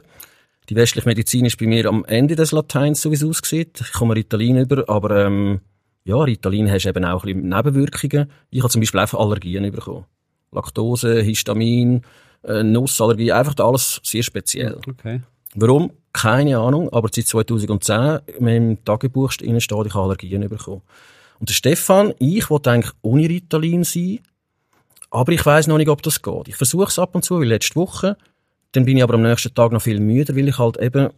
Die 0.68 0.76
westliche 0.76 1.08
Medizin 1.08 1.46
ist 1.46 1.58
bei 1.58 1.66
mir 1.66 1.86
am 1.86 2.04
Ende 2.04 2.36
des 2.36 2.52
Lateins, 2.52 3.00
so 3.00 3.10
wie 3.10 3.14
es 3.14 3.24
aussieht. 3.24 3.80
Ich 3.80 3.92
komme 3.92 4.14
Ritalin 4.14 4.58
über, 4.58 4.88
aber 4.88 5.24
ähm, 5.24 5.60
ja, 6.04 6.16
Ritalin 6.16 6.70
hast 6.70 6.86
eben 6.86 7.04
auch 7.04 7.24
ein 7.24 7.34
bisschen 7.34 7.48
Nebenwirkungen. 7.48 8.30
Ich 8.50 8.60
habe 8.60 8.70
zum 8.70 8.80
Beispiel 8.80 9.00
einfach 9.00 9.18
Allergien 9.18 9.70
bekommen. 9.70 10.04
Laktose, 10.52 11.20
Histamin, 11.22 12.02
äh, 12.46 12.62
Nussallergie, 12.62 13.32
einfach 13.32 13.54
alles 13.58 14.00
sehr 14.02 14.22
speziell. 14.22 14.78
Okay. 14.88 15.20
Warum? 15.54 15.90
Keine 16.12 16.58
Ahnung, 16.58 16.88
aber 16.92 17.08
seit 17.12 17.26
2010 17.26 18.20
im 18.38 18.84
Tagebuch 18.84 19.32
steht, 19.32 19.54
ich 19.54 19.70
habe 19.70 19.94
Allergien 19.94 20.48
bekommen. 20.48 20.82
Und 21.38 21.50
der 21.50 21.54
Stefan, 21.54 22.14
ich 22.18 22.48
wollte 22.48 22.70
eigentlich 22.70 22.92
ohne 23.02 23.28
Ritalin 23.28 23.84
sein, 23.84 24.20
aber 25.10 25.32
ich 25.32 25.44
weiß 25.44 25.66
noch 25.66 25.76
nicht, 25.76 25.88
ob 25.88 26.02
das 26.02 26.22
geht. 26.22 26.48
Ich 26.48 26.56
versuche 26.56 26.88
es 26.88 26.98
ab 26.98 27.14
und 27.14 27.24
zu, 27.24 27.40
wie 27.40 27.46
letzte 27.46 27.76
Woche. 27.76 28.16
Dann 28.72 28.84
bin 28.84 28.96
ich 28.96 29.02
aber 29.02 29.14
am 29.14 29.22
nächsten 29.22 29.54
Tag 29.54 29.72
noch 29.72 29.82
viel 29.82 30.00
müder, 30.00 30.34
weil 30.36 30.48
ich 30.48 30.58
halt 30.58 30.78
eben 30.78 31.06
ein 31.06 31.12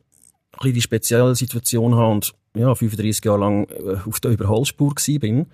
bisschen 0.58 0.74
die 0.74 0.82
spezielle 0.82 1.34
Situation 1.34 1.94
habe 1.94 2.12
und 2.12 2.34
ja, 2.54 2.74
35 2.74 3.24
Jahre 3.24 3.40
lang 3.40 3.68
äh, 3.70 3.96
auf 4.08 4.20
der 4.20 4.32
Überholspur 4.32 4.94
bin. 5.20 5.46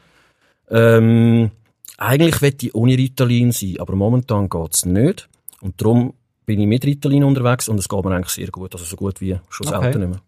Ähm, 0.70 1.50
eigentlich 1.98 2.40
möchte 2.40 2.66
ich 2.66 2.74
ohne 2.74 2.96
Ritalin 2.96 3.52
sein, 3.52 3.76
aber 3.78 3.94
momentan 3.94 4.48
geht's 4.48 4.86
nicht. 4.86 5.28
Und 5.64 5.80
darum 5.80 6.12
bin 6.44 6.60
ich 6.60 6.66
mit 6.66 6.84
Ritalin 6.84 7.24
unterwegs 7.24 7.70
und 7.70 7.78
es 7.78 7.88
geht 7.88 8.04
mir 8.04 8.14
eigentlich 8.14 8.28
sehr 8.28 8.48
gut. 8.48 8.74
Also 8.74 8.84
so 8.84 8.96
gut 8.96 9.20
wie 9.22 9.38
schon 9.48 9.66
Okay. 9.66 9.80
selten 9.80 10.00
nicht 10.00 10.10
mehr. 10.10 10.20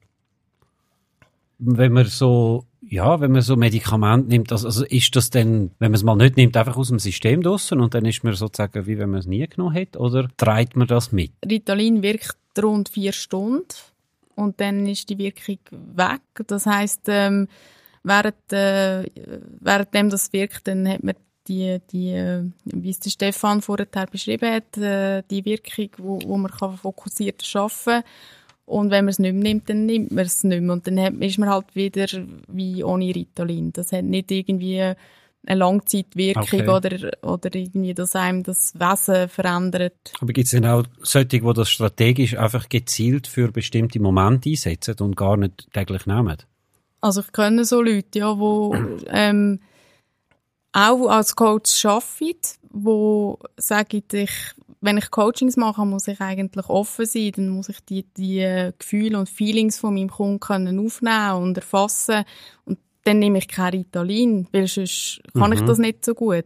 Wenn 1.58 1.92
man 1.92 2.06
so, 2.06 2.64
ja, 2.80 3.20
wenn 3.20 3.32
man 3.32 3.42
so 3.42 3.54
Medikamente 3.54 4.28
nimmt, 4.28 4.50
also, 4.50 4.66
also 4.66 4.84
ist 4.86 5.14
das 5.14 5.28
dann, 5.28 5.72
wenn 5.78 5.90
man 5.90 5.94
es 5.94 6.02
mal 6.02 6.16
nicht 6.16 6.38
nimmt, 6.38 6.56
einfach 6.56 6.76
aus 6.76 6.88
dem 6.88 6.98
System 6.98 7.42
draussen 7.42 7.80
und 7.80 7.92
dann 7.92 8.06
ist 8.06 8.24
man 8.24 8.32
sozusagen, 8.34 8.86
wie 8.86 8.98
wenn 8.98 9.10
man 9.10 9.20
es 9.20 9.26
nie 9.26 9.46
genommen 9.46 9.74
hat, 9.74 9.96
oder 9.98 10.28
treibt 10.38 10.74
man 10.74 10.86
das 10.86 11.12
mit? 11.12 11.32
Ritalin 11.48 12.02
wirkt 12.02 12.36
rund 12.58 12.88
vier 12.88 13.12
Stunden 13.12 13.66
und 14.36 14.58
dann 14.60 14.86
ist 14.86 15.10
die 15.10 15.18
Wirkung 15.18 15.58
weg. 15.70 16.22
Das 16.46 16.64
heißt, 16.64 17.02
ähm, 17.08 17.48
während, 18.04 18.52
äh, 18.52 19.04
währenddem 19.60 20.08
das 20.10 20.32
wirkt, 20.32 20.66
dann 20.68 20.88
hat 20.88 21.02
man 21.02 21.14
die, 21.48 21.78
die, 21.92 22.50
wie 22.64 22.90
es 22.90 23.00
der 23.00 23.10
Stefan 23.10 23.62
vorher 23.62 23.86
beschrieben 24.10 24.52
hat, 24.52 24.76
äh, 24.78 25.22
die 25.30 25.44
Wirkung, 25.44 25.88
wo, 25.98 26.18
wo 26.24 26.36
man 26.36 26.50
kann 26.50 26.76
fokussiert 26.76 27.42
arbeiten 27.54 28.04
und 28.66 28.90
wenn 28.90 29.04
man 29.04 29.10
es 29.10 29.20
nicht 29.20 29.32
mehr 29.32 29.42
nimmt, 29.44 29.70
dann 29.70 29.86
nimmt 29.86 30.10
man 30.10 30.24
es 30.24 30.42
nicht 30.42 30.60
mehr. 30.60 30.72
Und 30.72 30.86
dann 30.86 31.00
hat, 31.00 31.14
ist 31.14 31.38
man 31.38 31.48
halt 31.48 31.74
wieder 31.74 32.06
wie 32.48 32.82
ohne 32.82 33.14
Ritalin. 33.14 33.72
Das 33.72 33.92
hat 33.92 34.04
nicht 34.04 34.30
irgendwie 34.32 34.80
eine 34.80 34.94
Langzeitwirkung 35.58 36.42
Okay. 36.42 36.68
oder, 36.68 37.12
oder 37.22 37.54
irgendwie, 37.54 37.94
dass 37.94 38.16
einem 38.16 38.42
das 38.42 38.74
Wesen 38.74 39.28
verändert. 39.28 40.12
Aber 40.20 40.32
gibt 40.32 40.46
es 40.46 40.50
denn 40.50 40.66
auch 40.66 40.82
solche, 41.00 41.28
die 41.28 41.52
das 41.54 41.70
strategisch 41.70 42.36
einfach 42.36 42.68
gezielt 42.68 43.28
für 43.28 43.52
bestimmte 43.52 44.00
Momente 44.00 44.50
einsetzen 44.50 44.96
und 44.98 45.16
gar 45.16 45.36
nicht 45.36 45.68
täglich 45.72 46.04
nehmen? 46.06 46.36
Also 47.00 47.20
ich 47.20 47.30
kenne 47.30 47.64
so 47.64 47.80
Leute, 47.80 48.18
ja, 48.18 48.36
wo 48.36 48.74
ähm, 49.08 49.60
auch 50.76 51.08
als 51.08 51.34
Coach 51.34 51.86
arbeiten, 51.86 52.58
wo 52.70 53.38
sagen, 53.56 54.02
ich, 54.12 54.30
wenn 54.82 54.98
ich 54.98 55.10
Coachings 55.10 55.56
mache, 55.56 55.86
muss 55.86 56.06
ich 56.06 56.20
eigentlich 56.20 56.68
offen 56.68 57.06
sein, 57.06 57.32
dann 57.34 57.48
muss 57.48 57.70
ich 57.70 57.80
die, 57.80 58.04
die 58.16 58.72
Gefühle 58.78 59.18
und 59.18 59.30
Feelings 59.30 59.78
von 59.78 59.94
meinem 59.94 60.10
Kunden 60.10 60.38
können 60.38 60.78
aufnehmen 60.78 61.42
und 61.42 61.56
erfassen 61.56 62.24
und 62.66 62.78
dann 63.04 63.20
nehme 63.20 63.38
ich 63.38 63.48
kein 63.48 63.70
Ritalin, 63.70 64.48
weil 64.52 64.66
sonst 64.66 65.22
kann 65.32 65.52
ich 65.52 65.60
das 65.62 65.78
nicht 65.78 66.04
so 66.04 66.14
gut. 66.14 66.44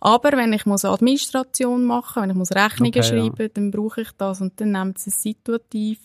Aber 0.00 0.32
wenn 0.36 0.52
ich 0.52 0.64
muss 0.64 0.84
Administration 0.84 1.84
machen, 1.84 2.22
wenn 2.22 2.30
ich 2.30 2.36
muss 2.36 2.52
Rechnungen 2.52 2.90
Okay, 2.90 3.00
ja. 3.00 3.02
schreiben, 3.02 3.50
dann 3.52 3.70
brauche 3.72 4.02
ich 4.02 4.10
das 4.16 4.40
und 4.40 4.58
dann 4.60 4.70
nimmt 4.72 4.98
es 4.98 5.20
situativ. 5.20 5.98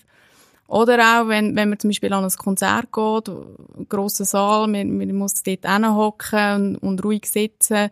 Oder 0.71 0.99
auch, 0.99 1.27
wenn, 1.27 1.53
wenn 1.57 1.67
man 1.67 1.79
zum 1.79 1.89
Beispiel 1.89 2.13
an 2.13 2.23
ein 2.23 2.31
Konzert 2.31 2.93
geht, 2.93 3.27
ein 3.27 3.89
grosser 3.89 4.23
Saal, 4.23 4.67
man, 4.67 4.97
man 4.97 5.13
muss 5.15 5.43
dort 5.43 5.65
hinhocken 5.65 6.77
und, 6.77 6.77
und 6.77 7.03
ruhig 7.03 7.25
sitzen, 7.25 7.89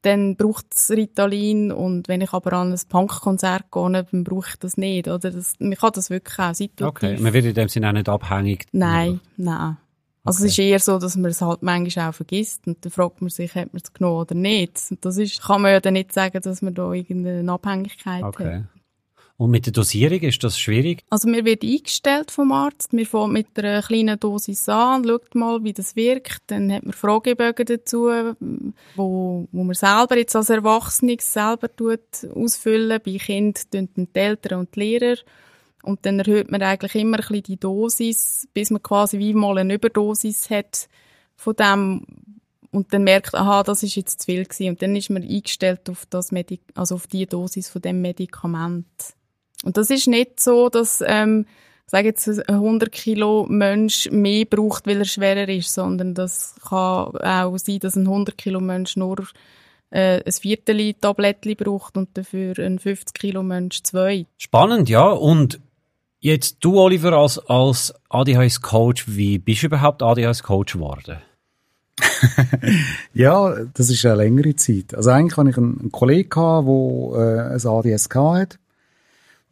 dann 0.00 0.34
braucht 0.34 0.66
es 0.74 0.90
Ritalin. 0.90 1.70
Und 1.70 2.08
wenn 2.08 2.22
ich 2.22 2.32
aber 2.32 2.54
an 2.54 2.72
ein 2.72 2.80
Punkkonzert 2.88 3.70
gehe, 3.70 3.90
dann 3.90 4.24
brauche 4.24 4.48
ich 4.48 4.56
das 4.56 4.78
nicht. 4.78 5.06
Oder 5.06 5.32
das, 5.32 5.52
man 5.58 5.74
kann 5.74 5.90
das 5.94 6.08
wirklich 6.08 6.38
auch 6.38 6.54
situativ. 6.54 7.10
Okay. 7.10 7.22
Man 7.22 7.34
wird 7.34 7.44
in 7.44 7.54
dem 7.54 7.68
Sinne 7.68 7.88
auch 7.88 7.92
nicht 7.92 8.08
abhängig. 8.08 8.68
Nein, 8.72 9.20
nein. 9.36 9.76
Also 10.24 10.38
Okay. 10.38 10.46
es 10.46 10.52
ist 10.52 10.58
eher 10.58 10.78
so, 10.80 10.98
dass 10.98 11.16
man 11.16 11.30
es 11.30 11.42
halt 11.42 11.62
manchmal 11.62 12.08
auch 12.08 12.14
vergisst 12.14 12.66
und 12.66 12.82
dann 12.82 12.90
fragt 12.90 13.20
man 13.20 13.28
sich, 13.28 13.54
hat 13.54 13.74
man 13.74 13.82
es 13.84 13.92
genommen 13.92 14.16
oder 14.16 14.34
nicht. 14.34 14.80
Und 14.90 15.04
das 15.04 15.18
ist, 15.18 15.42
kann 15.42 15.60
man 15.60 15.72
ja 15.72 15.80
dann 15.80 15.92
nicht 15.92 16.14
sagen, 16.14 16.40
dass 16.40 16.62
man 16.62 16.72
da 16.72 16.90
irgendeine 16.90 17.52
Abhängigkeit 17.52 18.22
hat. 18.22 18.64
Und 19.36 19.50
mit 19.50 19.66
der 19.66 19.72
Dosierung 19.72 20.20
ist 20.20 20.44
das 20.44 20.58
schwierig? 20.58 21.02
Also 21.10 21.28
mir 21.28 21.44
wird 21.44 21.64
eingestellt 21.64 22.30
vom 22.30 22.52
Arzt, 22.52 22.92
wir 22.92 23.06
fangen 23.06 23.32
mit 23.32 23.58
einer 23.58 23.82
kleinen 23.82 24.18
Dosis 24.18 24.68
an, 24.68 25.04
schaut 25.04 25.34
mal, 25.34 25.64
wie 25.64 25.72
das 25.72 25.96
wirkt, 25.96 26.42
dann 26.46 26.72
hat 26.72 26.84
man 26.84 26.92
Fragebögen 26.92 27.66
dazu, 27.66 28.10
wo, 28.94 29.48
wo 29.50 29.64
man 29.64 29.74
selber 29.74 30.16
jetzt 30.16 30.36
als 30.36 30.50
Erwachsene 30.50 31.16
selber 31.20 31.74
tut, 31.74 32.00
ausfüllen, 32.32 33.00
bei 33.04 33.18
Kindern 33.18 33.64
tun 33.72 33.88
die 34.14 34.18
Eltern 34.18 34.60
und 34.60 34.76
die 34.76 34.80
Lehrer 34.80 35.16
und 35.82 36.06
dann 36.06 36.20
erhöht 36.20 36.52
man 36.52 36.62
eigentlich 36.62 36.94
immer 36.94 37.16
ein 37.16 37.22
bisschen 37.22 37.42
die 37.42 37.56
Dosis, 37.58 38.48
bis 38.54 38.70
man 38.70 38.84
quasi 38.84 39.18
wie 39.18 39.34
mal 39.34 39.58
eine 39.58 39.74
Überdosis 39.74 40.48
hat 40.48 40.88
von 41.34 41.56
dem 41.56 42.06
und 42.70 42.92
dann 42.92 43.04
merkt, 43.04 43.34
aha, 43.34 43.62
das 43.62 43.82
ist 43.82 43.94
jetzt 43.94 44.22
zu 44.22 44.26
viel 44.26 44.44
gewesen. 44.44 44.70
und 44.70 44.82
dann 44.82 44.96
ist 44.96 45.10
man 45.10 45.22
eingestellt 45.22 45.88
auf 45.90 46.06
das 46.06 46.32
Medik 46.32 46.60
also 46.74 46.94
auf 46.96 47.06
die 47.06 47.26
Dosis 47.26 47.68
von 47.68 47.82
dem 47.82 48.00
Medikament. 48.00 48.86
Und 49.64 49.76
das 49.76 49.90
ist 49.90 50.06
nicht 50.06 50.40
so, 50.40 50.68
dass, 50.68 51.02
ähm, 51.06 51.46
ich 51.86 51.90
sage 51.90 52.08
jetzt, 52.08 52.28
ein 52.28 52.54
100 52.54 52.92
Kilo 52.92 53.46
Mensch 53.48 54.10
mehr 54.10 54.44
braucht, 54.44 54.86
weil 54.86 54.98
er 54.98 55.04
schwerer 55.04 55.48
ist, 55.48 55.72
sondern 55.72 56.14
das 56.14 56.54
kann 56.68 57.16
auch 57.16 57.56
sein, 57.58 57.78
dass 57.80 57.96
ein 57.96 58.06
100 58.06 58.36
Kilo 58.38 58.60
Mensch 58.60 58.96
nur 58.96 59.24
äh, 59.90 60.22
ein 60.24 60.32
Viertel 60.32 60.94
Tablettchen 60.94 61.56
braucht 61.56 61.96
und 61.96 62.16
dafür 62.16 62.58
ein 62.58 62.78
50 62.78 63.14
Kilo 63.14 63.42
Mensch 63.42 63.82
zwei. 63.82 64.26
Spannend, 64.38 64.88
ja. 64.88 65.08
Und 65.08 65.60
jetzt 66.20 66.58
du, 66.60 66.80
Oliver, 66.80 67.12
als, 67.12 67.38
als 67.38 67.94
ADHS-Coach, 68.10 69.04
wie 69.08 69.38
bist 69.38 69.62
du 69.62 69.66
überhaupt 69.66 70.02
ADHS-Coach 70.02 70.74
geworden? 70.74 71.18
Ja, 73.14 73.54
das 73.74 73.90
ist 73.90 74.04
eine 74.04 74.16
längere 74.16 74.56
Zeit. 74.56 74.94
Also 74.94 75.10
eigentlich 75.10 75.36
hatte 75.36 75.50
ich 75.50 75.56
einen, 75.56 75.78
einen 75.80 75.92
Kollegen, 75.92 76.28
gehabt, 76.28 76.66
der 76.66 77.50
äh, 77.50 77.54
ein 77.54 77.94
ADS 77.94 78.08
hatte. 78.12 78.58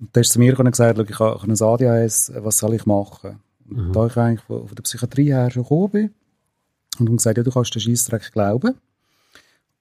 Und 0.03 0.17
der 0.17 0.23
ist 0.23 0.33
zu 0.33 0.41
mir 0.41 0.59
und 0.59 0.71
gesagt, 0.71 0.99
«Schau, 0.99 1.05
ich 1.05 1.19
habe 1.19 1.47
ein 1.47 1.63
ADHS, 1.63 2.33
was 2.37 2.59
soll 2.59 2.75
ich 2.75 2.87
machen? 2.87 3.39
Und 3.71 3.93
da 3.95 4.07
ich 4.07 4.17
eigentlich 4.17 4.43
von, 4.43 4.67
von 4.67 4.75
der 4.75 4.83
Psychiatrie 4.83 5.33
her 5.33 5.51
schon 5.51 5.63
gekommen 5.63 5.91
bin, 5.91 6.11
und 6.99 7.09
ihm 7.09 7.17
gesagt, 7.17 7.39
ja, 7.39 7.43
du 7.43 7.51
kannst 7.51 7.75
den 7.75 7.81
Scheissdreck 7.81 8.33
glauben. 8.33 8.75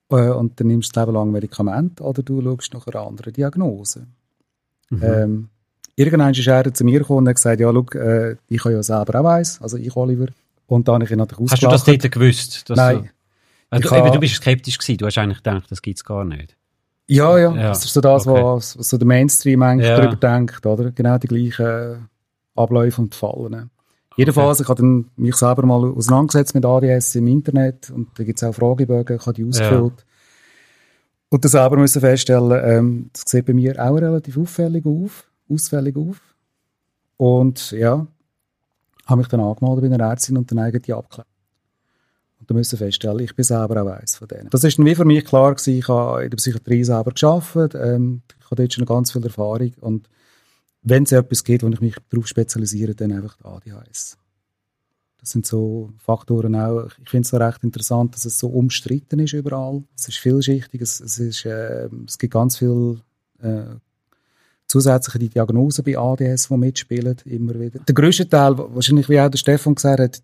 Äh, 0.09 0.29
und 0.29 0.59
dann 0.59 0.67
nimmst 0.67 0.89
du 0.89 0.93
das 0.93 1.05
Leben 1.05 1.15
lang 1.15 1.31
Medikamente 1.31 2.03
oder 2.03 2.23
du 2.23 2.41
schaust 2.41 2.73
nach 2.73 2.87
einer 2.87 3.05
anderen 3.05 3.33
Diagnose. 3.33 4.07
Ähm, 4.91 5.49
irgendwann 5.95 6.33
ist 6.33 6.45
er 6.45 6.73
zu 6.73 6.83
mir 6.83 6.99
gekommen 6.99 7.19
und 7.19 7.29
hat 7.29 7.35
gesagt, 7.35 7.59
ja, 7.59 7.71
schau, 7.71 7.99
äh, 7.99 8.35
ich 8.47 8.63
habe 8.63 8.75
ja 8.75 8.83
selber 8.83 9.21
auch 9.21 9.25
eins, 9.25 9.61
also 9.61 9.77
ich, 9.77 9.95
Oliver. 9.95 10.27
Und 10.67 10.87
dann 10.87 10.95
habe 10.95 11.05
ich 11.05 11.11
ihn 11.11 11.17
natürlich 11.17 11.51
Hast 11.51 11.63
du 11.63 11.67
das 11.67 11.83
dort 11.83 12.11
gewusst? 12.11 12.69
dass 12.69 12.77
Nein. 12.77 13.09
Du, 13.69 13.77
also, 13.77 13.95
eben, 13.95 14.11
du 14.11 14.19
bist 14.19 14.35
skeptisch 14.35 14.77
gewesen. 14.77 14.97
Du 14.97 15.05
hast 15.05 15.17
eigentlich 15.17 15.41
gedacht, 15.41 15.71
das 15.71 15.81
gibt's 15.81 16.03
gar 16.03 16.25
nicht. 16.25 16.57
Ja, 17.13 17.37
ja, 17.37 17.53
Ja, 17.53 17.67
das 17.69 17.83
ist 17.83 17.93
so 17.93 17.99
das, 18.01 18.25
okay. 18.25 18.41
was, 18.41 18.77
was 18.79 18.89
so 18.89 18.97
der 18.97 19.07
Mainstream 19.07 19.61
eigentlich 19.63 19.89
Ja. 19.89 19.97
darüber 19.97 20.15
denkt, 20.15 20.65
oder? 20.65 20.91
Genau 20.91 21.17
die 21.17 21.27
gleichen 21.27 22.07
Abläufe 22.55 23.01
und 23.01 23.13
Fallen. 23.15 23.69
Jedenfalls, 24.15 24.59
ich 24.59 24.67
habe 24.67 25.05
mich 25.15 25.35
selber 25.35 25.65
mal 25.65 25.83
auseinandergesetzt 25.91 26.53
mit 26.55 26.65
ADS 26.65 27.15
im 27.15 27.27
Internet 27.27 27.89
und 27.89 28.07
da 28.17 28.23
gibt 28.23 28.41
es 28.41 28.43
auch 28.43 28.53
Fragebögen, 28.53 29.17
ich 29.17 29.25
habe 29.25 29.33
die 29.33 29.45
ausgefüllt. 29.45 30.05
Und 31.29 31.43
dann 31.45 31.49
selber 31.49 31.77
müssen 31.77 32.01
feststellen, 32.01 32.61
ähm, 32.63 33.09
das 33.13 33.23
sieht 33.25 33.45
bei 33.45 33.53
mir 33.53 33.73
auch 33.81 33.95
relativ 33.95 34.37
auffällig 34.37 34.85
auf, 34.85 35.29
ausfällig 35.49 35.95
auf. 35.95 36.17
Und 37.17 37.71
ja, 37.71 38.05
habe 39.05 39.17
mich 39.19 39.27
dann 39.27 39.39
angemeldet 39.39 39.89
bei 39.89 39.95
einer 39.95 40.09
Ärztin 40.11 40.37
und 40.37 40.51
dann 40.51 40.59
eigentlich 40.59 40.93
abgeklärt. 40.93 41.27
Dann 42.51 42.57
müssen 42.57 42.77
feststellen, 42.77 43.19
ich 43.19 43.33
bin 43.33 43.45
selber 43.45 43.81
auch 43.81 43.87
eins 43.87 44.17
von 44.17 44.27
denen. 44.27 44.49
Das 44.49 44.65
ist 44.65 44.77
dann 44.77 44.85
wie 44.85 44.93
für 44.93 45.05
mich 45.05 45.23
klar 45.23 45.55
gewesen, 45.55 45.77
ich 45.77 45.87
habe 45.87 46.25
in 46.25 46.29
der 46.29 46.35
Psychiatrie 46.35 46.83
selber 46.83 47.11
gearbeitet, 47.11 47.79
ähm, 47.81 48.23
ich 48.39 48.45
habe 48.45 48.55
dort 48.57 48.73
schon 48.73 48.85
ganz 48.85 49.13
viel 49.13 49.23
Erfahrung 49.23 49.71
und 49.79 50.09
wenn 50.81 51.03
es 51.03 51.13
etwas 51.13 51.45
gibt, 51.45 51.63
wo 51.63 51.69
ich 51.69 51.79
mich 51.79 51.95
darauf 52.09 52.27
spezialisiere, 52.27 52.93
dann 52.93 53.13
einfach 53.13 53.37
die 53.37 53.71
ADHS. 53.71 54.17
Das 55.21 55.29
sind 55.29 55.45
so 55.45 55.91
Faktoren 55.99 56.55
auch. 56.55 56.89
Ich 57.01 57.09
finde 57.09 57.25
es 57.25 57.33
auch 57.33 57.39
recht 57.39 57.63
interessant, 57.63 58.15
dass 58.15 58.25
es 58.25 58.37
so 58.37 58.49
umstritten 58.49 59.19
ist 59.19 59.31
überall. 59.31 59.83
Es 59.95 60.09
ist 60.09 60.17
vielschichtig, 60.17 60.81
es, 60.81 60.99
es, 60.99 61.19
ist, 61.19 61.45
äh, 61.45 61.87
es 62.05 62.17
gibt 62.17 62.33
ganz 62.33 62.57
viel 62.57 62.99
äh, 63.39 63.75
zusätzliche 64.67 65.29
Diagnosen 65.29 65.85
bei 65.85 65.97
ADS, 65.97 66.49
die 66.49 66.57
mitspielen, 66.57 67.15
immer 67.23 67.57
wieder. 67.57 67.79
Der 67.79 67.95
grösste 67.95 68.27
Teil, 68.27 68.57
wahrscheinlich 68.57 69.07
wie 69.07 69.21
auch 69.21 69.29
der 69.29 69.37
Stefan 69.37 69.75
gesagt 69.75 69.99
hat, 70.01 70.21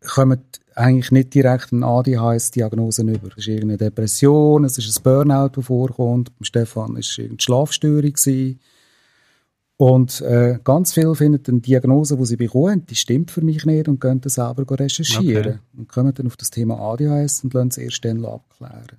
kommen 0.00 0.40
eigentlich 0.74 1.10
nicht 1.10 1.34
direkt 1.34 1.72
eine 1.72 1.86
ADHS-Diagnose 1.86 3.02
über. 3.02 3.28
Es 3.28 3.38
ist 3.38 3.48
irgendeine 3.48 3.78
Depression, 3.78 4.64
es 4.64 4.76
ist 4.78 4.98
ein 4.98 5.02
Burnout, 5.02 5.50
das 5.54 5.66
vorkommt. 5.66 6.36
Beim 6.36 6.44
Stefan 6.44 6.92
war 6.92 6.98
es 6.98 7.16
irgendeine 7.16 7.40
Schlafstörung. 7.40 8.12
Gewesen. 8.12 8.60
Und 9.78 10.20
äh, 10.22 10.58
ganz 10.64 10.94
viele 10.94 11.14
finden 11.14 11.42
eine 11.46 11.60
Diagnose, 11.60 12.16
die 12.16 12.24
sie 12.24 12.36
bekommen 12.36 12.70
haben, 12.70 12.86
die 12.86 12.94
stimmt 12.94 13.30
für 13.30 13.42
mich 13.42 13.66
nicht 13.66 13.88
und 13.88 14.00
gehen 14.00 14.20
dann 14.20 14.30
selber 14.30 14.78
recherchieren. 14.78 15.46
Okay. 15.46 15.58
Und 15.76 15.88
kommen 15.88 16.14
dann 16.14 16.26
auf 16.26 16.36
das 16.36 16.50
Thema 16.50 16.78
ADHS 16.80 17.44
und 17.44 17.52
lassen 17.52 17.68
es 17.68 17.78
erst 17.78 18.04
dann 18.04 18.24
abklären. 18.24 18.98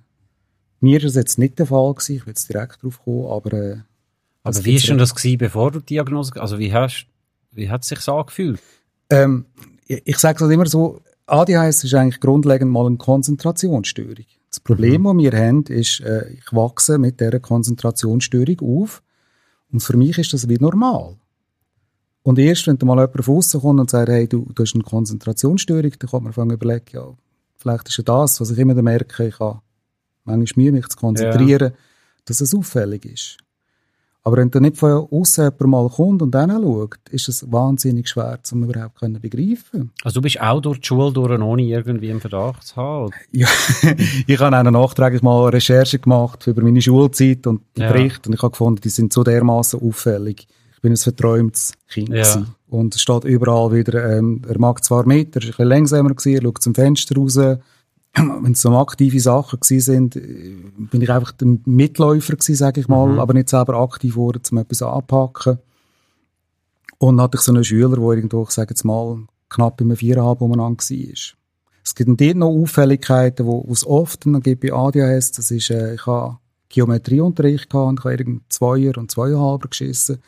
Mir 0.80 1.00
war 1.00 1.06
das 1.06 1.16
jetzt 1.16 1.38
nicht 1.38 1.58
der 1.58 1.66
Fall, 1.66 1.94
gewesen, 1.94 2.16
ich 2.16 2.26
will 2.26 2.30
jetzt 2.30 2.48
direkt 2.48 2.82
drauf 2.82 3.00
kommen, 3.02 3.26
aber... 3.26 3.52
Äh, 3.52 3.76
Aber 4.44 4.64
wie 4.64 4.76
ist 4.76 4.88
denn 4.88 4.98
das 4.98 5.14
gewesen, 5.14 5.38
bevor 5.38 5.72
du 5.72 5.80
die 5.80 5.86
Diagnose, 5.86 6.40
also 6.40 6.60
wie 6.60 6.72
hast, 6.72 7.06
wie 7.50 7.68
hat 7.68 7.82
es 7.82 7.88
sich 7.88 7.98
so 7.98 8.14
angefühlt? 8.14 8.60
Ähm, 9.10 9.46
ich 9.88 10.18
sage 10.18 10.44
es 10.44 10.50
immer 10.50 10.66
so, 10.66 11.00
ADHS 11.26 11.84
ist 11.84 11.94
eigentlich 11.94 12.20
grundlegend 12.20 12.70
mal 12.70 12.86
eine 12.86 12.96
Konzentrationsstörung. 12.96 14.26
Das 14.50 14.60
Problem, 14.60 15.04
das 15.04 15.16
wir 15.16 15.32
haben, 15.32 15.62
ist, 15.64 16.00
äh, 16.00 16.30
ich 16.30 16.52
wachse 16.52 16.98
mit 16.98 17.20
dieser 17.20 17.40
Konzentrationsstörung 17.40 18.60
auf 18.60 19.02
und 19.70 19.80
für 19.80 19.96
mich 19.96 20.16
ist 20.18 20.32
das 20.32 20.48
wie 20.48 20.56
normal. 20.56 21.16
Und 22.22 22.38
erst, 22.38 22.66
wenn 22.66 22.78
da 22.78 22.86
mal 22.86 22.98
jemand 22.98 23.24
von 23.24 23.36
außen 23.36 23.60
kommt 23.60 23.80
und 23.80 23.90
sagt, 23.90 24.08
hey, 24.08 24.28
du, 24.28 24.46
du 24.54 24.62
hast 24.62 24.74
eine 24.74 24.84
Konzentrationsstörung, 24.84 25.92
dann 25.98 26.10
kann 26.10 26.22
man 26.22 26.26
anfangen 26.28 26.50
zu 26.50 26.54
überlegen, 26.54 26.86
ja, 26.92 27.14
vielleicht 27.56 27.88
ist 27.88 27.98
ja 27.98 28.04
das, 28.04 28.40
was 28.40 28.50
ich 28.50 28.58
immer 28.58 28.74
merke, 28.80 29.28
ich 29.28 29.38
habe 29.38 29.60
manchmal 30.24 30.64
Mühe, 30.64 30.72
mich 30.72 30.88
zu 30.88 30.96
konzentrieren, 30.96 31.72
dass 32.24 32.40
es 32.40 32.54
auffällig 32.54 33.04
ist. 33.04 33.38
Aber 34.28 34.36
wenn 34.36 34.50
da 34.50 34.60
nicht 34.60 34.76
von 34.76 35.08
außen 35.10 35.52
mal 35.64 35.88
kommt 35.88 36.20
und 36.20 36.32
dann 36.32 36.50
schaut, 36.50 36.98
ist 37.10 37.28
es 37.30 37.50
wahnsinnig 37.50 38.10
schwer, 38.10 38.38
um 38.52 38.64
überhaupt 38.64 38.98
zu 38.98 39.10
begreifen. 39.10 39.90
Also 40.04 40.16
du 40.20 40.22
bist 40.22 40.38
auch 40.38 40.60
durch 40.60 40.80
die 40.80 40.86
Schule 40.86 41.10
durch, 41.12 41.40
ohne 41.40 41.62
irgendwie 41.62 42.10
einen 42.10 42.20
Verdacht 42.20 42.62
zu 42.66 42.76
haben? 42.76 43.10
Ja, 43.32 43.48
ich 44.26 44.38
habe 44.38 44.54
auch 44.58 44.70
nachträglich 44.70 45.22
mal 45.22 45.48
Recherche 45.48 45.98
gemacht 45.98 46.46
über 46.46 46.60
meine 46.62 46.82
Schulzeit 46.82 47.46
und 47.46 47.62
die 47.74 47.80
Ja. 47.80 47.90
Berichte 47.90 48.28
und 48.28 48.34
ich 48.34 48.42
habe 48.42 48.50
gefunden, 48.50 48.82
die 48.82 48.90
sind 48.90 49.14
so 49.14 49.24
dermaßen 49.24 49.80
auffällig. 49.80 50.46
Ich 50.74 50.82
bin 50.82 50.92
ein 50.92 50.96
verträumtes 50.98 51.72
Kind 51.88 52.10
Ja. 52.10 52.16
gewesen. 52.16 52.54
und 52.68 52.94
es 52.96 53.00
steht 53.00 53.24
überall 53.24 53.72
wieder, 53.72 54.18
ähm, 54.18 54.42
er 54.46 54.58
mag 54.58 54.84
zwar 54.84 55.06
mit, 55.06 55.34
er 55.36 55.40
ist 55.42 55.46
ein 55.46 55.50
bisschen 55.52 55.68
langsamer 55.68 56.10
gewesen, 56.10 56.34
er 56.36 56.42
schaut 56.42 56.62
zum 56.62 56.74
Fenster 56.74 57.16
raus. 57.16 57.38
Wenn 58.42 58.52
es 58.52 58.62
so 58.62 58.70
aktive 58.76 59.20
Sachen 59.20 59.60
gewesen 59.60 59.80
sind, 60.12 60.16
äh, 60.16 60.56
bin 60.90 61.02
ich 61.02 61.10
einfach 61.10 61.32
der 61.32 61.56
Mitläufer 61.64 62.34
gewesen, 62.34 62.54
sage 62.56 62.80
ich 62.80 62.88
mal, 62.88 63.06
Mhm. 63.08 63.18
aber 63.20 63.34
nicht 63.34 63.48
selber 63.48 63.74
aktiv 63.74 64.14
geworden, 64.14 64.42
um 64.50 64.58
etwas 64.58 64.82
anzupacken. 64.82 65.58
Und 66.98 67.16
dann 67.16 67.24
hatte 67.24 67.36
ich 67.38 67.42
so 67.42 67.52
einen 67.52 67.64
Schüler, 67.64 67.90
der 67.96 67.98
irgendwo, 67.98 68.42
ich 68.42 68.50
sage 68.50 68.70
jetzt 68.70 68.84
mal, 68.84 69.18
knapp 69.48 69.80
im 69.80 69.94
Viererhalb 69.96 70.40
umeinander 70.40 70.82
war. 70.82 71.14
Es 71.84 71.94
gibt 71.94 72.08
dann 72.08 72.16
dort 72.16 72.36
noch 72.36 72.48
Auffälligkeiten, 72.48 73.46
wo 73.46 73.64
wo 73.66 73.72
es 73.72 73.86
oft 73.86 74.26
dann 74.26 74.40
gibt 74.40 74.62
bei 74.62 74.72
ADHS, 74.72 75.32
das 75.32 75.50
ist, 75.50 75.70
äh, 75.70 75.94
ich 75.94 76.06
habe 76.06 76.38
Geometrieunterricht 76.68 77.70
gehabt 77.70 77.88
und 77.88 77.98
ich 78.00 78.04
habe 78.04 78.14
irgendeinen 78.14 78.44
Zweier 78.50 78.98
und 78.98 79.10
Zweieinhalber 79.10 79.68
geschissen. 79.68 80.18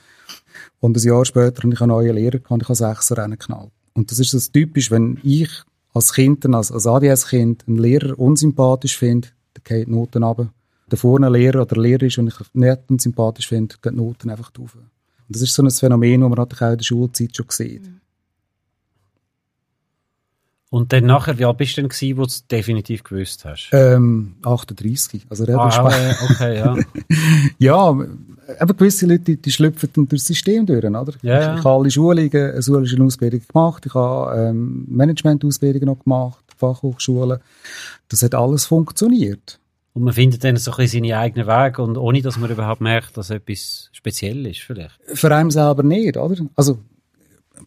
Und 0.78 0.96
ein 0.96 1.02
Jahr 1.02 1.24
später 1.24 1.62
habe 1.62 1.74
ich 1.74 1.80
einen 1.80 1.88
neuen 1.90 2.14
Lehrer 2.14 2.38
gehabt 2.38 2.50
und 2.50 2.62
ich 2.62 2.68
habe 2.68 2.76
Sechser 2.76 3.18
reingeknallt. 3.18 3.72
Und 3.92 4.10
das 4.10 4.18
ist 4.20 4.32
das 4.32 4.50
typisch, 4.52 4.90
wenn 4.90 5.18
ich 5.22 5.50
als 5.92 6.12
Kind, 6.12 6.46
als, 6.54 6.72
als 6.72 6.86
ADS-Kind, 6.86 7.64
einen 7.66 7.78
Lehrer 7.78 8.18
unsympathisch 8.18 8.96
finde, 8.96 9.28
dann 9.54 9.64
gehen 9.64 9.86
die 9.86 9.90
Noten 9.90 10.22
runter. 10.22 10.52
Der 10.90 10.98
vorne 10.98 11.28
Lehrer 11.28 11.62
oder 11.62 11.80
Lehrer 11.80 12.02
ist 12.02 12.18
und 12.18 12.28
ich 12.28 12.54
nicht 12.54 12.78
unsympathisch 12.88 13.48
finde, 13.48 13.76
gehen 13.80 13.94
die 13.94 14.00
Noten 14.00 14.30
einfach 14.30 14.50
rauf. 14.58 14.74
Und 14.74 14.90
das 15.28 15.42
ist 15.42 15.54
so 15.54 15.62
ein 15.62 15.70
Phänomen, 15.70 16.20
das 16.20 16.28
man 16.28 16.36
natürlich 16.36 16.62
auch 16.62 16.72
in 16.72 16.78
der 16.78 16.84
Schulzeit 16.84 17.36
schon 17.36 17.46
sieht. 17.48 17.90
Und 20.70 20.92
dann 20.92 21.04
nachher, 21.04 21.36
wie 21.36 21.44
alt 21.44 21.56
bist 21.56 21.76
du 21.76 21.82
denn 21.82 21.88
gewesen, 21.88 22.16
wo 22.16 22.22
du 22.22 22.28
es 22.28 22.46
definitiv 22.46 23.02
gewusst 23.02 23.44
hast? 23.44 23.70
Ähm, 23.72 24.36
38, 24.44 25.26
also 25.28 25.44
relativ 25.44 25.78
ah, 25.80 25.90
spät. 25.90 26.30
okay, 26.30 26.56
ja. 26.58 26.76
Ja, 27.58 28.06
aber 28.58 28.74
gewisse 28.74 29.06
Leute, 29.06 29.24
die, 29.24 29.36
die 29.36 29.50
schlüpfen 29.50 29.90
dann 29.94 30.08
durch 30.08 30.22
das 30.22 30.26
System 30.28 30.66
durch, 30.66 30.84
oder? 30.84 31.12
Ja, 31.22 31.40
ja. 31.40 31.52
Ich, 31.54 31.60
ich 31.60 31.64
habe 31.64 31.70
alle 31.78 31.90
Schulungen, 31.90 32.30
eine 32.32 32.62
schulische 32.62 33.02
Ausbildung 33.02 33.42
gemacht, 33.46 33.86
ich 33.86 33.94
habe 33.94 34.38
ähm, 34.38 34.86
Management-Ausbildung 34.88 35.84
noch 35.84 36.04
gemacht, 36.04 36.44
Fachhochschulen. 36.56 37.40
Das 38.08 38.22
hat 38.22 38.34
alles 38.34 38.66
funktioniert. 38.66 39.58
Und 39.92 40.04
man 40.04 40.14
findet 40.14 40.44
dann 40.44 40.56
so 40.56 40.70
ein 40.70 40.76
bisschen 40.76 41.04
seine 41.04 41.18
eigenen 41.18 41.46
Wege 41.46 41.82
und 41.82 41.96
ohne, 41.96 42.22
dass 42.22 42.38
man 42.38 42.50
überhaupt 42.50 42.80
merkt, 42.80 43.16
dass 43.16 43.30
etwas 43.30 43.88
speziell 43.92 44.46
ist 44.46 44.60
vielleicht. 44.60 44.98
Für 45.14 45.34
einen 45.34 45.50
selber 45.50 45.82
nicht, 45.82 46.16
oder? 46.16 46.36
Also, 46.54 46.78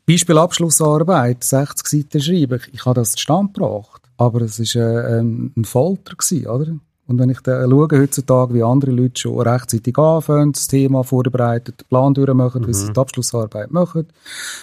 Beispiel 0.06 0.38
Abschlussarbeit, 0.38 1.44
60 1.44 1.88
Seiten 1.88 2.22
schreiben, 2.22 2.60
ich, 2.62 2.74
ich 2.74 2.86
habe 2.86 2.96
das 2.96 3.14
zustande 3.14 3.52
gebracht, 3.54 4.02
aber 4.18 4.42
es 4.42 4.60
war 4.60 4.82
äh, 4.82 5.20
ein, 5.20 5.54
ein 5.56 5.66
Folter, 5.66 6.16
gewesen, 6.16 6.48
oder? 6.48 6.76
Und 7.06 7.20
wenn 7.20 7.30
ich 7.30 7.42
dann 7.42 7.70
schaue 7.70 7.88
heutzutage, 7.92 8.54
wie 8.54 8.64
andere 8.64 8.92
Leute 8.92 9.20
schon 9.20 9.40
rechtzeitig 9.40 9.98
anfangen, 9.98 10.54
das 10.54 10.68
Thema 10.68 11.04
vorbereiten, 11.04 11.74
den 11.78 11.88
Plan 11.88 12.14
durchmachen, 12.14 12.66
wie 12.66 12.74
sie 12.74 12.94
die 12.94 13.00
Abschlussarbeit 13.00 13.72
machen, 13.72 14.08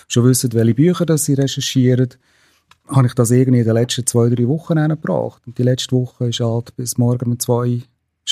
schon 0.08 0.24
wissen, 0.24 0.52
welche 0.54 0.74
Bücher 0.74 1.04
das 1.04 1.26
sie 1.26 1.34
recherchieren, 1.34 2.08
habe 2.88 3.06
ich 3.06 3.14
das 3.14 3.30
irgendwie 3.30 3.60
in 3.60 3.66
den 3.66 3.74
letzten 3.74 4.06
zwei, 4.06 4.30
drei 4.30 4.48
Wochen 4.48 4.88
gebracht. 4.88 5.42
Und 5.46 5.58
die 5.58 5.62
letzte 5.62 5.94
Woche 5.94 6.30
war 6.30 6.54
halt 6.54 6.76
bis 6.76 6.96
morgen 6.96 7.32
um 7.32 7.38
zwei 7.38 7.82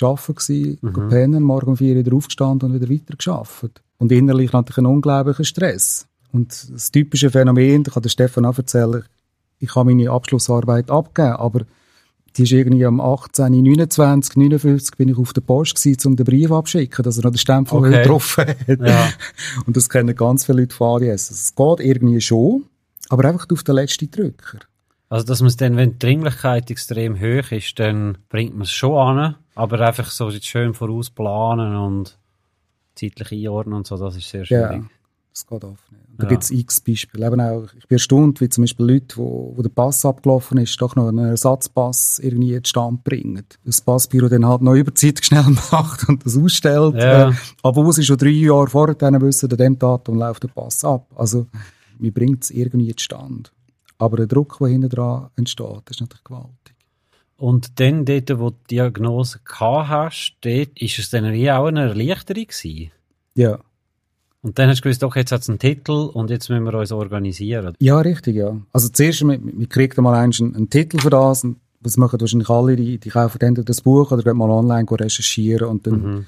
arbeiten 0.01 0.35
gewesen, 0.35 0.79
mhm. 0.81 1.09
pennen, 1.09 1.42
morgen 1.42 1.71
um 1.71 1.77
vier 1.77 1.97
wieder 1.97 2.14
aufgestanden 2.16 2.71
und 2.71 2.81
wieder 2.81 2.92
weiter 2.92 3.16
geschafft. 3.16 3.83
Und 3.99 4.12
innerlich 4.12 4.53
natürlich 4.53 4.79
einen 4.79 4.87
unglaublichen 4.87 5.44
Stress. 5.44 6.07
Und 6.33 6.73
das 6.73 6.90
typische 6.90 7.31
Phänomen, 7.31 7.85
da 7.85 7.90
kann 7.90 8.03
der 8.03 8.11
Stefan 8.11 8.44
auch 8.44 8.59
erzählen, 8.59 9.05
ich 9.59 9.75
habe 9.75 9.92
meine 9.92 10.11
Abschlussarbeit 10.11 10.90
abgegeben, 10.90 11.37
aber 11.37 11.62
die 12.37 12.43
ist 12.45 12.53
irgendwie 12.53 12.85
am 12.85 13.01
18, 13.01 13.51
29, 13.51 14.37
59 14.37 14.97
bin 14.97 15.09
ich 15.09 15.19
auf 15.19 15.33
der 15.33 15.41
Post 15.41 15.77
gewesen, 15.77 16.09
um 16.09 16.17
den 16.17 16.25
Brief 16.25 16.51
abzuschicken, 16.51 17.03
dass 17.03 17.19
er 17.19 17.25
noch 17.25 17.33
den 17.33 17.38
Stempel 17.38 17.79
Okay. 17.79 17.91
getroffen 18.03 18.45
hat. 18.47 18.81
Ja. 18.81 19.09
Und 19.67 19.77
das 19.77 19.88
kennen 19.88 20.14
ganz 20.14 20.45
viele 20.45 20.61
Leute 20.61 20.75
von 20.75 21.03
ADS. 21.03 21.31
Es 21.31 21.55
geht 21.55 21.81
irgendwie 21.81 22.21
schon, 22.21 22.64
aber 23.09 23.29
einfach 23.29 23.47
auf 23.51 23.62
den 23.62 23.75
letzten 23.75 24.11
Drücker. 24.11 24.59
Also, 25.11 25.25
dass 25.25 25.41
man 25.41 25.49
es 25.49 25.57
dann, 25.57 25.77
wenn 25.77 25.93
die 25.93 25.99
Dringlichkeit 25.99 26.71
extrem 26.71 27.19
hoch 27.19 27.51
ist, 27.51 27.79
dann 27.79 28.19
bringt 28.29 28.53
man 28.53 28.62
es 28.62 28.73
schon 28.73 28.95
an, 28.95 29.37
aber 29.55 29.81
einfach 29.81 30.11
so 30.11 30.31
schön 30.31 30.75
vorausplanen 30.75 31.77
und 31.77 32.19
zeitlich 32.95 33.33
einordnen 33.33 33.77
und 33.77 33.87
so, 33.87 33.97
das 33.97 34.17
ist 34.17 34.29
sehr 34.29 34.45
Ja, 34.45 34.83
das 35.46 35.61
geht 35.61 35.62
nicht. 35.62 36.09
Und 36.11 36.18
Da 36.18 36.24
Ja. 36.24 36.29
gibt 36.31 36.42
es 36.42 36.51
x 36.51 36.81
Beispiele. 36.81 37.27
Eben 37.27 37.40
auch, 37.40 37.64
ich 37.79 37.87
bin 37.87 37.96
erstaunt, 37.96 38.40
wie 38.40 38.48
zum 38.48 38.62
Beispiel 38.64 38.87
Leute, 38.87 39.16
wo, 39.16 39.53
wo 39.57 39.62
der 39.62 39.68
Pass 39.70 40.05
abgelaufen 40.05 40.59
ist, 40.59 40.81
doch 40.81 40.96
noch 40.96 41.09
einen 41.09 41.27
Ersatzpass 41.31 42.18
irgendwie 42.18 42.48
in 42.55 42.61
den 42.61 42.64
Stand 42.64 43.05
bringen. 43.05 43.44
Das 43.64 43.81
Passbüro 43.81 44.29
dann 44.29 44.46
halt 44.46 44.62
noch 44.62 44.74
Überzeit 44.74 45.24
schnell 45.24 45.44
macht 45.72 46.09
und 46.09 46.24
das 46.27 46.37
ausstellt. 46.37 46.94
Ja. 46.96 47.31
Äh, 47.31 47.35
aber 47.62 47.85
wo 47.87 47.92
sie 47.92 48.05
schon 48.05 48.18
drei 48.18 48.29
Jahre 48.31 48.66
vorher 48.68 48.94
dann 48.94 49.20
wissen, 49.20 49.51
an 49.51 49.57
dem 49.57 49.79
Datum 49.79 50.16
läuft 50.18 50.42
der 50.42 50.48
Pass 50.48 50.85
ab. 50.85 51.07
Also, 51.16 51.46
mir 51.98 52.12
bringt 52.12 52.44
es 52.44 52.51
irgendwie 52.51 52.90
in 52.90 52.98
Stand. 52.98 53.53
Aber 53.98 54.16
der 54.16 54.27
Druck, 54.27 54.59
der 54.61 54.68
hinten 54.68 54.89
dran 54.91 55.28
entsteht, 55.36 55.91
ist 55.91 56.01
natürlich 56.01 56.24
gewaltig. 56.24 56.74
Und 57.36 57.78
dann 57.80 58.05
dort, 58.05 58.30
wo 58.41 58.51
du 58.51 58.57
die 58.68 58.74
Diagnose 58.74 59.39
gehabt 59.45 59.89
hast, 59.89 60.36
dort 60.41 60.80
ist 60.80 60.99
es 60.99 61.11
dann 61.11 61.32
wie 61.32 61.51
auch 61.51 61.66
eine 61.66 61.82
Erleichterung 61.89 62.47
gewesen. 62.47 62.91
Ja. 63.34 63.59
Und 64.41 64.59
dann 64.59 64.68
hast 64.68 64.78
du 64.78 64.82
gewusst, 64.82 65.03
okay, 65.03 65.20
jetzt 65.20 65.32
hat 65.32 65.43
es 65.43 65.49
einen 65.49 65.59
Titel 65.59 65.93
und 65.93 66.30
jetzt 66.30 66.49
müssen 66.49 66.64
wir 66.64 66.74
uns 66.74 66.93
organisieren. 66.93 67.74
Ja, 67.80 67.99
richtig, 67.99 68.36
ja. 68.36 68.57
Also 68.72 68.89
zuerst, 68.89 69.24
man, 69.24 69.41
man 69.45 69.68
kriegt 69.68 69.99
einmal 69.99 70.14
einen, 70.14 70.55
einen 70.55 70.70
Titel 70.70 70.99
für 71.01 71.11
das 71.11 71.43
und 71.45 71.57
was 71.80 71.97
machen 71.97 72.20
wahrscheinlich 72.20 72.49
alle, 72.49 72.76
die, 72.76 72.99
die 72.99 73.09
kaufen 73.09 73.39
dann 73.39 73.55
das 73.55 73.80
Buch 73.80 74.11
oder 74.12 74.22
gehen 74.22 74.36
mal 74.36 74.51
online 74.51 74.86
recherchieren 74.91 75.68
und 75.68 75.86
dann, 75.86 76.01
mhm. 76.01 76.26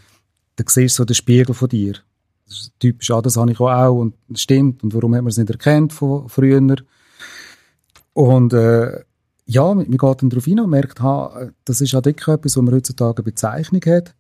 dann 0.57 0.67
siehst 0.69 0.99
du 0.99 1.03
so 1.03 1.05
den 1.05 1.15
Spiegel 1.15 1.55
von 1.55 1.69
dir. 1.69 1.95
Das 2.47 2.59
ist 2.63 2.73
typisch, 2.81 3.11
ah, 3.11 3.23
das 3.23 3.37
habe 3.37 3.53
ich 3.53 3.61
auch 3.61 3.95
und 3.97 4.15
das 4.29 4.43
stimmt 4.43 4.83
und 4.83 4.93
warum 4.93 5.15
hat 5.15 5.23
man 5.23 5.31
es 5.31 5.39
nicht 5.39 5.51
erkannt 5.51 5.93
von 5.93 6.29
früher. 6.29 6.61
Und 8.13 8.53
äh, 8.53 9.05
ja, 9.47 9.75
man 9.75 9.89
geht 9.91 10.23
dann 10.23 10.31
darauf 10.31 10.45
hin 10.45 10.61
und 10.61 10.71
merkt, 10.71 11.01
ha, 11.01 11.51
das 11.65 11.81
ist 11.81 11.93
ja 11.93 12.05
wirklich 12.05 12.29
etwas, 12.29 12.57
wo 12.57 12.63
man 12.63 12.75
heutzutage 12.75 13.19
eine 13.19 13.25
Bezeichnung 13.25 13.83
hat. 13.87 14.15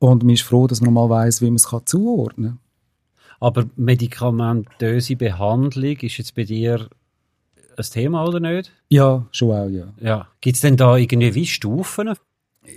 Und 0.00 0.22
man 0.22 0.34
ist 0.34 0.42
froh, 0.42 0.66
dass 0.66 0.80
man 0.80 0.94
mal 0.94 1.08
weiß, 1.08 1.42
wie 1.42 1.46
man 1.46 1.56
es 1.56 1.68
zuordnen 1.86 2.50
kann. 2.50 2.58
Aber 3.40 3.66
medikamentöse 3.76 5.16
Behandlung 5.16 5.96
ist 5.98 6.18
jetzt 6.18 6.34
bei 6.34 6.44
dir 6.44 6.88
ein 7.76 7.84
Thema 7.84 8.24
oder 8.24 8.40
nicht? 8.40 8.72
Ja, 8.88 9.26
schon 9.30 9.52
auch, 9.52 9.68
ja. 9.68 9.92
ja. 10.00 10.28
Gibt 10.40 10.56
es 10.56 10.62
denn 10.62 10.76
da 10.76 10.96
irgendwie 10.96 11.34
wie 11.34 11.46
Stufen? 11.46 12.14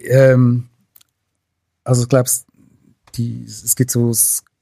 Ähm, 0.06 0.68
also 1.84 2.04
ich 2.04 2.10
glaube, 2.10 2.28
es 2.28 3.76
gibt 3.76 3.92
so 3.92 4.12
ein 4.12 4.18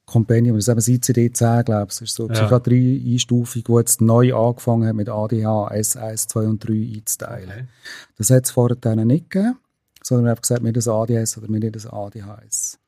Compendium, 0.06 0.56
das 0.56 0.66
ist 0.66 0.88
eben 0.88 1.00
das 1.00 1.08
ICD-10, 1.08 1.64
glaube 1.64 1.92
ich, 1.92 2.00
ist 2.00 2.14
so 2.14 2.26
eine 2.26 2.34
ja. 2.34 2.42
Psychiatrie-Einstufung, 2.42 3.62
die 3.62 3.72
jetzt 3.72 4.00
neu 4.00 4.34
angefangen 4.34 4.88
hat 4.88 4.96
mit 4.96 5.08
ADH, 5.08 5.70
S1, 5.70 6.28
2 6.28 6.40
und 6.46 6.66
3 6.66 6.72
einzuteilen. 6.96 7.50
Okay. 7.50 7.64
Das 8.16 8.30
hat 8.30 8.46
es 8.46 8.50
vorher 8.50 8.96
nicht 9.04 9.30
gegeben, 9.30 9.58
sondern 10.02 10.30
einfach 10.30 10.42
gesagt, 10.42 10.64
wir 10.64 10.72
das 10.72 10.88
ADS 10.88 11.38
oder 11.38 11.48
wir 11.48 11.70
das 11.70 11.86
ADHS. 11.86 12.78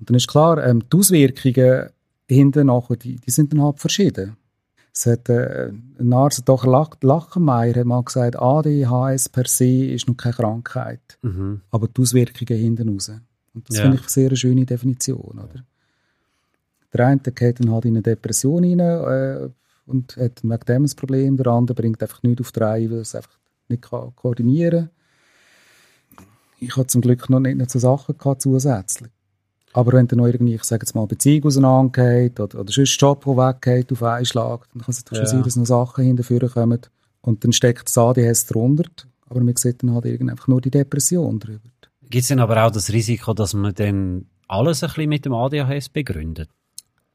Und 0.00 0.10
dann 0.10 0.16
ist 0.16 0.26
klar, 0.26 0.64
ähm, 0.66 0.82
die 0.92 0.96
Auswirkungen 0.96 1.90
hinten 2.32 2.66
nachher, 2.66 2.96
die, 2.96 3.16
die 3.16 3.30
sind 3.30 3.52
dann 3.52 3.62
halt 3.62 3.80
verschieden. 3.80 4.36
Es 4.94 5.06
hat, 5.06 5.28
äh, 5.28 5.72
ein 5.98 6.12
Arzt, 6.12 6.42
doch 6.46 6.64
Lachenmeier, 6.66 7.76
hat 7.76 7.86
mal 7.86 8.02
gesagt, 8.02 8.36
ADHS 8.36 9.30
per 9.30 9.46
se 9.46 9.86
ist 9.86 10.06
noch 10.06 10.16
keine 10.16 10.34
Krankheit, 10.34 11.18
mhm. 11.22 11.62
aber 11.70 11.88
die 11.88 12.02
Auswirkungen 12.02 12.60
hinten 12.60 12.90
raus. 12.90 13.10
Und 13.54 13.68
das 13.68 13.78
ja. 13.78 13.82
finde 13.82 13.96
ich 13.96 14.02
eine 14.02 14.10
sehr 14.10 14.36
schöne 14.36 14.66
Definition, 14.66 15.38
oder? 15.38 15.64
Der 16.92 17.06
eine 17.06 17.20
geht 17.20 17.60
dann 17.60 17.70
halt 17.70 17.86
in 17.86 17.94
eine 17.94 18.02
Depression 18.02 18.64
rein 18.64 18.80
äh, 18.80 19.48
und 19.86 20.16
hat 20.16 20.42
wegen 20.42 20.64
dem 20.66 20.84
ein 20.84 20.96
Problem. 20.96 21.36
Der 21.38 21.46
andere 21.46 21.74
bringt 21.74 22.02
einfach 22.02 22.22
nichts 22.22 22.42
auf 22.42 22.52
die 22.52 22.60
Reihe, 22.60 22.90
weil 22.90 22.98
er 22.98 23.02
es 23.02 23.14
einfach 23.14 23.38
nicht 23.68 23.82
kann 23.82 24.14
koordinieren 24.14 24.90
kann. 26.16 26.26
Ich 26.60 26.76
hatte 26.76 26.88
zum 26.88 27.00
Glück 27.00 27.28
noch 27.30 27.40
nicht, 27.40 27.56
nicht 27.56 27.70
so 27.70 27.78
Sachen 27.78 28.16
gehabt, 28.16 28.42
zusätzlich. 28.42 29.10
Aber 29.72 29.92
wenn 29.92 30.06
dann 30.06 30.18
noch 30.18 30.26
irgendwie, 30.26 30.54
ich 30.54 30.64
sage 30.64 30.84
jetzt 30.84 30.94
mal, 30.94 31.06
Beziehung 31.06 31.46
auseinandergeht 31.46 32.38
oder, 32.38 32.60
oder 32.60 32.72
sonst 32.72 33.00
Job, 33.00 33.24
der 33.24 33.36
weggeht 33.36 33.92
auf 33.92 34.02
einen 34.02 34.26
Schlag, 34.26 34.68
dann 34.72 34.82
kann 34.82 34.90
es 34.90 35.04
ja. 35.10 35.16
schon 35.16 35.26
sein, 35.26 35.42
dass 35.42 35.56
noch 35.56 35.66
Sachen 35.66 36.04
hinterführen 36.04 36.50
kommen. 36.50 36.80
Und 37.22 37.44
dann 37.44 37.52
steckt 37.52 37.86
das 37.86 37.96
ADHS 37.96 38.46
drunter, 38.46 38.84
aber 39.28 39.40
man 39.40 39.56
sieht 39.56 39.82
dann 39.82 39.94
halt 39.94 40.06
einfach 40.06 40.48
nur 40.48 40.60
die 40.60 40.70
Depression 40.70 41.38
drüber. 41.38 41.60
Gibt 42.02 42.22
es 42.22 42.28
denn 42.28 42.40
aber 42.40 42.66
auch 42.66 42.70
das 42.70 42.92
Risiko, 42.92 43.32
dass 43.32 43.54
man 43.54 43.74
dann 43.74 44.26
alles 44.48 44.82
ein 44.82 44.88
bisschen 44.88 45.08
mit 45.08 45.24
dem 45.24 45.32
ADHS 45.32 45.88
begründet? 45.88 46.50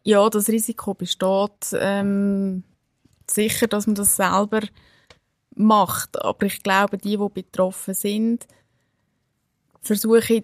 Ja, 0.04 0.28
das 0.30 0.48
Risiko 0.48 0.94
besteht. 0.94 1.74
Ähm, 1.74 2.64
sicher, 3.30 3.68
dass 3.68 3.86
man 3.86 3.96
das 3.96 4.16
selber 4.16 4.62
macht. 5.56 6.20
Aber 6.22 6.46
ich 6.46 6.64
glaube, 6.64 6.98
die, 6.98 7.18
die 7.18 7.30
betroffen 7.34 7.94
sind, 7.94 8.48
versuchen 9.82 10.44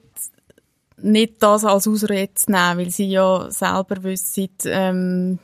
nicht 1.04 1.42
das 1.44 1.66
als 1.66 1.88
Ausrede 1.88 2.34
zu 2.34 2.52
nehmen, 2.52 2.78
weil 2.78 2.90
sie 2.90 3.10
ja 3.10 3.50
selber 3.52 4.04
wissen, 4.04 4.50
ähm, 4.66 5.40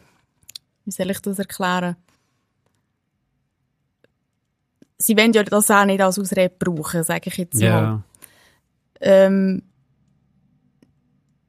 wie 0.85 0.91
soll 0.91 1.11
ich 1.11 1.19
das 1.19 1.39
erklären? 1.39 1.95
Sie 4.97 5.15
wollen 5.15 5.33
ja 5.33 5.43
das 5.43 5.71
auch 5.71 5.85
nicht 5.85 6.01
als 6.01 6.19
Ausrede 6.19 6.53
brauchen, 6.57 7.03
sage 7.03 7.29
ich 7.29 7.37
jetzt 7.37 7.61
yeah. 7.61 7.81
mal. 7.81 8.03
Ähm, 9.01 9.63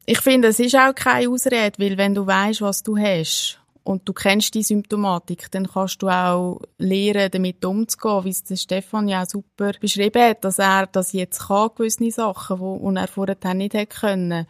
ich 0.07 0.21
finde, 0.21 0.49
es 0.49 0.59
ist 0.59 0.75
auch 0.75 0.95
keine 0.95 1.29
Ausrede, 1.29 1.73
weil 1.79 1.97
wenn 1.97 2.15
du 2.15 2.27
weißt, 2.27 2.63
was 2.63 2.83
du 2.83 2.97
hast 2.97 3.60
und 3.83 4.09
du 4.09 4.13
kennst 4.13 4.55
die 4.55 4.63
Symptomatik, 4.63 5.51
dann 5.51 5.67
kannst 5.67 6.03
du 6.03 6.09
auch 6.09 6.61
lernen, 6.79 7.31
damit 7.31 7.65
umzugehen, 7.65 8.25
wie 8.25 8.31
es 8.31 8.45
der 8.45 8.57
Stefan 8.57 9.09
ja 9.09 9.23
auch 9.23 9.29
super 9.29 9.73
beschrieben 9.81 10.23
hat, 10.23 10.45
dass 10.45 10.59
er 10.59 10.87
das 10.87 11.13
jetzt 11.13 11.49
kann, 11.49 11.71
gewisse 11.75 12.11
Sachen, 12.11 12.59
die 12.59 13.01
er 13.01 13.09
vorher 13.09 13.55
nicht 13.55 13.75
hätte 13.75 13.87
können. 13.87 14.47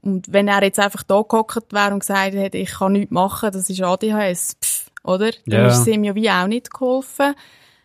Und 0.00 0.32
wenn 0.32 0.48
er 0.48 0.62
jetzt 0.62 0.78
einfach 0.78 1.02
da 1.02 1.22
gehockt 1.22 1.72
wäre 1.72 1.92
und 1.92 2.00
gesagt 2.00 2.34
hätte, 2.34 2.58
ich 2.58 2.70
kann 2.70 2.92
nichts 2.92 3.10
machen, 3.10 3.50
das 3.52 3.68
ist 3.68 3.82
ADHS, 3.82 4.56
pff, 4.62 4.90
oder? 5.02 5.30
Dann 5.46 5.60
ja. 5.60 5.68
ist 5.68 5.80
es 5.80 5.86
ihm 5.86 6.04
ja 6.04 6.14
wie 6.14 6.30
auch 6.30 6.46
nicht 6.46 6.72
geholfen, 6.72 7.34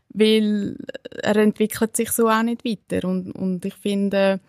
weil 0.09 0.77
er 1.23 1.35
entwickelt 1.37 1.95
sich 1.95 2.11
so 2.11 2.29
auch 2.29 2.43
nicht 2.43 2.63
weiter. 2.65 3.07
Und, 3.07 3.31
und 3.31 3.65
ich 3.65 3.73
finde, 3.75 4.39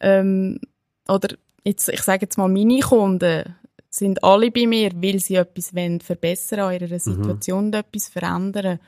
ähm, 0.00 0.60
oder 1.08 1.36
jetzt, 1.64 1.88
ich 1.88 2.02
sage 2.02 2.22
jetzt 2.22 2.38
mal, 2.38 2.48
meine 2.48 2.80
Kunden 2.80 3.54
sind 3.96 4.24
alle 4.24 4.50
bei 4.50 4.66
mir, 4.66 4.90
weil 4.96 5.20
sie 5.20 5.36
etwas 5.36 5.74
wollen 5.74 6.00
verbessern 6.00 6.60
an 6.60 6.74
ihrer 6.74 6.94
mhm. 6.94 6.98
Situation 6.98 7.66
mhm. 7.68 7.74
etwas 7.74 8.08
verändern. 8.08 8.80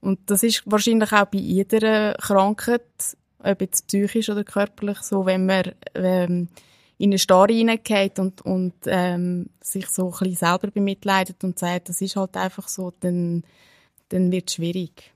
Und 0.00 0.20
das 0.30 0.42
ist 0.42 0.62
wahrscheinlich 0.64 1.12
auch 1.12 1.26
bei 1.26 1.38
jeder 1.38 2.14
Krankheit, 2.14 2.82
ob 3.38 3.60
jetzt 3.60 3.86
psychisch 3.86 4.30
oder 4.30 4.42
körperlich, 4.42 4.98
so, 5.02 5.26
wenn 5.26 5.44
man 5.44 5.72
ähm, 5.94 6.48
in 6.96 7.10
eine 7.10 7.18
Starre 7.18 7.52
hineingeht 7.52 8.18
und, 8.18 8.40
und 8.42 8.74
ähm, 8.86 9.50
sich 9.60 9.86
so 9.88 10.06
ein 10.06 10.10
bisschen 10.18 10.36
selber 10.36 10.70
bemitleidet 10.70 11.44
und 11.44 11.58
sagt, 11.58 11.90
das 11.90 12.00
ist 12.00 12.16
halt 12.16 12.36
einfach 12.36 12.68
so, 12.68 12.92
dann, 13.00 13.44
dann 14.08 14.32
wird 14.32 14.48
es 14.48 14.54
schwierig. 14.54 15.13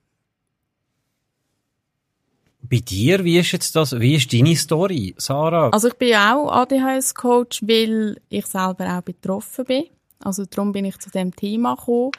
Bei 2.71 2.79
dir, 2.79 3.25
wie 3.25 3.39
ist 3.39 3.53
jetzt 3.53 3.75
das, 3.77 3.99
wie 3.99 4.14
ist 4.14 4.33
deine 4.33 4.55
Story, 4.55 5.14
Sarah? 5.16 5.71
Also 5.71 5.89
ich 5.89 5.95
bin 5.95 6.14
auch 6.14 6.51
ADHS-Coach, 6.51 7.62
weil 7.62 8.21
ich 8.29 8.47
selber 8.47 8.99
auch 8.99 9.03
betroffen 9.03 9.64
bin. 9.64 9.85
Also 10.21 10.45
darum 10.45 10.73
bin 10.73 10.85
ich 10.85 10.99
zu 10.99 11.11
dem 11.11 11.35
Thema 11.35 11.77
gekommen. 11.77 12.11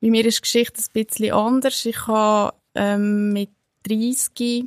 Bei 0.00 0.08
mir 0.08 0.24
ist 0.24 0.38
die 0.38 0.42
Geschichte 0.42 0.80
ein 0.80 1.04
bisschen 1.04 1.32
anders. 1.32 1.84
Ich 1.84 2.06
habe 2.06 2.54
ähm, 2.74 3.32
mit 3.32 3.50
30 3.86 4.64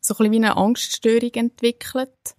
so 0.00 0.14
ein 0.14 0.16
bisschen 0.16 0.32
wie 0.32 0.36
eine 0.36 0.56
Angststörung 0.56 1.30
entwickelt. 1.34 2.34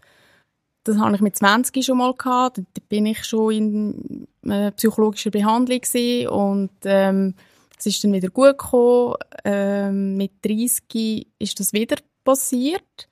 Das 0.84 0.98
habe 0.98 1.16
ich 1.16 1.22
mit 1.22 1.36
20 1.38 1.86
schon 1.86 2.00
mal 2.00 2.14
gehabt. 2.14 2.58
Da 2.58 2.82
bin 2.90 3.06
ich 3.06 3.24
schon 3.24 3.54
in 3.54 4.28
äh, 4.50 4.72
psychologischer 4.72 5.30
Behandlung 5.30 5.82
und 6.30 6.72
ähm, 6.84 7.36
es 7.82 7.88
ist 7.88 8.04
dann 8.04 8.14
wieder 8.14 8.30
gut 8.30 8.58
gekommen. 8.58 9.16
Ähm, 9.44 10.16
mit 10.16 10.34
30 10.44 11.28
ist 11.40 11.60
das 11.60 11.74
wieder 11.74 11.98
passiert. 12.24 13.10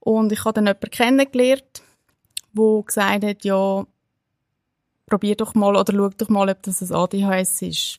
Und 0.00 0.32
ich 0.32 0.44
habe 0.44 0.54
dann 0.54 0.66
jemanden 0.66 0.90
kennengelernt, 0.90 1.82
der 2.52 2.82
gesagt 2.84 3.24
hat, 3.24 3.44
ja, 3.44 3.86
probier 5.06 5.36
doch 5.36 5.54
mal 5.54 5.76
oder 5.76 5.92
schau 5.92 6.08
doch 6.08 6.28
mal, 6.28 6.48
ob 6.48 6.62
das 6.62 6.82
ein 6.82 6.92
ADHS 6.92 7.62
ist. 7.62 7.98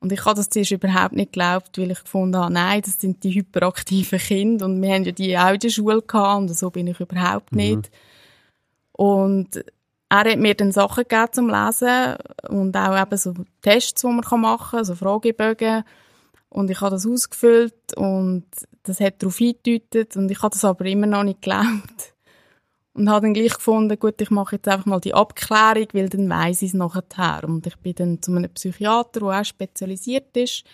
Und 0.00 0.12
ich 0.12 0.24
habe 0.24 0.36
das 0.36 0.48
zuerst 0.48 0.70
überhaupt 0.70 1.14
nicht 1.14 1.32
geglaubt, 1.32 1.76
weil 1.76 1.90
ich 1.90 2.02
gefunden 2.02 2.36
habe, 2.36 2.52
nein, 2.52 2.80
das 2.80 3.00
sind 3.00 3.22
die 3.22 3.34
hyperaktiven 3.34 4.18
Kinder 4.18 4.64
und 4.64 4.80
wir 4.80 4.94
haben 4.94 5.04
ja 5.04 5.12
die 5.12 5.36
auch 5.36 5.52
in 5.52 5.58
der 5.58 5.68
Schule 5.68 6.00
gehabt 6.00 6.40
und 6.40 6.56
so 6.56 6.70
bin 6.70 6.86
ich 6.86 7.00
überhaupt 7.00 7.52
nicht. 7.52 7.76
Mhm. 7.76 7.82
Und 8.92 9.64
er 10.10 10.32
hat 10.32 10.38
mir 10.38 10.54
dann 10.54 10.72
Sachen 10.72 11.04
gegeben 11.04 11.32
zum 11.32 11.48
Lesen 11.48 12.16
und 12.48 12.76
auch 12.76 13.00
eben 13.00 13.16
so 13.16 13.32
Tests, 13.62 14.02
die 14.02 14.08
man 14.08 14.40
machen 14.40 14.78
kann, 14.78 14.84
so 14.84 14.96
Fragebögen. 14.96 15.84
Und 16.48 16.68
ich 16.68 16.80
habe 16.80 16.90
das 16.90 17.06
ausgefüllt 17.06 17.96
und 17.96 18.44
das 18.82 18.98
hat 18.98 19.22
darauf 19.22 19.38
hingedeutet 19.38 20.16
und 20.16 20.28
ich 20.28 20.42
habe 20.42 20.52
das 20.52 20.64
aber 20.64 20.84
immer 20.86 21.06
noch 21.06 21.22
nicht 21.22 21.42
geglaubt. 21.42 22.14
Und 22.92 23.08
habe 23.08 23.26
dann 23.26 23.34
gleich 23.34 23.54
gefunden, 23.54 23.96
gut, 24.00 24.20
ich 24.20 24.30
mache 24.30 24.56
jetzt 24.56 24.66
einfach 24.66 24.84
mal 24.84 25.00
die 25.00 25.14
Abklärung, 25.14 25.86
weil 25.92 26.08
dann 26.08 26.28
weiss 26.28 26.60
ich 26.60 26.70
es 26.70 26.74
nachher. 26.74 27.44
Und 27.44 27.64
ich 27.68 27.76
bin 27.76 27.94
dann 27.94 28.20
zu 28.20 28.34
einem 28.34 28.50
Psychiater, 28.50 29.20
der 29.20 29.40
auch 29.40 29.44
spezialisiert 29.44 30.36
ist. 30.36 30.64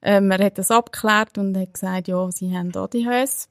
Ähm, 0.00 0.30
er 0.30 0.44
hat 0.44 0.58
das 0.58 0.70
abgeklärt 0.70 1.38
und 1.38 1.58
hat 1.58 1.74
gesagt, 1.74 2.06
ja, 2.06 2.30
sie 2.30 2.56
haben 2.56 2.74
ADHS. 2.74 3.48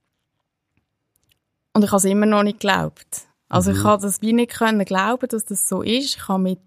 Und 1.74 1.84
ich 1.84 1.92
habe 1.92 1.98
es 1.98 2.06
immer 2.06 2.26
noch 2.26 2.44
nicht 2.44 2.62
geglaubt. 2.62 3.29
Also 3.50 3.72
mhm. 3.72 3.78
ich 3.78 3.84
habe 3.84 4.02
das 4.02 4.22
wie 4.22 4.34
nicht 4.34 4.52
können 4.52 4.86
glauben, 4.86 5.28
dass 5.28 5.46
das 5.46 5.68
so 5.68 5.82
ist. 5.82 6.16
Ich 6.16 6.28
habe 6.28 6.44
mit 6.44 6.62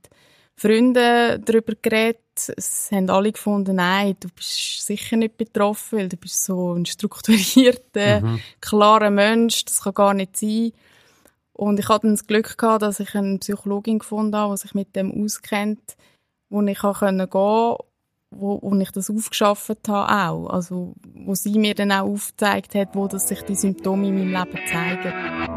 Freunden 0.57 1.45
darüber 1.45 1.74
geredet. 1.80 2.18
Es 2.57 2.91
haben 2.91 3.09
alle 3.11 3.33
gefunden, 3.33 3.76
nein, 3.76 4.16
du 4.20 4.28
bist 4.28 4.87
sicher 4.87 5.16
nicht 5.16 5.37
betroffen, 5.37 5.99
weil 5.99 6.09
du 6.09 6.16
bist 6.16 6.45
so 6.45 6.72
ein 6.74 6.87
strukturierter, 6.87 8.20
mhm. 8.20 8.41
klarer 8.61 9.11
Mensch. 9.11 9.64
Das 9.64 9.83
kann 9.83 9.95
gar 9.95 10.14
nicht 10.14 10.37
sein. 10.37 10.72
Und 11.53 11.78
ich 11.78 11.89
hatte 11.89 12.09
das 12.09 12.26
Glück 12.26 12.59
gehabt, 12.59 12.83
dass 12.83 13.01
ich 13.01 13.14
eine 13.14 13.39
Psychologin 13.39 13.99
gefunden 13.99 14.37
habe, 14.37 14.55
die 14.55 14.61
sich 14.61 14.74
mit 14.74 14.97
dem 14.97 15.24
auskennt, 15.24 15.97
wo 16.49 16.62
ich 16.62 16.80
gehen 16.80 16.93
konnte 16.93 17.28
wo, 18.35 18.59
wo 18.62 18.74
ich 18.80 18.91
das 18.91 19.11
aufgeschafft 19.11 19.89
habe 19.89 20.12
auch. 20.12 20.49
Also, 20.49 20.95
wo 21.14 21.35
sie 21.35 21.59
mir 21.59 21.74
dann 21.74 21.93
auch 21.93 22.07
aufgezeigt 22.07 22.74
hat, 22.74 22.95
wo 22.95 23.07
das 23.07 23.28
sich 23.28 23.43
die 23.43 23.55
Symptome 23.55 24.09
in 24.09 24.30
meinem 24.30 24.45
Leben 24.45 24.66
zeigen. 24.66 25.51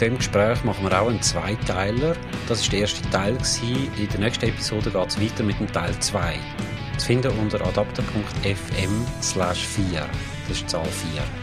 Dem 0.00 0.16
Gespräch 0.16 0.64
machen 0.64 0.84
wir 0.84 1.00
auch 1.00 1.08
einen 1.08 1.22
Zweiteiler. 1.22 2.16
Das 2.48 2.62
ist 2.62 2.72
der 2.72 2.80
erste 2.80 3.08
Teil. 3.10 3.36
In 3.98 4.08
der 4.08 4.20
nächsten 4.20 4.46
Episode 4.46 4.90
geht 4.90 5.08
es 5.08 5.20
weiter 5.20 5.42
mit 5.44 5.60
dem 5.60 5.70
Teil 5.70 5.94
2. 5.98 6.38
Zu 6.96 7.06
finden 7.06 7.32
unter 7.38 7.60
adapter.fm 7.60 9.06
slash 9.22 9.66
4. 9.66 10.06
Das 10.48 10.56
ist 10.56 10.70
Zahl 10.70 10.86
4. 10.86 11.39